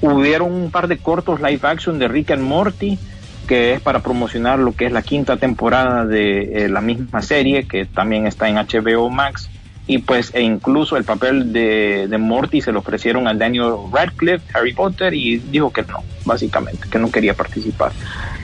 Hubieron 0.00 0.52
un 0.52 0.70
par 0.70 0.88
de 0.88 0.98
cortos 0.98 1.40
live 1.40 1.60
action 1.62 1.98
de 1.98 2.08
Rick 2.08 2.30
and 2.30 2.42
Morty, 2.42 2.98
que 3.46 3.74
es 3.74 3.80
para 3.80 4.00
promocionar 4.00 4.58
lo 4.58 4.72
que 4.72 4.86
es 4.86 4.92
la 4.92 5.02
quinta 5.02 5.36
temporada 5.36 6.06
de 6.06 6.64
eh, 6.64 6.68
la 6.68 6.80
misma 6.80 7.20
serie, 7.20 7.66
que 7.66 7.84
también 7.84 8.26
está 8.26 8.48
en 8.48 8.56
HBO 8.56 9.10
Max. 9.10 9.50
Y 9.86 9.98
pues, 9.98 10.34
e 10.34 10.40
incluso 10.40 10.96
el 10.96 11.04
papel 11.04 11.52
de, 11.52 12.08
de 12.08 12.18
Morty 12.18 12.62
se 12.62 12.72
lo 12.72 12.78
ofrecieron 12.78 13.28
a 13.28 13.34
Daniel 13.34 13.72
Radcliffe, 13.92 14.44
Harry 14.54 14.72
Potter, 14.72 15.12
y 15.12 15.36
dijo 15.36 15.70
que 15.70 15.82
no, 15.82 16.02
básicamente, 16.24 16.88
que 16.88 16.98
no 16.98 17.10
quería 17.10 17.34
participar. 17.34 17.92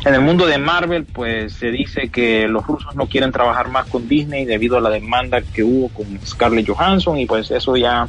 En 0.04 0.14
el 0.14 0.20
mundo 0.20 0.46
de 0.46 0.58
Marvel, 0.58 1.04
pues 1.04 1.54
se 1.54 1.70
dice 1.70 2.10
que 2.10 2.46
los 2.46 2.66
rusos 2.66 2.94
no 2.94 3.06
quieren 3.06 3.32
trabajar 3.32 3.68
más 3.68 3.86
con 3.86 4.06
Disney 4.06 4.44
debido 4.44 4.76
a 4.76 4.80
la 4.80 4.90
demanda 4.90 5.40
que 5.40 5.62
hubo 5.62 5.88
con 5.88 6.06
Scarlett 6.26 6.68
Johansson 6.68 7.18
y 7.18 7.26
pues 7.26 7.50
eso 7.50 7.76
ya 7.76 8.08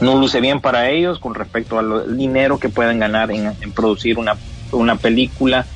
no 0.00 0.18
luce 0.18 0.40
bien 0.40 0.60
para 0.60 0.90
ellos 0.90 1.18
con 1.18 1.34
respecto 1.34 1.78
al 1.78 2.16
dinero 2.16 2.58
que 2.58 2.68
pueden 2.68 2.98
ganar 2.98 3.30
en, 3.30 3.52
en 3.60 3.72
producir 3.72 4.18
una, 4.18 4.36
una 4.72 4.96
película 4.96 5.66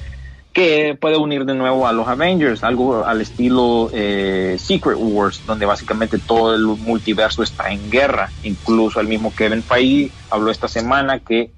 que 0.53 0.97
puede 1.01 1.17
unir 1.17 1.45
de 1.45 1.55
nuevo 1.55 1.87
a 1.87 1.93
los 1.93 2.07
Avengers, 2.09 2.63
algo 2.63 3.05
al 3.05 3.21
estilo 3.21 3.91
eh, 3.93 4.57
Secret 4.59 4.99
Wars, 4.99 5.43
donde 5.47 5.65
básicamente 5.65 6.19
todo 6.19 6.55
el 6.55 6.63
multiverso 6.63 7.43
está 7.43 7.71
en 7.71 7.91
guerra. 7.91 8.31
Incluso 8.43 9.01
el 9.01 9.09
mismo 9.09 9.35
Kevin 9.35 9.63
Feige 9.63 10.11
habló 10.31 10.51
esta 10.51 10.69
semana 10.69 11.21
que 11.21 11.51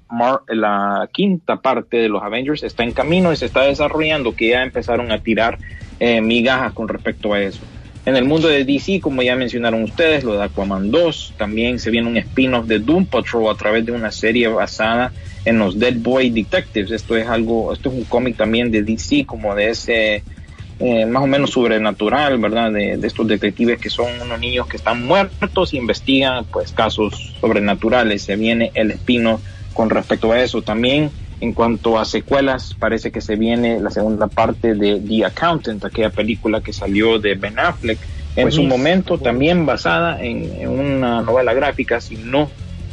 la 0.47 1.09
quinta 1.11 1.57
parte 1.57 1.97
de 1.97 2.09
los 2.09 2.23
Avengers 2.23 2.63
está 2.63 2.83
en 2.83 2.93
camino 2.93 3.33
y 3.33 3.35
se 3.35 3.45
está 3.45 3.63
desarrollando, 3.63 4.35
que 4.35 4.49
ya 4.49 4.63
empezaron 4.63 5.11
a 5.11 5.19
tirar 5.19 5.59
eh, 5.99 6.21
migajas 6.21 6.73
con 6.73 6.87
respecto 6.87 7.33
a 7.33 7.41
eso. 7.41 7.61
En 8.05 8.15
el 8.15 8.23
mundo 8.23 8.47
de 8.47 8.63
DC, 8.63 9.01
como 9.01 9.23
ya 9.23 9.35
mencionaron 9.35 9.81
ustedes, 9.81 10.23
lo 10.23 10.35
de 10.35 10.43
Aquaman 10.43 10.91
2, 10.91 11.33
también 11.37 11.79
se 11.79 11.89
viene 11.89 12.07
un 12.07 12.17
spin-off 12.17 12.67
de 12.67 12.79
Doom 12.79 13.07
Patrol 13.07 13.49
a 13.49 13.57
través 13.57 13.85
de 13.85 13.91
una 13.91 14.11
serie 14.11 14.47
basada 14.47 15.07
en 15.07 15.34
los 15.53 15.79
Dead 15.79 15.95
Boy 15.97 16.31
Detectives. 16.31 16.91
Esto 16.91 17.15
es 17.15 17.27
algo, 17.27 17.71
esto 17.71 17.89
es 17.89 17.95
un 17.95 18.03
cómic 18.05 18.35
también 18.35 18.71
de 18.71 18.81
DC, 18.81 19.25
como 19.25 19.53
de 19.55 19.69
ese 19.69 20.23
eh, 20.79 21.05
más 21.05 21.23
o 21.23 21.27
menos 21.27 21.51
sobrenatural, 21.51 22.37
¿verdad? 22.37 22.71
De, 22.71 22.99
estos 23.01 23.27
detectives 23.27 23.79
que 23.79 23.89
son 23.89 24.07
unos 24.21 24.39
niños 24.39 24.67
que 24.67 24.75
están 24.75 25.05
muertos 25.05 25.73
e 25.73 25.77
investigan 25.77 26.45
pues 26.45 26.71
casos 26.71 27.35
sobrenaturales. 27.39 28.23
Se 28.23 28.35
viene 28.35 28.71
el 28.73 28.91
espino 28.91 29.39
con 29.73 29.89
respecto 29.89 30.31
a 30.31 30.41
eso. 30.41 30.61
También 30.61 31.11
en 31.39 31.53
cuanto 31.53 31.97
a 31.99 32.05
secuelas, 32.05 32.75
parece 32.77 33.11
que 33.11 33.21
se 33.21 33.35
viene 33.35 33.79
la 33.79 33.89
segunda 33.89 34.27
parte 34.27 34.73
de 34.73 34.99
The 34.99 35.25
Accountant, 35.25 35.85
aquella 35.85 36.09
película 36.09 36.61
que 36.61 36.73
salió 36.73 37.19
de 37.19 37.35
Ben 37.35 37.59
Affleck 37.59 37.99
en 38.35 38.51
su 38.51 38.63
momento, 38.63 39.17
también 39.17 39.65
basada 39.65 40.21
en, 40.21 40.59
en 40.59 40.69
una 40.69 41.21
novela 41.21 41.53
gráfica, 41.53 42.01
si 42.01 42.17
no 42.17 42.49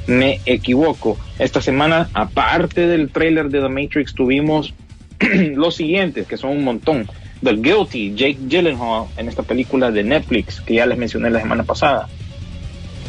me 0.06 0.40
equivoco. 0.46 1.18
Esta 1.38 1.60
semana, 1.60 2.08
aparte 2.14 2.86
del 2.86 3.10
trailer 3.10 3.48
de 3.48 3.60
The 3.60 3.68
Matrix, 3.68 4.14
tuvimos 4.14 4.74
los 5.54 5.76
siguientes, 5.76 6.26
que 6.26 6.36
son 6.36 6.50
un 6.50 6.64
montón. 6.64 7.08
The 7.42 7.54
Guilty, 7.54 8.14
Jake 8.14 8.38
Gyllenhaal, 8.46 9.06
en 9.16 9.28
esta 9.28 9.42
película 9.42 9.90
de 9.90 10.04
Netflix, 10.04 10.60
que 10.60 10.74
ya 10.74 10.86
les 10.86 10.96
mencioné 10.96 11.30
la 11.30 11.40
semana 11.40 11.64
pasada. 11.64 12.08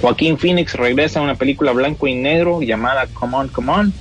Joaquín 0.01 0.37
Phoenix 0.37 0.73
regresa 0.73 1.19
a 1.19 1.23
una 1.23 1.35
película 1.35 1.71
blanco 1.71 2.07
y 2.07 2.15
negro 2.15 2.61
llamada 2.61 3.07
Come 3.13 3.37
On, 3.37 3.47
Come 3.47 3.71
On. 3.71 3.93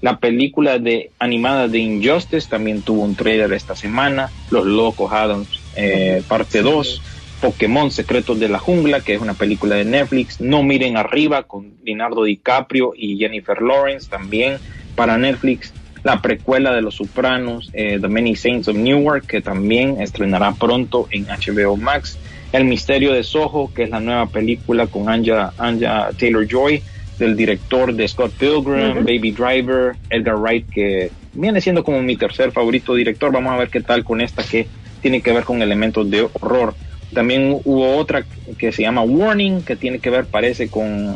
La 0.00 0.18
película 0.18 0.78
de 0.78 1.10
animada 1.18 1.68
de 1.68 1.78
Injustice 1.78 2.48
también 2.48 2.80
tuvo 2.80 3.02
un 3.02 3.14
trailer 3.14 3.52
esta 3.52 3.76
semana. 3.76 4.30
Los 4.50 4.64
Locos 4.64 5.12
Adams, 5.12 5.48
eh, 5.76 6.22
parte 6.26 6.62
2. 6.62 7.02
Pokémon 7.40 7.90
Secretos 7.90 8.38
de 8.38 8.48
la 8.48 8.58
Jungla, 8.58 9.00
que 9.00 9.14
es 9.14 9.20
una 9.20 9.34
película 9.34 9.76
de 9.76 9.84
Netflix. 9.84 10.40
No 10.40 10.62
miren 10.62 10.96
arriba 10.96 11.44
con 11.44 11.74
Leonardo 11.84 12.24
DiCaprio 12.24 12.92
y 12.96 13.18
Jennifer 13.18 13.60
Lawrence 13.62 14.08
también 14.08 14.58
para 14.94 15.16
Netflix. 15.18 15.72
La 16.02 16.22
precuela 16.22 16.72
de 16.72 16.82
Los 16.82 16.96
Sopranos, 16.96 17.70
eh, 17.72 17.98
The 18.00 18.08
Many 18.08 18.36
Saints 18.36 18.68
of 18.68 18.76
Newark, 18.76 19.26
que 19.26 19.40
también 19.40 20.00
estrenará 20.00 20.52
pronto 20.52 21.08
en 21.10 21.26
HBO 21.26 21.76
Max. 21.76 22.18
El 22.52 22.64
Misterio 22.64 23.12
de 23.12 23.22
Soho, 23.22 23.72
que 23.72 23.84
es 23.84 23.90
la 23.90 24.00
nueva 24.00 24.26
película 24.26 24.86
con 24.86 25.08
Anja, 25.08 25.52
Anja 25.58 26.10
Taylor 26.18 26.46
Joy, 26.46 26.82
del 27.18 27.36
director 27.36 27.94
de 27.94 28.08
Scott 28.08 28.32
Pilgrim, 28.32 29.04
Baby 29.04 29.32
Driver, 29.32 29.94
Edgar 30.08 30.36
Wright, 30.36 30.68
que 30.70 31.10
viene 31.34 31.60
siendo 31.60 31.84
como 31.84 32.02
mi 32.02 32.16
tercer 32.16 32.50
favorito 32.50 32.94
director. 32.94 33.30
Vamos 33.30 33.52
a 33.52 33.58
ver 33.58 33.68
qué 33.68 33.80
tal 33.82 34.02
con 34.04 34.20
esta 34.20 34.42
que 34.42 34.66
tiene 35.02 35.20
que 35.20 35.32
ver 35.32 35.44
con 35.44 35.62
elementos 35.62 36.10
de 36.10 36.22
horror. 36.22 36.74
También 37.12 37.60
hubo 37.64 37.96
otra 37.96 38.24
que 38.58 38.72
se 38.72 38.82
llama 38.82 39.02
Warning, 39.02 39.62
que 39.62 39.76
tiene 39.76 39.98
que 39.98 40.10
ver, 40.10 40.26
parece, 40.26 40.68
con 40.68 41.14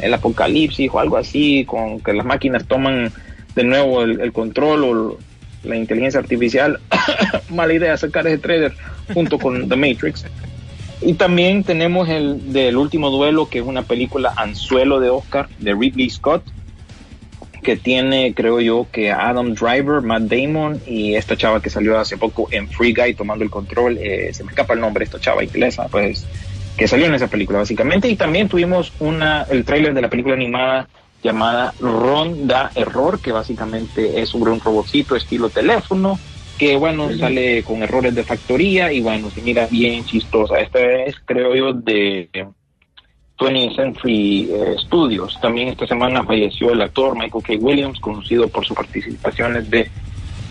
el 0.00 0.14
apocalipsis 0.14 0.90
o 0.92 0.98
algo 0.98 1.16
así, 1.16 1.64
con 1.64 2.00
que 2.00 2.12
las 2.12 2.26
máquinas 2.26 2.66
toman 2.66 3.12
de 3.54 3.64
nuevo 3.64 4.02
el, 4.02 4.32
control 4.32 4.84
o 4.84 5.18
la 5.62 5.76
inteligencia 5.76 6.20
artificial. 6.20 6.80
Mala 7.50 7.72
idea 7.72 7.96
sacar 7.96 8.26
ese 8.26 8.38
trailer 8.38 8.74
junto 9.14 9.38
con 9.38 9.68
The 9.68 9.76
Matrix. 9.76 10.24
Y 11.00 11.14
también 11.14 11.64
tenemos 11.64 12.08
el 12.08 12.52
del 12.52 12.76
último 12.76 13.10
duelo, 13.10 13.48
que 13.48 13.58
es 13.58 13.64
una 13.64 13.82
película 13.82 14.32
anzuelo 14.36 15.00
de 15.00 15.10
Oscar 15.10 15.48
de 15.58 15.74
Ridley 15.74 16.10
Scott, 16.10 16.44
que 17.62 17.76
tiene, 17.76 18.34
creo 18.34 18.60
yo, 18.60 18.86
que 18.90 19.10
Adam 19.10 19.54
Driver, 19.54 20.02
Matt 20.02 20.22
Damon 20.22 20.80
y 20.86 21.14
esta 21.14 21.36
chava 21.36 21.62
que 21.62 21.70
salió 21.70 21.98
hace 21.98 22.16
poco 22.16 22.48
en 22.50 22.68
Free 22.68 22.92
Guy 22.92 23.14
tomando 23.14 23.44
el 23.44 23.50
control, 23.50 23.98
eh, 23.98 24.30
se 24.32 24.44
me 24.44 24.50
escapa 24.50 24.74
el 24.74 24.80
nombre, 24.80 25.04
esta 25.04 25.20
chava 25.20 25.44
inglesa, 25.44 25.88
pues, 25.88 26.26
que 26.76 26.88
salió 26.88 27.06
en 27.06 27.14
esa 27.14 27.28
película 27.28 27.60
básicamente. 27.60 28.08
Y 28.08 28.16
también 28.16 28.48
tuvimos 28.48 28.92
una, 28.98 29.46
el 29.48 29.64
tráiler 29.64 29.94
de 29.94 30.02
la 30.02 30.10
película 30.10 30.34
animada 30.34 30.88
llamada 31.22 31.72
Ronda 31.80 32.72
Error, 32.74 33.20
que 33.20 33.32
básicamente 33.32 34.20
es 34.20 34.34
un, 34.34 34.46
un 34.48 34.60
robotcito 34.60 35.14
estilo 35.14 35.48
teléfono, 35.48 36.18
que 36.58 36.76
bueno, 36.76 37.10
sale 37.16 37.62
con 37.62 37.82
errores 37.82 38.14
de 38.14 38.24
factoría 38.24 38.92
y 38.92 39.00
bueno, 39.00 39.30
se 39.30 39.40
mira 39.40 39.66
bien 39.66 40.04
chistosa. 40.04 40.58
Esta 40.58 40.80
es, 40.80 41.16
creo 41.24 41.54
yo, 41.54 41.72
de 41.72 42.28
20th 43.42 43.76
Century 43.76 44.48
eh, 44.50 44.76
Studios. 44.78 45.38
También 45.40 45.68
esta 45.68 45.86
semana 45.86 46.22
falleció 46.22 46.70
el 46.70 46.80
actor 46.80 47.16
Michael 47.16 47.42
K. 47.44 47.52
Williams, 47.60 47.98
conocido 47.98 48.48
por 48.48 48.64
sus 48.64 48.76
participaciones 48.76 49.68
de 49.68 49.90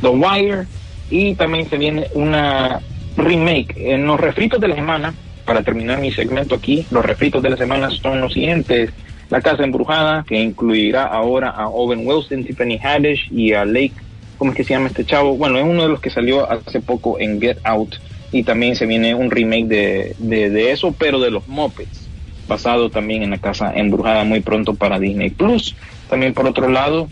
The 0.02 0.10
Wire. 0.10 0.68
Y 1.10 1.36
también 1.36 1.70
se 1.70 1.78
viene 1.78 2.08
una 2.14 2.82
remake. 3.18 3.76
En 3.78 4.06
los 4.06 4.20
refritos 4.20 4.60
de 4.60 4.68
la 4.68 4.76
semana, 4.76 5.14
para 5.46 5.64
terminar 5.64 6.00
mi 6.00 6.12
segmento 6.12 6.56
aquí, 6.56 6.86
los 6.92 7.06
refritos 7.06 7.42
de 7.42 7.50
la 7.50 7.58
semana 7.58 7.90
son 7.90 8.22
los 8.22 8.34
siguientes. 8.34 8.92
La 9.30 9.42
Casa 9.42 9.64
Embrujada, 9.64 10.26
que 10.28 10.38
incluirá 10.38 11.06
ahora 11.06 11.50
a 11.50 11.70
Owen 11.70 12.06
Wilson, 12.06 12.44
Tiffany 12.44 12.78
Haddish 12.78 13.32
y 13.32 13.54
a 13.54 13.64
Lake, 13.64 13.94
¿cómo 14.38 14.52
es 14.52 14.58
que 14.58 14.66
se 14.66 14.74
llama 14.74 14.88
este 14.88 15.06
chavo? 15.06 15.38
Bueno, 15.38 15.58
es 15.58 15.64
uno 15.64 15.84
de 15.84 15.90
los 15.90 16.02
que 16.02 16.10
salió 16.10 16.50
hace 16.52 16.82
poco 16.82 17.18
en 17.18 17.40
Get 17.40 17.60
Out 17.64 17.96
y 18.34 18.44
también 18.44 18.76
se 18.76 18.86
viene 18.86 19.16
un 19.16 19.32
remake 19.32 19.68
de, 19.68 20.16
de, 20.20 20.50
de 20.50 20.72
eso, 20.72 20.94
pero 20.98 21.20
de 21.20 21.32
los 21.32 21.48
Muppets, 21.48 22.10
basado 22.52 22.90
también 22.90 23.24
en 23.24 23.30
la 23.30 23.38
Casa 23.38 23.72
Embrujada 23.74 24.26
muy 24.26 24.42
pronto 24.42 24.74
para 24.76 25.00
Disney 25.00 25.30
Plus. 25.30 25.76
También 26.10 26.34
por 26.34 26.46
otro 26.46 26.68
lado, 26.70 27.08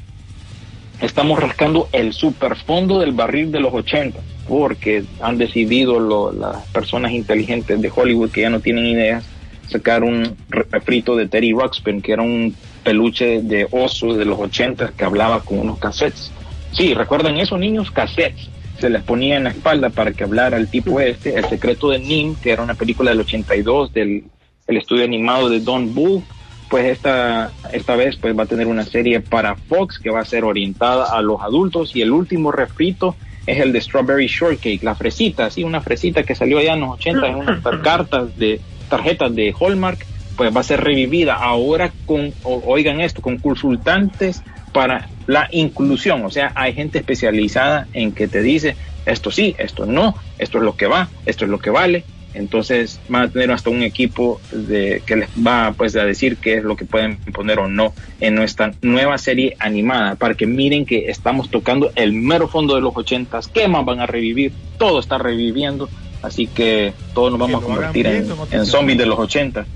estamos 1.01 1.39
rascando 1.39 1.87
el 1.93 2.11
superfondo 2.13 2.99
del 2.99 3.13
barril 3.13 3.51
de 3.51 3.61
los 3.61 3.73
80, 3.73 4.19
porque 4.49 5.03
han 5.21 5.37
decidido 5.37 5.99
lo- 5.99 6.33
las 6.33 6.65
personas 6.67 7.13
inteligentes 7.13 7.81
de 7.81 7.91
Hollywood 7.95 8.31
que 8.31 8.41
ya 8.41 8.49
no 8.49 8.59
tienen 8.59 8.85
ideas 8.85 9.23
sacar 9.69 10.03
un 10.03 10.35
refrito 10.49 11.15
de 11.15 11.27
Terry 11.27 11.51
Ruxpin, 11.53 12.01
que 12.01 12.11
era 12.13 12.23
un 12.23 12.55
peluche 12.83 13.41
de 13.43 13.67
oso 13.71 14.15
de 14.15 14.25
los 14.25 14.39
80 14.39 14.93
que 14.97 15.05
hablaba 15.05 15.41
con 15.41 15.59
unos 15.59 15.77
cassettes. 15.77 16.31
Sí, 16.71 16.93
¿recuerdan 16.95 17.37
eso, 17.37 17.57
niños? 17.57 17.91
Cassettes. 17.91 18.49
Se 18.79 18.89
les 18.89 19.03
ponía 19.03 19.37
en 19.37 19.43
la 19.43 19.49
espalda 19.51 19.89
para 19.91 20.11
que 20.13 20.23
hablara 20.23 20.57
el 20.57 20.69
tipo 20.69 20.99
este, 20.99 21.35
El 21.37 21.45
secreto 21.45 21.89
de 21.89 21.99
Nim, 21.99 22.35
que 22.41 22.51
era 22.51 22.63
una 22.63 22.73
película 22.75 23.11
del 23.11 23.19
82 23.19 23.93
del 23.93 24.23
el 24.69 24.77
estudio 24.77 25.03
animado 25.03 25.49
de 25.49 25.59
Don 25.59 25.93
Bull, 25.93 26.23
pues 26.69 26.85
esta, 26.85 27.51
esta 27.73 27.95
vez 27.95 28.15
pues 28.17 28.37
va 28.37 28.43
a 28.43 28.45
tener 28.45 28.67
una 28.67 28.85
serie 28.85 29.19
para 29.19 29.55
Fox 29.55 29.97
que 29.97 30.11
va 30.11 30.19
a 30.19 30.25
ser 30.25 30.43
orientada 30.43 31.05
a 31.05 31.21
los 31.23 31.41
adultos 31.41 31.95
y 31.95 32.03
el 32.03 32.11
último 32.11 32.51
refrito 32.51 33.15
es 33.47 33.59
el 33.59 33.73
de 33.73 33.81
Strawberry 33.81 34.27
Shortcake, 34.27 34.83
la 34.83 34.93
fresita, 34.93 35.49
sí, 35.49 35.63
una 35.63 35.81
fresita 35.81 36.21
que 36.21 36.35
salió 36.35 36.59
allá 36.59 36.73
en 36.73 36.81
los 36.81 36.91
80 36.91 37.27
en 37.27 37.35
unas 37.35 37.61
cartas 37.81 38.37
de 38.37 38.61
tarjetas 38.89 39.33
de 39.33 39.55
Hallmark, 39.59 40.05
pues 40.37 40.55
va 40.55 40.59
a 40.61 40.63
ser 40.63 40.81
revivida 40.81 41.33
ahora 41.33 41.91
con, 42.05 42.31
oigan 42.43 43.01
esto, 43.01 43.23
con 43.23 43.39
consultantes 43.39 44.43
para 44.71 45.09
la 45.25 45.47
inclusión, 45.51 46.23
o 46.23 46.29
sea, 46.29 46.51
hay 46.53 46.73
gente 46.73 46.99
especializada 46.99 47.87
en 47.93 48.11
que 48.11 48.27
te 48.27 48.43
dice 48.43 48.75
esto 49.07 49.31
sí, 49.31 49.55
esto 49.57 49.87
no, 49.87 50.13
esto 50.37 50.59
es 50.59 50.63
lo 50.63 50.75
que 50.75 50.85
va, 50.85 51.09
esto 51.25 51.45
es 51.45 51.49
lo 51.49 51.57
que 51.57 51.71
vale, 51.71 52.03
entonces 52.33 52.99
van 53.09 53.23
a 53.23 53.27
tener 53.29 53.51
hasta 53.51 53.69
un 53.69 53.81
equipo 53.81 54.39
de, 54.51 55.01
que 55.05 55.15
les 55.15 55.29
va 55.29 55.73
pues 55.75 55.95
a 55.95 56.05
decir 56.05 56.37
qué 56.37 56.55
es 56.55 56.63
lo 56.63 56.75
que 56.75 56.85
pueden 56.85 57.17
poner 57.17 57.59
o 57.59 57.67
no 57.67 57.93
en 58.19 58.35
nuestra 58.35 58.73
nueva 58.81 59.17
serie 59.17 59.55
animada 59.59 60.15
para 60.15 60.35
que 60.35 60.45
miren 60.45 60.85
que 60.85 61.09
estamos 61.09 61.49
tocando 61.49 61.91
el 61.95 62.13
mero 62.13 62.47
fondo 62.47 62.75
de 62.75 62.81
los 62.81 62.95
ochentas, 62.95 63.47
qué 63.47 63.67
más 63.67 63.85
van 63.85 63.99
a 63.99 64.05
revivir, 64.05 64.53
todo 64.77 64.99
está 64.99 65.17
reviviendo, 65.17 65.89
así 66.21 66.47
que 66.47 66.93
todos 67.13 67.31
nos 67.31 67.39
vamos 67.39 67.61
Que 67.61 67.65
a 67.65 67.67
convertir 67.67 68.07
bien, 68.07 68.27
en, 68.51 68.59
en 68.59 68.65
zombies 68.65 68.97
de 68.97 69.05
los 69.05 69.19
ochentas. 69.19 69.67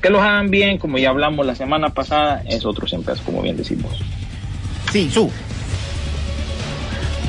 Que 0.00 0.10
los 0.10 0.20
hagan 0.20 0.50
bien, 0.50 0.78
como 0.78 0.98
ya 0.98 1.10
hablamos 1.10 1.46
la 1.46 1.54
semana 1.54 1.90
pasada, 1.90 2.42
es 2.48 2.64
otro 2.64 2.88
siempre, 2.88 3.14
como 3.24 3.42
bien 3.42 3.56
decimos. 3.56 3.92
Sí, 4.90 5.08
su. 5.10 5.30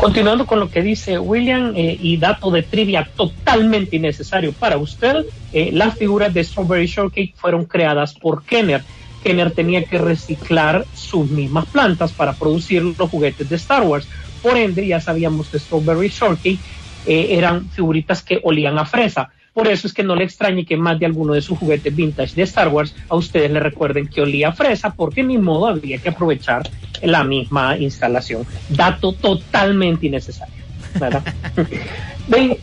Continuando 0.03 0.45
con 0.45 0.59
lo 0.59 0.69
que 0.69 0.81
dice 0.81 1.17
William 1.17 1.71
eh, 1.77 1.97
y 1.97 2.17
dato 2.17 2.51
de 2.51 2.61
trivia 2.61 3.07
totalmente 3.15 3.95
innecesario 3.95 4.51
para 4.51 4.75
usted, 4.75 5.25
eh, 5.53 5.69
las 5.71 5.97
figuras 5.97 6.33
de 6.33 6.43
Strawberry 6.43 6.87
Shortcake 6.87 7.33
fueron 7.37 7.63
creadas 7.63 8.13
por 8.13 8.43
Kenner. 8.43 8.83
Kenner 9.23 9.51
tenía 9.51 9.85
que 9.85 9.97
reciclar 9.97 10.85
sus 10.93 11.29
mismas 11.29 11.67
plantas 11.67 12.11
para 12.11 12.33
producir 12.33 12.83
los 12.83 13.09
juguetes 13.09 13.47
de 13.47 13.55
Star 13.55 13.83
Wars. 13.83 14.05
Por 14.41 14.57
ende, 14.57 14.85
ya 14.85 14.99
sabíamos 14.99 15.47
que 15.47 15.57
Strawberry 15.57 16.09
Shortcake 16.09 16.59
eh, 17.05 17.27
eran 17.29 17.69
figuritas 17.69 18.21
que 18.21 18.41
olían 18.43 18.77
a 18.77 18.85
fresa. 18.85 19.29
Por 19.53 19.67
eso 19.67 19.85
es 19.85 19.93
que 19.93 20.03
no 20.03 20.15
le 20.15 20.23
extrañe 20.23 20.65
que 20.65 20.77
más 20.77 20.99
de 20.99 21.05
alguno 21.05 21.33
de 21.33 21.41
sus 21.41 21.57
juguetes 21.57 21.95
vintage 21.95 22.35
de 22.35 22.41
Star 22.43 22.69
Wars 22.69 22.95
a 23.07 23.15
ustedes 23.15 23.51
le 23.51 23.59
recuerden 23.59 24.07
que 24.07 24.21
olía 24.21 24.49
a 24.49 24.51
fresa, 24.53 24.93
porque 24.93 25.21
ni 25.21 25.37
modo 25.37 25.67
había 25.67 25.99
que 25.99 26.09
aprovechar 26.09 26.67
la 27.03 27.23
misma 27.23 27.77
instalación. 27.77 28.45
Dato 28.69 29.13
totalmente 29.13 30.07
innecesario. 30.07 30.63
¿verdad? 30.99 31.23
Ven, 32.27 32.57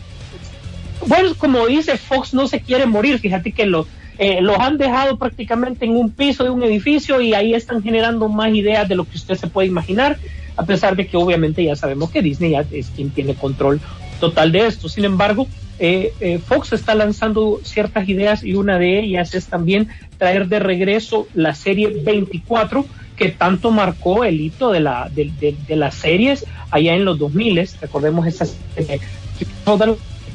bueno, 1.07 1.35
como 1.37 1.67
dice 1.67 1.97
Fox, 1.97 2.35
no 2.35 2.49
se 2.49 2.61
quiere 2.61 2.87
morir. 2.87 3.19
Fíjate 3.19 3.53
que 3.53 3.67
los, 3.67 3.87
eh, 4.19 4.41
los 4.41 4.59
han 4.59 4.79
dejado 4.79 5.17
prácticamente 5.17 5.85
en 5.85 5.97
un 5.97 6.11
piso 6.11 6.45
de 6.45 6.51
un 6.51 6.63
edificio 6.63 7.21
y 7.21 7.35
ahí 7.35 7.55
están 7.55 7.83
generando 7.83 8.29
más 8.29 8.53
ideas 8.55 8.89
de 8.89 8.97
lo 8.97 9.05
que 9.05 9.17
usted 9.17 9.35
se 9.37 9.47
puede 9.47 9.69
imaginar, 9.69 10.19
a 10.57 10.65
pesar 10.65 10.97
de 10.97 11.07
que 11.07 11.17
obviamente 11.17 11.65
ya 11.65 11.77
sabemos 11.77 12.11
que 12.11 12.23
Disney 12.23 12.53
ya 12.53 12.65
es 12.71 12.91
quien 12.91 13.11
tiene 13.11 13.35
control 13.35 13.81
total 14.19 14.53
de 14.53 14.67
esto. 14.67 14.89
Sin 14.89 15.05
embargo, 15.05 15.47
eh, 15.81 16.13
eh, 16.21 16.39
Fox 16.39 16.75
está 16.75 16.95
lanzando 16.95 17.59
ciertas 17.63 18.07
ideas 18.07 18.45
y 18.45 18.53
una 18.53 18.79
de 18.79 19.01
ellas 19.01 19.35
es 19.35 19.47
también 19.47 19.89
traer 20.19 20.47
de 20.47 20.59
regreso 20.59 21.27
la 21.33 21.55
serie 21.55 21.89
24 21.89 22.85
que 23.17 23.31
tanto 23.31 23.71
marcó 23.71 24.25
el 24.25 24.41
hito 24.43 24.73
de, 24.73 24.81
la, 24.81 25.11
de, 25.11 25.55
las 25.77 25.95
series 25.95 26.45
allá 26.71 26.95
en 26.95 27.07
los 27.07 27.19
2000. 27.19 27.69
Recordemos 27.81 28.27
esas 28.27 28.57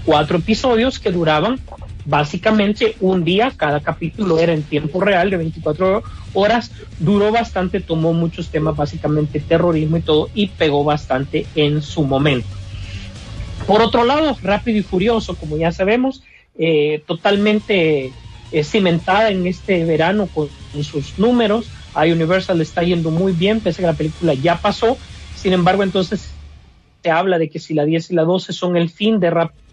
cuatro 0.04 0.38
episodios 0.38 1.00
que 1.00 1.12
duraban 1.12 1.60
básicamente 2.06 2.96
un 3.00 3.24
día, 3.24 3.52
cada 3.56 3.82
capítulo 3.82 4.40
era 4.40 4.54
en 4.54 4.64
tiempo 4.64 5.00
real 5.02 5.30
de 5.30 5.38
24 5.38 6.04
horas, 6.34 6.72
duró 7.00 7.32
bastante, 7.32 7.82
tomó 7.82 8.14
muchos 8.14 8.50
temas, 8.50 8.76
básicamente 8.76 9.40
terrorismo 9.40 9.98
y 9.98 10.02
todo, 10.02 10.30
y 10.34 10.48
pegó 10.48 10.84
bastante 10.84 11.46
en 11.56 11.82
su 11.82 12.04
momento. 12.04 12.48
Por 13.68 13.82
otro 13.82 14.04
lado, 14.04 14.38
Rápido 14.42 14.78
y 14.80 14.84
Furioso, 14.84 15.36
como 15.36 15.58
ya 15.58 15.72
sabemos, 15.72 16.24
eh, 16.58 17.04
totalmente 17.08 18.12
eh, 18.52 18.64
cimentada 18.64 19.30
en 19.30 19.46
este 19.48 19.84
verano 19.86 20.28
con, 20.28 20.50
con 20.72 20.84
sus 20.84 21.18
números. 21.18 21.70
A 21.94 22.04
Universal 22.04 22.62
está 22.62 22.84
yendo 22.84 23.10
muy 23.10 23.34
bien, 23.34 23.62
pese 23.62 23.82
a 23.82 23.84
que 23.84 23.92
la 23.92 23.98
película 23.98 24.34
ya 24.34 24.58
pasó. 24.62 24.98
Sin 25.36 25.54
embargo, 25.54 25.84
entonces 25.84 26.30
se 27.04 27.10
habla 27.10 27.38
de 27.38 27.50
que 27.50 27.60
si 27.60 27.74
la 27.74 27.86
10 27.86 28.12
y 28.12 28.16
la 28.16 28.24
12 28.24 28.54
son 28.54 28.78
el 28.78 28.90
fin 28.90 29.20
de 29.20 29.30
Rápido 29.30 29.66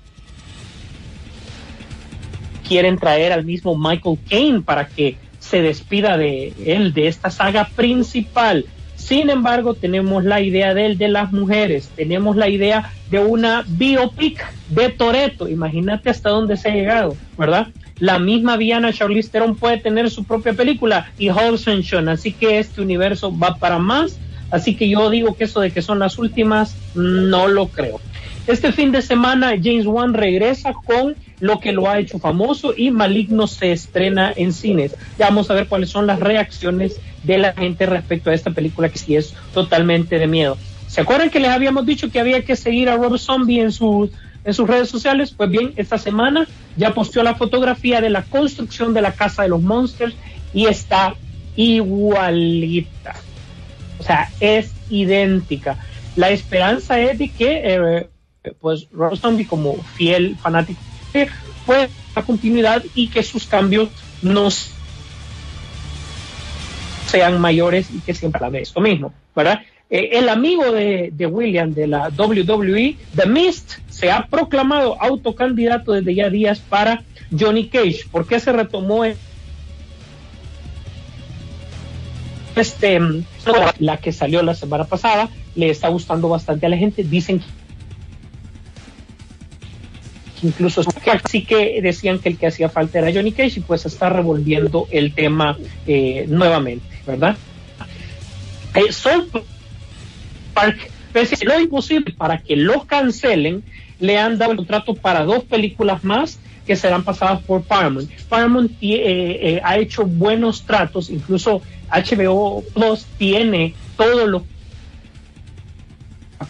quieren 2.72 2.96
traer 2.96 3.32
al 3.32 3.44
mismo 3.44 3.76
Michael 3.76 4.18
Caine 4.28 4.62
para 4.62 4.88
que 4.88 5.16
se 5.40 5.60
despida 5.60 6.16
de 6.16 6.54
él, 6.64 6.94
de 6.94 7.08
esta 7.08 7.30
saga 7.30 7.68
principal. 7.76 8.64
Sin 9.04 9.30
embargo, 9.30 9.74
tenemos 9.74 10.24
la 10.24 10.40
idea 10.40 10.74
de 10.74 10.86
él 10.86 10.96
de 10.96 11.08
las 11.08 11.32
mujeres, 11.32 11.90
tenemos 11.96 12.36
la 12.36 12.48
idea 12.48 12.92
de 13.10 13.18
una 13.18 13.64
biopic 13.66 14.46
de 14.68 14.90
Toreto. 14.90 15.48
Imagínate 15.48 16.08
hasta 16.08 16.30
dónde 16.30 16.56
se 16.56 16.70
ha 16.70 16.74
llegado, 16.74 17.16
¿verdad? 17.36 17.66
La 17.98 18.20
misma 18.20 18.56
Diana 18.56 18.92
Charlize 18.92 19.28
Theron 19.28 19.56
puede 19.56 19.78
tener 19.78 20.08
su 20.08 20.22
propia 20.22 20.52
película 20.52 21.10
y 21.18 21.30
Sean, 21.82 22.08
así 22.08 22.32
que 22.32 22.60
este 22.60 22.80
universo 22.80 23.36
va 23.36 23.56
para 23.56 23.78
más. 23.78 24.20
Así 24.52 24.76
que 24.76 24.88
yo 24.88 25.10
digo 25.10 25.34
que 25.34 25.44
eso 25.44 25.60
de 25.60 25.72
que 25.72 25.82
son 25.82 25.98
las 25.98 26.18
últimas, 26.18 26.76
no 26.94 27.48
lo 27.48 27.68
creo. 27.68 28.00
Este 28.46 28.70
fin 28.70 28.92
de 28.92 29.02
semana 29.02 29.54
James 29.60 29.86
Wan 29.86 30.14
regresa 30.14 30.74
con 30.74 31.16
lo 31.42 31.58
que 31.58 31.72
lo 31.72 31.90
ha 31.90 31.98
hecho 31.98 32.20
famoso 32.20 32.72
y 32.76 32.92
Maligno 32.92 33.48
se 33.48 33.72
estrena 33.72 34.32
en 34.36 34.52
cines. 34.52 34.94
Ya 35.18 35.26
vamos 35.26 35.50
a 35.50 35.54
ver 35.54 35.66
cuáles 35.66 35.90
son 35.90 36.06
las 36.06 36.20
reacciones 36.20 37.00
de 37.24 37.36
la 37.36 37.52
gente 37.52 37.84
respecto 37.84 38.30
a 38.30 38.34
esta 38.34 38.52
película 38.52 38.88
que 38.90 38.98
sí 38.98 39.16
es 39.16 39.34
totalmente 39.52 40.20
de 40.20 40.28
miedo. 40.28 40.56
¿Se 40.86 41.00
acuerdan 41.00 41.30
que 41.30 41.40
les 41.40 41.50
habíamos 41.50 41.84
dicho 41.84 42.12
que 42.12 42.20
había 42.20 42.44
que 42.44 42.54
seguir 42.54 42.88
a 42.88 42.96
Rob 42.96 43.18
Zombie 43.18 43.60
en 43.60 43.72
sus 43.72 44.10
en 44.44 44.54
sus 44.54 44.68
redes 44.68 44.88
sociales? 44.88 45.34
Pues 45.36 45.50
bien, 45.50 45.72
esta 45.74 45.98
semana 45.98 46.46
ya 46.76 46.94
posteó 46.94 47.24
la 47.24 47.34
fotografía 47.34 48.00
de 48.00 48.10
la 48.10 48.22
construcción 48.22 48.94
de 48.94 49.02
la 49.02 49.10
casa 49.10 49.42
de 49.42 49.48
los 49.48 49.60
monsters 49.60 50.14
y 50.54 50.66
está 50.66 51.16
igualita. 51.56 53.16
O 53.98 54.04
sea, 54.04 54.30
es 54.38 54.70
idéntica. 54.90 55.76
La 56.14 56.30
esperanza 56.30 57.00
es 57.00 57.18
de 57.18 57.30
que 57.30 57.62
eh, 57.64 58.08
pues 58.60 58.86
Rob 58.92 59.16
Zombie 59.16 59.44
como 59.44 59.74
fiel 59.96 60.36
fanático 60.36 60.78
pues 61.66 61.90
la 62.14 62.22
continuidad 62.22 62.82
y 62.94 63.08
que 63.08 63.22
sus 63.22 63.46
cambios 63.46 63.88
no 64.22 64.48
sean 67.06 67.40
mayores 67.40 67.88
y 67.94 68.00
que 68.00 68.14
siempre 68.14 68.40
la 68.50 68.58
esto 68.58 68.80
mismo, 68.80 69.12
¿verdad? 69.36 69.60
Eh, 69.90 70.18
el 70.18 70.28
amigo 70.30 70.72
de, 70.72 71.10
de, 71.12 71.26
William 71.26 71.74
de 71.74 71.86
la 71.86 72.08
WWE, 72.08 72.96
The 73.14 73.26
Mist, 73.26 73.74
se 73.90 74.10
ha 74.10 74.26
proclamado 74.26 74.96
autocandidato 75.00 75.92
desde 75.92 76.14
ya 76.14 76.30
días 76.30 76.60
para 76.60 77.02
Johnny 77.38 77.68
Cage. 77.68 78.06
¿Por 78.10 78.26
qué 78.26 78.40
se 78.40 78.52
retomó 78.52 79.04
este 82.56 83.00
la 83.78 83.96
que 83.98 84.12
salió 84.12 84.42
la 84.42 84.54
semana 84.54 84.84
pasada? 84.84 85.28
Le 85.54 85.68
está 85.68 85.88
gustando 85.88 86.30
bastante 86.30 86.64
a 86.64 86.70
la 86.70 86.78
gente. 86.78 87.04
Dicen 87.04 87.40
que 87.40 87.46
incluso 90.42 90.82
sí 91.28 91.44
que 91.44 91.80
decían 91.82 92.18
que 92.18 92.30
el 92.30 92.38
que 92.38 92.46
hacía 92.46 92.68
falta 92.68 92.98
era 92.98 93.12
Johnny 93.12 93.32
Cage 93.32 93.60
y 93.60 93.60
pues 93.60 93.86
está 93.86 94.08
revolviendo 94.08 94.88
el 94.90 95.14
tema 95.14 95.56
eh, 95.86 96.26
nuevamente, 96.28 96.86
¿verdad? 97.06 97.36
Eh, 98.74 98.92
South 98.92 99.28
Park, 100.54 100.90
a 101.14 101.44
lo 101.44 101.60
imposible 101.60 102.14
para 102.16 102.38
que 102.38 102.56
lo 102.56 102.84
cancelen, 102.84 103.62
le 104.00 104.18
han 104.18 104.38
dado 104.38 104.52
el 104.52 104.56
contrato 104.56 104.94
para 104.94 105.24
dos 105.24 105.44
películas 105.44 106.02
más 106.04 106.38
que 106.66 106.76
serán 106.76 107.02
pasadas 107.02 107.40
por 107.42 107.62
Paramount. 107.62 108.10
Paramount 108.28 108.72
eh, 108.80 109.38
eh, 109.40 109.60
ha 109.64 109.78
hecho 109.78 110.04
buenos 110.04 110.62
tratos, 110.62 111.10
incluso 111.10 111.62
HBO 111.90 112.62
Plus 112.72 113.06
tiene 113.18 113.74
todos 113.96 114.28
los 114.28 114.42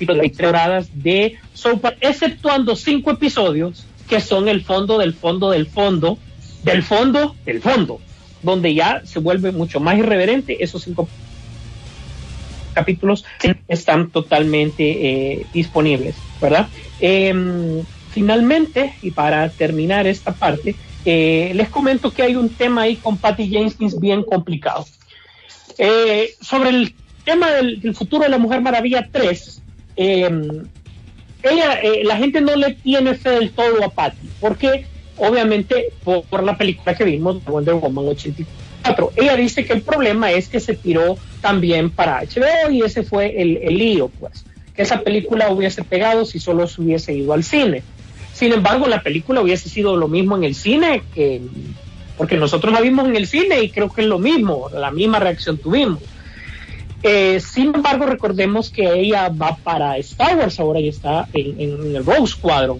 capítulos 0.07 0.22
de 0.22 0.28
temporadas 0.28 0.88
de 0.94 1.38
Soap, 1.55 1.84
exceptuando 2.00 2.76
cinco 2.76 3.11
episodios 3.11 3.84
que 4.09 4.20
son 4.20 4.48
el 4.48 4.62
fondo 4.62 4.98
del 4.98 5.14
fondo 5.14 5.50
del 5.50 5.66
fondo 5.66 6.18
del 6.64 6.82
fondo 6.82 7.34
del 7.44 7.61
fondo, 7.61 8.00
donde 8.42 8.74
ya 8.74 9.03
se 9.05 9.18
vuelve 9.18 9.53
mucho 9.53 9.80
más 9.80 9.98
irreverente. 9.98 10.62
Esos 10.62 10.82
cinco 10.82 11.09
capítulos 12.74 13.24
están 13.68 14.11
totalmente 14.11 14.84
eh, 14.84 15.46
disponibles, 15.53 16.14
¿verdad? 16.40 16.68
Em, 17.00 17.82
finalmente, 18.11 18.94
y 19.03 19.11
para 19.11 19.48
terminar 19.50 20.07
esta 20.07 20.32
parte, 20.32 20.74
eh, 21.05 21.53
les 21.55 21.68
comento 21.68 22.12
que 22.12 22.22
hay 22.22 22.36
un 22.36 22.48
tema 22.48 22.82
ahí 22.82 22.96
con 22.96 23.16
Patty 23.16 23.48
Jenkins 23.48 23.98
bien 23.98 24.22
complicado. 24.22 24.86
Eh, 25.78 26.34
sobre 26.40 26.70
el 26.70 26.94
tema 27.24 27.50
del, 27.50 27.94
futuro 27.94 28.24
de 28.24 28.30
la 28.30 28.38
Mujer 28.38 28.61
Maravilla 28.61 29.09
3, 29.11 29.61
em, 29.97 30.64
ella, 31.43 31.80
la 32.05 32.16
gente 32.16 32.40
no 32.40 32.55
le 32.57 32.74
tiene 32.74 33.14
fe 33.14 33.30
del 33.30 33.51
todo 33.51 33.84
a 33.84 33.88
Patty, 33.88 34.28
porque 34.40 34.86
obviamente 35.16 35.88
por, 36.05 36.43
la 36.43 36.57
película 36.57 36.95
que 36.95 37.05
vimos, 37.05 37.45
Wonder 37.45 37.74
Woman 37.74 38.09
84 38.09 39.12
ella 39.16 39.36
dice 39.36 39.64
que 39.64 39.72
el 39.72 39.82
problema 39.82 40.32
es 40.32 40.49
que 40.49 40.61
se 40.61 40.74
tiró 40.74 41.16
también 41.40 41.90
para 41.90 42.22
HBO 42.22 42.70
y 42.70 42.82
ese 42.82 43.03
fue 43.03 43.40
el, 43.40 43.76
lío, 43.76 44.09
pues, 44.09 44.45
que 44.74 44.82
esa 44.82 45.01
película 45.01 45.51
hubiese 45.51 45.84
pegado 45.84 46.24
si 46.24 46.40
solo 46.40 46.66
se 46.66 46.80
hubiese 46.80 47.14
ido 47.14 47.32
al 47.32 47.45
cine. 47.45 47.82
Sin 48.32 48.53
embargo, 48.53 48.88
la 48.88 49.03
película 49.03 49.40
hubiese 49.40 49.68
sido 49.68 49.97
lo 49.97 50.09
mismo 50.09 50.36
en 50.36 50.45
el 50.45 50.55
cine 50.55 51.03
que 51.14 51.40
porque 52.16 52.36
nosotros 52.36 52.72
la 52.72 52.80
vimos 52.80 53.09
en 53.09 53.16
el 53.16 53.26
cine 53.26 53.62
y 53.62 53.70
creo 53.70 53.90
que 53.90 54.03
es 54.03 54.07
lo 54.07 54.18
mismo, 54.18 54.70
la 54.72 54.90
misma 54.90 55.18
reacción 55.18 55.59
tuvimos. 55.59 56.01
Eh, 57.03 57.40
sin 57.40 57.74
embargo, 57.74 58.07
recordemos 58.07 58.70
que 58.70 58.92
ella 58.92 59.28
va 59.28 59.57
para 59.57 59.96
Star 59.98 60.36
Wars 60.36 60.61
ahora 60.61 60.78
y 60.78 60.88
está 60.88 61.28
en, 61.32 61.96
el 61.96 62.05
Rose 62.05 62.34
Squadron. 62.34 62.78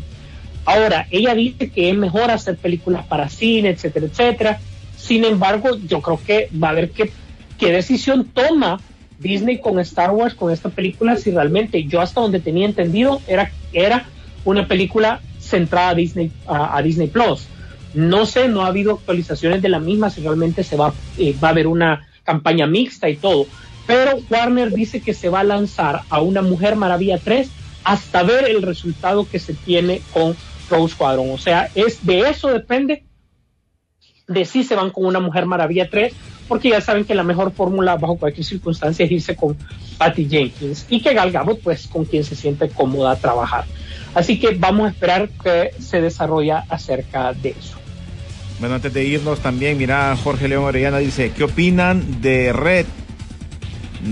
Ahora, 0.64 1.09
ella 1.11 1.35
dice 1.35 1.70
que 1.70 1.91
es 1.91 1.97
mejor 1.97 2.31
hacer 2.31 2.57
películas 2.57 3.05
para 3.07 3.29
cine, 3.29 3.70
etcétera, 3.70 4.07
etcétera. 4.07 4.61
Sin 4.97 5.25
embargo, 5.25 5.77
yo 5.89 6.01
creo 6.01 6.20
que 6.25 6.49
va 6.62 6.70
a 6.70 6.75
ver 6.75 6.91
qué, 6.91 7.11
decisión 7.59 8.25
toma 8.25 8.81
Disney 9.18 9.61
con 9.61 9.79
Star 9.81 10.11
Wars, 10.11 10.35
con 10.35 10.53
esta 10.53 10.68
película, 10.68 11.16
si 11.16 11.31
realmente 11.31 11.85
yo 11.85 12.01
hasta 12.01 12.20
donde 12.20 12.41
tenía 12.41 12.66
entendido 12.66 13.20
era, 13.29 13.53
era 13.73 14.07
una 14.45 14.66
película 14.66 15.20
centrada 15.39 15.91
a 15.91 15.95
Disney, 15.95 16.33
a, 16.47 16.81
Disney 16.83 17.07
Plus. 17.07 17.47
No 17.95 18.27
sé, 18.27 18.49
no 18.49 18.62
ha 18.62 18.68
habido 18.68 18.95
actualizaciones 18.95 19.62
de 19.62 19.68
la 19.68 19.79
misma, 19.79 20.11
si 20.11 20.23
realmente 20.23 20.64
se 20.64 20.77
va, 20.77 20.93
eh, 21.18 21.37
va 21.43 21.49
a 21.49 21.51
haber 21.53 21.68
una 21.68 22.09
campaña 22.25 22.66
mixta 22.66 23.09
y 23.09 23.16
todo. 23.16 23.47
Pero 23.87 24.18
Warner 24.30 24.72
dice 24.72 25.01
que 25.01 25.14
se 25.14 25.28
va 25.28 25.41
a 25.41 25.45
lanzar 25.45 26.03
a 26.09 26.20
una 26.20 26.43
Mujer 26.43 26.76
Maravilla 26.76 27.18
3 27.18 27.49
hasta 27.85 28.22
ver 28.22 28.49
el 28.49 28.62
resultado 28.62 29.28
que 29.28 29.39
se 29.39 29.55
tiene 29.55 30.03
con 30.12 30.37
Rose 30.70 30.95
Squadron. 30.95 31.30
O 31.30 31.39
sea, 31.39 31.68
es 31.74 32.05
de 32.07 32.20
eso 32.28 32.49
depende 32.49 33.05
de 34.28 34.45
si 34.45 34.62
se 34.64 34.74
van 34.74 34.91
con 34.91 35.07
una 35.07 35.20
Mujer 35.20 35.47
Maravilla 35.47 35.91
3, 35.91 36.12
porque 36.49 36.70
ya 36.70 36.80
saben 36.80 37.05
que 37.05 37.14
la 37.14 37.22
mejor 37.22 37.53
fórmula 37.53 37.97
bajo 37.97 38.16
cualquier 38.16 38.45
circunstancia 38.45 39.05
es 39.05 39.12
irse 39.12 39.37
con 39.37 39.57
Patty 39.99 40.28
Jenkins 40.28 40.87
y 40.89 41.01
que 41.01 41.14
Gal 41.14 41.33
Gadot, 41.33 41.61
pues 41.61 41.87
con 41.87 42.05
quien 42.05 42.24
se 42.24 42.37
siente 42.37 42.68
cómoda 42.68 43.16
trabajar. 43.16 43.64
Así 44.14 44.39
que 44.39 44.55
vamos 44.55 44.87
a 44.87 44.91
esperar 44.91 45.28
que 45.28 45.70
se 45.80 46.01
desarrolla 46.01 46.64
acerca 46.68 47.33
de 47.33 47.51
eso. 47.51 47.78
Bueno, 48.61 48.76
antes 48.76 48.93
de 48.93 49.05
irnos 49.05 49.41
también, 49.41 49.78
mira, 49.78 50.16
Jorge 50.22 50.47
León 50.47 50.64
Orellana 50.64 50.99
dice, 50.99 51.33
¿qué 51.33 51.45
opinan 51.45 52.20
de 52.20 52.53
Red? 52.53 52.87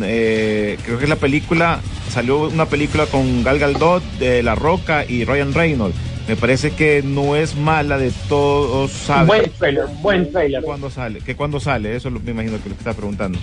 Eh, 0.03 0.79
creo 0.85 0.99
que 0.99 1.05
es 1.05 1.11
la 1.11 1.17
película, 1.17 1.81
salió 2.11 2.49
una 2.49 2.67
película 2.67 3.07
con 3.07 3.43
Gal 3.43 3.59
Gadot, 3.59 4.03
de 4.19 4.43
La 4.43 4.55
Roca 4.55 5.05
y 5.07 5.25
Ryan 5.25 5.53
Reynolds 5.53 5.97
me 6.31 6.37
parece 6.37 6.71
que 6.71 7.03
no 7.03 7.35
es 7.35 7.57
mala 7.57 7.99
de 7.99 8.13
todos. 8.29 8.93
Buen 9.27 9.51
trailer, 9.51 9.87
buen 10.01 10.31
trailer. 10.31 10.63
¿Cuándo 10.63 10.89
sale? 10.89 11.19
¿Qué 11.19 11.35
cuándo 11.35 11.59
sale? 11.59 11.97
Eso 11.97 12.09
me 12.09 12.31
imagino 12.31 12.63
que 12.63 12.69
lo 12.69 12.77
está 12.77 12.93
preguntando. 12.95 13.37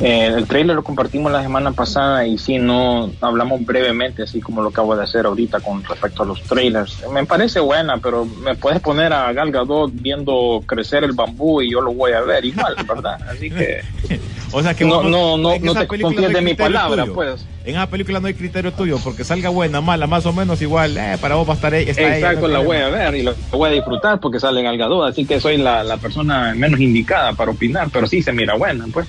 Eh, 0.00 0.26
el 0.26 0.44
trailer 0.48 0.74
lo 0.74 0.82
compartimos 0.82 1.30
la 1.30 1.40
semana 1.40 1.70
pasada 1.70 2.26
y 2.26 2.36
sí, 2.36 2.58
no 2.58 3.12
hablamos 3.20 3.64
brevemente, 3.64 4.24
así 4.24 4.40
como 4.40 4.60
lo 4.60 4.70
acabo 4.70 4.96
de 4.96 5.04
hacer 5.04 5.26
ahorita 5.26 5.60
con 5.60 5.84
respecto 5.84 6.24
a 6.24 6.26
los 6.26 6.42
trailers. 6.42 7.08
Me 7.12 7.24
parece 7.24 7.60
buena, 7.60 7.98
pero 7.98 8.24
me 8.24 8.56
puedes 8.56 8.80
poner 8.80 9.12
a 9.12 9.32
Gal 9.32 9.52
Gadot 9.52 9.92
viendo 9.94 10.64
crecer 10.66 11.04
el 11.04 11.12
bambú 11.12 11.62
y 11.62 11.70
yo 11.70 11.80
lo 11.80 11.92
voy 11.94 12.10
a 12.10 12.22
ver 12.22 12.44
igual, 12.44 12.74
¿verdad? 12.88 13.20
Así 13.28 13.48
que. 13.48 13.82
o 14.52 14.62
sea 14.62 14.74
que 14.74 14.84
no, 14.84 15.02
no, 15.02 15.36
no, 15.36 15.58
no 15.58 15.74
te 15.74 15.86
confíes 15.86 16.32
de 16.32 16.40
mi 16.40 16.54
palabra, 16.54 17.06
pues. 17.06 17.44
En 17.64 17.76
esa 17.76 17.88
película 17.88 18.20
no 18.20 18.26
hay 18.26 18.34
criterio 18.34 18.72
tuyo, 18.72 18.98
porque 19.02 19.24
salga 19.24 19.48
buena, 19.48 19.80
mala, 19.80 20.06
más 20.06 20.26
o 20.26 20.32
menos 20.32 20.60
igual, 20.62 20.96
eh, 20.96 21.16
para 21.20 21.36
vos 21.36 21.48
va 21.48 21.52
a 21.52 21.56
estar 21.56 21.74
está 21.74 22.16
Exacto, 22.16 22.48
la 22.48 22.58
voy 22.58 22.78
a 22.78 22.88
ver 22.88 23.14
y 23.14 23.22
la 23.22 23.34
voy 23.50 23.70
a 23.70 23.72
disfrutar 23.72 24.20
porque 24.20 24.40
sale 24.40 24.60
en 24.60 24.82
así 24.82 25.24
que 25.24 25.40
soy 25.40 25.58
la, 25.58 25.84
la 25.84 25.96
persona 25.96 26.54
menos 26.54 26.80
indicada 26.80 27.32
para 27.34 27.52
opinar, 27.52 27.88
pero 27.92 28.06
sí 28.06 28.22
se 28.22 28.32
mira 28.32 28.54
buena, 28.54 28.86
pues. 28.92 29.06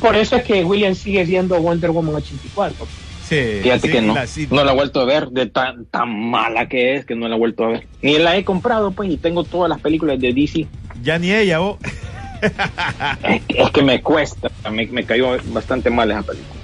Por 0.00 0.16
eso 0.16 0.36
es 0.36 0.44
que 0.44 0.64
William 0.64 0.94
sigue 0.94 1.24
viendo 1.24 1.60
Wonder 1.60 1.90
Woman 1.90 2.16
84. 2.16 2.86
Sí, 3.28 3.60
Fíjate 3.62 3.90
que 3.90 4.00
no, 4.00 4.14
no 4.50 4.64
la 4.64 4.72
he 4.72 4.74
vuelto 4.74 5.00
a 5.00 5.04
ver 5.04 5.28
de 5.30 5.46
tan, 5.46 5.86
tan 5.86 6.30
mala 6.30 6.68
que 6.68 6.94
es 6.94 7.04
que 7.04 7.16
no 7.16 7.26
la 7.26 7.34
he 7.34 7.38
vuelto 7.38 7.64
a 7.64 7.68
ver. 7.68 7.86
Ni 8.00 8.18
la 8.18 8.36
he 8.36 8.44
comprado, 8.44 8.92
pues, 8.92 9.10
y 9.10 9.16
tengo 9.16 9.42
todas 9.42 9.68
las 9.68 9.80
películas 9.80 10.20
de 10.20 10.32
DC. 10.32 10.66
Ya 11.02 11.18
ni 11.18 11.32
ella, 11.32 11.58
vos. 11.58 11.78
es, 13.48 13.70
que 13.70 13.82
me 13.82 14.02
cuesta, 14.02 14.50
me, 14.70 14.86
me, 14.86 15.04
cayó 15.04 15.36
bastante 15.46 15.90
mal 15.90 16.10
esa 16.10 16.22
película. 16.22 16.60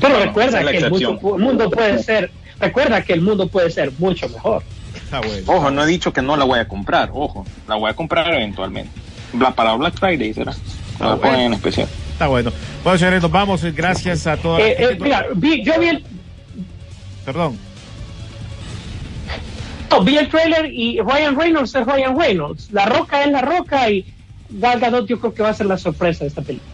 Pero 0.00 0.20
recuerda 0.20 0.60
que 0.70 0.78
el 0.78 0.90
mundo, 0.90 1.70
puede 1.70 2.02
ser, 2.02 2.30
recuerda 2.60 3.02
que 3.02 3.12
el 3.12 3.22
mundo 3.22 3.48
puede 3.48 3.70
ser 3.70 3.92
mucho 3.98 4.28
mejor. 4.28 4.62
Ah, 5.10 5.20
ojo, 5.46 5.70
no 5.70 5.84
he 5.84 5.86
dicho 5.86 6.12
que 6.12 6.22
no 6.22 6.36
la 6.36 6.44
voy 6.44 6.58
a 6.58 6.68
comprar, 6.68 7.10
ojo, 7.12 7.46
la 7.68 7.76
voy 7.76 7.90
a 7.90 7.94
comprar 7.94 8.32
eventualmente. 8.34 8.90
Para 9.56 9.74
Black 9.74 9.98
Friday 9.98 10.32
será. 10.32 10.52
La 11.00 11.18
ah, 11.22 11.42
en 11.42 11.54
especial. 11.54 11.88
Está 12.12 12.28
bueno. 12.28 12.52
Bueno, 12.84 12.98
señores, 12.98 13.22
nos 13.22 13.30
vamos. 13.30 13.64
Gracias 13.74 14.26
a 14.26 14.36
todos. 14.36 14.60
Eh, 14.60 14.76
eh, 14.78 14.96
mira, 15.00 15.26
vi, 15.34 15.64
yo 15.64 15.78
vi 15.80 15.88
el. 15.88 16.04
Perdón. 17.24 17.58
No, 19.90 20.02
vi 20.02 20.16
el 20.16 20.28
trailer 20.28 20.66
y 20.66 21.00
Ryan 21.00 21.36
Reynolds 21.36 21.74
es 21.74 21.86
Ryan 21.86 22.18
Reynolds. 22.18 22.70
La 22.70 22.86
roca 22.86 23.24
es 23.24 23.30
la 23.30 23.40
roca 23.40 23.90
y 23.90 24.04
Gal 24.48 24.80
Gadot 24.80 25.06
yo 25.06 25.18
creo 25.20 25.34
que 25.34 25.42
va 25.42 25.50
a 25.50 25.54
ser 25.54 25.66
la 25.66 25.76
sorpresa 25.76 26.24
de 26.24 26.28
esta 26.28 26.42
película. 26.42 26.73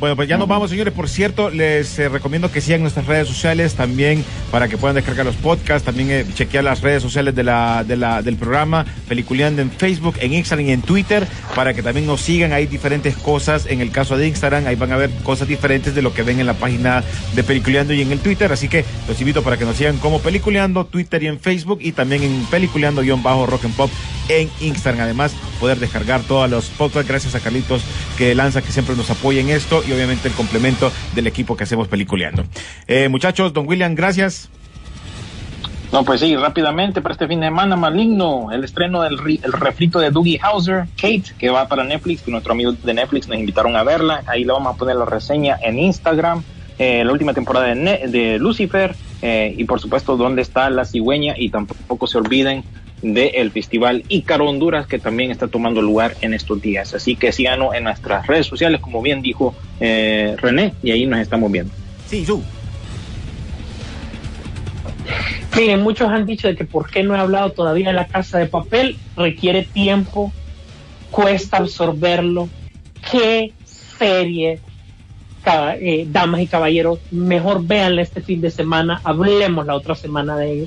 Bueno, 0.00 0.16
pues 0.16 0.30
ya 0.30 0.38
nos 0.38 0.48
vamos, 0.48 0.70
señores. 0.70 0.94
Por 0.94 1.10
cierto, 1.10 1.50
les 1.50 1.98
eh, 1.98 2.08
recomiendo 2.08 2.50
que 2.50 2.62
sigan 2.62 2.80
nuestras 2.80 3.06
redes 3.06 3.28
sociales 3.28 3.74
también 3.74 4.24
para 4.50 4.66
que 4.66 4.78
puedan 4.78 4.94
descargar 4.94 5.26
los 5.26 5.36
podcasts, 5.36 5.84
también 5.84 6.10
eh, 6.10 6.24
chequear 6.34 6.64
las 6.64 6.80
redes 6.80 7.02
sociales 7.02 7.34
de 7.34 7.44
la, 7.44 7.84
de 7.84 7.98
la, 7.98 8.22
del 8.22 8.36
programa, 8.36 8.86
Peliculeando 9.08 9.60
en 9.60 9.70
Facebook, 9.70 10.14
en 10.20 10.32
Instagram 10.32 10.68
y 10.68 10.72
en 10.72 10.80
Twitter, 10.80 11.26
para 11.54 11.74
que 11.74 11.82
también 11.82 12.06
nos 12.06 12.22
sigan. 12.22 12.54
Hay 12.54 12.66
diferentes 12.66 13.14
cosas. 13.14 13.66
En 13.66 13.82
el 13.82 13.90
caso 13.90 14.16
de 14.16 14.26
Instagram, 14.26 14.66
ahí 14.66 14.74
van 14.74 14.90
a 14.90 14.96
ver 14.96 15.10
cosas 15.22 15.46
diferentes 15.46 15.94
de 15.94 16.00
lo 16.00 16.14
que 16.14 16.22
ven 16.22 16.40
en 16.40 16.46
la 16.46 16.54
página 16.54 17.04
de 17.34 17.44
Peliculeando 17.44 17.92
y 17.92 18.00
en 18.00 18.10
el 18.10 18.20
Twitter. 18.20 18.50
Así 18.52 18.68
que 18.68 18.86
los 19.06 19.20
invito 19.20 19.42
para 19.42 19.58
que 19.58 19.66
nos 19.66 19.76
sigan 19.76 19.98
como 19.98 20.20
Peliculeando, 20.20 20.86
Twitter 20.86 21.22
y 21.24 21.26
en 21.26 21.38
Facebook, 21.38 21.80
y 21.82 21.92
también 21.92 22.22
en 22.22 22.46
Peliculeando-Rock 22.46 23.66
and 23.66 23.76
Pop 23.76 23.90
en 24.30 24.48
Instagram. 24.60 25.04
Además, 25.04 25.32
poder 25.58 25.78
descargar 25.78 26.22
todos 26.22 26.48
los 26.48 26.66
podcasts. 26.70 27.06
Gracias 27.06 27.34
a 27.34 27.40
Carlitos 27.40 27.82
que 28.16 28.34
lanza, 28.34 28.62
que 28.62 28.72
siempre 28.72 28.96
nos 28.96 29.10
apoya 29.10 29.42
en 29.42 29.50
esto 29.50 29.82
obviamente 29.92 30.28
el 30.28 30.34
complemento 30.34 30.92
del 31.14 31.26
equipo 31.26 31.56
que 31.56 31.64
hacemos 31.64 31.88
peliculeando. 31.88 32.44
Eh, 32.86 33.08
muchachos, 33.08 33.52
don 33.52 33.66
William, 33.66 33.94
gracias. 33.94 34.48
No, 35.92 36.04
pues 36.04 36.20
sí, 36.20 36.36
rápidamente 36.36 37.02
para 37.02 37.14
este 37.14 37.26
fin 37.26 37.40
de 37.40 37.46
semana, 37.46 37.74
maligno, 37.74 38.52
el 38.52 38.62
estreno 38.62 39.02
del 39.02 39.18
el 39.42 39.52
refrito 39.52 39.98
de 39.98 40.10
Dougie 40.10 40.38
Hauser, 40.40 40.86
Kate, 40.96 41.34
que 41.36 41.50
va 41.50 41.66
para 41.66 41.82
Netflix, 41.82 42.22
que 42.22 42.30
nuestros 42.30 42.52
amigos 42.52 42.80
de 42.84 42.94
Netflix 42.94 43.26
nos 43.26 43.38
invitaron 43.38 43.74
a 43.74 43.82
verla. 43.82 44.22
Ahí 44.26 44.44
le 44.44 44.52
vamos 44.52 44.72
a 44.72 44.78
poner 44.78 44.94
la 44.94 45.04
reseña 45.04 45.58
en 45.60 45.80
Instagram. 45.80 46.44
Eh, 46.78 47.04
la 47.04 47.12
última 47.12 47.34
temporada 47.34 47.74
de, 47.74 48.08
de 48.08 48.38
Lucifer 48.38 48.94
eh, 49.20 49.54
y 49.56 49.64
por 49.64 49.80
supuesto 49.80 50.16
dónde 50.16 50.40
está 50.40 50.70
la 50.70 50.86
cigüeña 50.86 51.34
y 51.36 51.50
tampoco 51.50 52.06
se 52.06 52.16
olviden 52.16 52.64
del 53.02 53.50
Festival 53.50 54.04
Ícaro 54.08 54.48
Honduras, 54.48 54.86
que 54.86 54.98
también 54.98 55.30
está 55.30 55.48
tomando 55.48 55.82
lugar 55.82 56.16
en 56.20 56.34
estos 56.34 56.60
días. 56.60 56.94
Así 56.94 57.16
que 57.16 57.32
síganos 57.32 57.74
en 57.74 57.84
nuestras 57.84 58.26
redes 58.26 58.46
sociales, 58.46 58.80
como 58.80 59.02
bien 59.02 59.22
dijo 59.22 59.54
eh, 59.80 60.36
René, 60.38 60.74
y 60.82 60.90
ahí 60.90 61.06
nos 61.06 61.20
estamos 61.20 61.50
viendo. 61.50 61.72
Sí, 62.06 62.24
su. 62.24 62.42
Miren, 65.56 65.82
muchos 65.82 66.08
han 66.08 66.26
dicho 66.26 66.48
de 66.48 66.56
que 66.56 66.64
por 66.64 66.90
qué 66.90 67.02
no 67.02 67.14
he 67.14 67.18
hablado 67.18 67.50
todavía 67.52 67.88
de 67.88 67.94
la 67.94 68.06
casa 68.06 68.38
de 68.38 68.46
papel, 68.46 68.96
requiere 69.16 69.62
tiempo, 69.62 70.32
cuesta 71.10 71.58
absorberlo. 71.58 72.48
Qué 73.10 73.52
serie 73.64 74.60
eh, 75.46 76.06
damas 76.08 76.42
y 76.42 76.46
caballeros, 76.46 76.98
mejor 77.10 77.66
véanla 77.66 78.02
este 78.02 78.20
fin 78.20 78.40
de 78.40 78.50
semana, 78.50 79.00
hablemos 79.04 79.66
la 79.66 79.74
otra 79.74 79.94
semana 79.94 80.36
de 80.36 80.52
ello. 80.52 80.66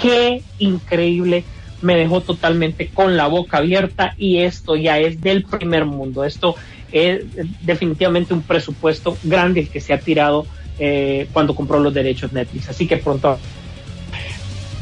Qué 0.00 0.42
increíble, 0.58 1.44
me 1.84 1.96
dejó 1.96 2.22
totalmente 2.22 2.88
con 2.88 3.16
la 3.16 3.26
boca 3.26 3.58
abierta 3.58 4.14
y 4.16 4.38
esto 4.38 4.74
ya 4.74 4.98
es 4.98 5.20
del 5.20 5.44
primer 5.44 5.84
mundo. 5.84 6.24
Esto 6.24 6.56
es 6.90 7.22
definitivamente 7.60 8.32
un 8.32 8.42
presupuesto 8.42 9.16
grande 9.22 9.60
el 9.60 9.68
que 9.68 9.80
se 9.80 9.92
ha 9.92 10.00
tirado 10.00 10.46
eh, 10.78 11.28
cuando 11.32 11.54
compró 11.54 11.78
los 11.78 11.92
derechos 11.92 12.32
Netflix. 12.32 12.70
Así 12.70 12.86
que 12.86 12.96
pronto. 12.96 13.38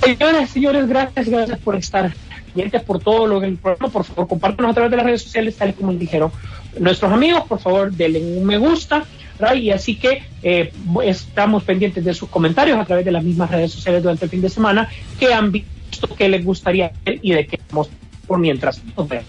Señores, 0.03 0.50
señores, 0.50 0.86
gracias, 0.86 1.28
gracias 1.28 1.59
por 1.59 1.74
estar 1.74 2.12
pendientes 2.46 2.82
por 2.82 3.00
todo 3.00 3.26
lo 3.26 3.40
que 3.40 3.46
el 3.46 3.57
programa. 3.57 3.92
Por 3.92 4.05
favor, 4.05 4.28
compártanos 4.28 4.70
a 4.70 4.74
través 4.74 4.90
de 4.92 4.96
las 4.96 5.07
redes 5.07 5.22
sociales, 5.22 5.57
tal 5.57 5.70
y 5.70 5.72
como 5.72 5.92
dijeron 5.94 6.30
nuestros 6.78 7.11
amigos. 7.12 7.42
Por 7.48 7.59
favor, 7.59 7.90
denle 7.90 8.20
un 8.20 8.44
me 8.46 8.59
gusta. 8.59 9.05
Y 9.57 9.70
así 9.70 9.96
que 9.96 10.22
eh, 10.44 10.72
estamos 11.03 11.64
pendientes 11.64 12.05
de 12.05 12.14
sus 12.14 12.28
comentarios 12.28 12.78
a 12.78 12.84
través 12.84 13.05
de 13.05 13.11
las 13.11 13.24
mismas 13.24 13.50
redes 13.50 13.72
sociales 13.72 14.00
durante 14.00 14.26
el 14.26 14.30
fin 14.30 14.40
de 14.40 14.48
semana 14.48 14.88
que 15.18 15.34
han 15.34 15.50
visto 15.50 15.82
que 16.09 16.28
les 16.28 16.44
gustaría 16.44 16.92
ver 17.05 17.18
y 17.22 17.32
de 17.32 17.46
qué 17.46 17.61
vamos 17.70 17.88
por 18.26 18.38
mientras 18.38 18.82
nos 18.96 19.09
vemos. 19.09 19.26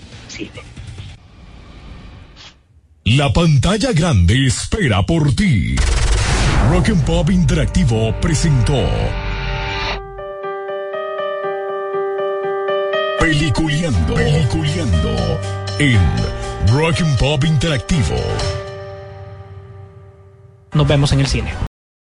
La 3.06 3.32
pantalla 3.32 3.92
grande 3.92 4.48
espera 4.48 5.04
por 5.04 5.36
ti. 5.36 5.76
Rock 6.70 6.90
and 6.90 7.06
Pop 7.06 7.30
Interactivo 7.30 8.16
presentó 8.22 8.82
Peliculeando, 13.20 14.16
Peliculeando 14.16 15.40
en 15.80 16.00
Rock 16.74 17.02
and 17.02 17.18
Pop 17.18 17.44
Interactivo. 17.44 18.16
Nos 20.74 20.88
vemos 20.88 21.12
en 21.12 21.20
el 21.20 21.28
cine. 21.28 21.73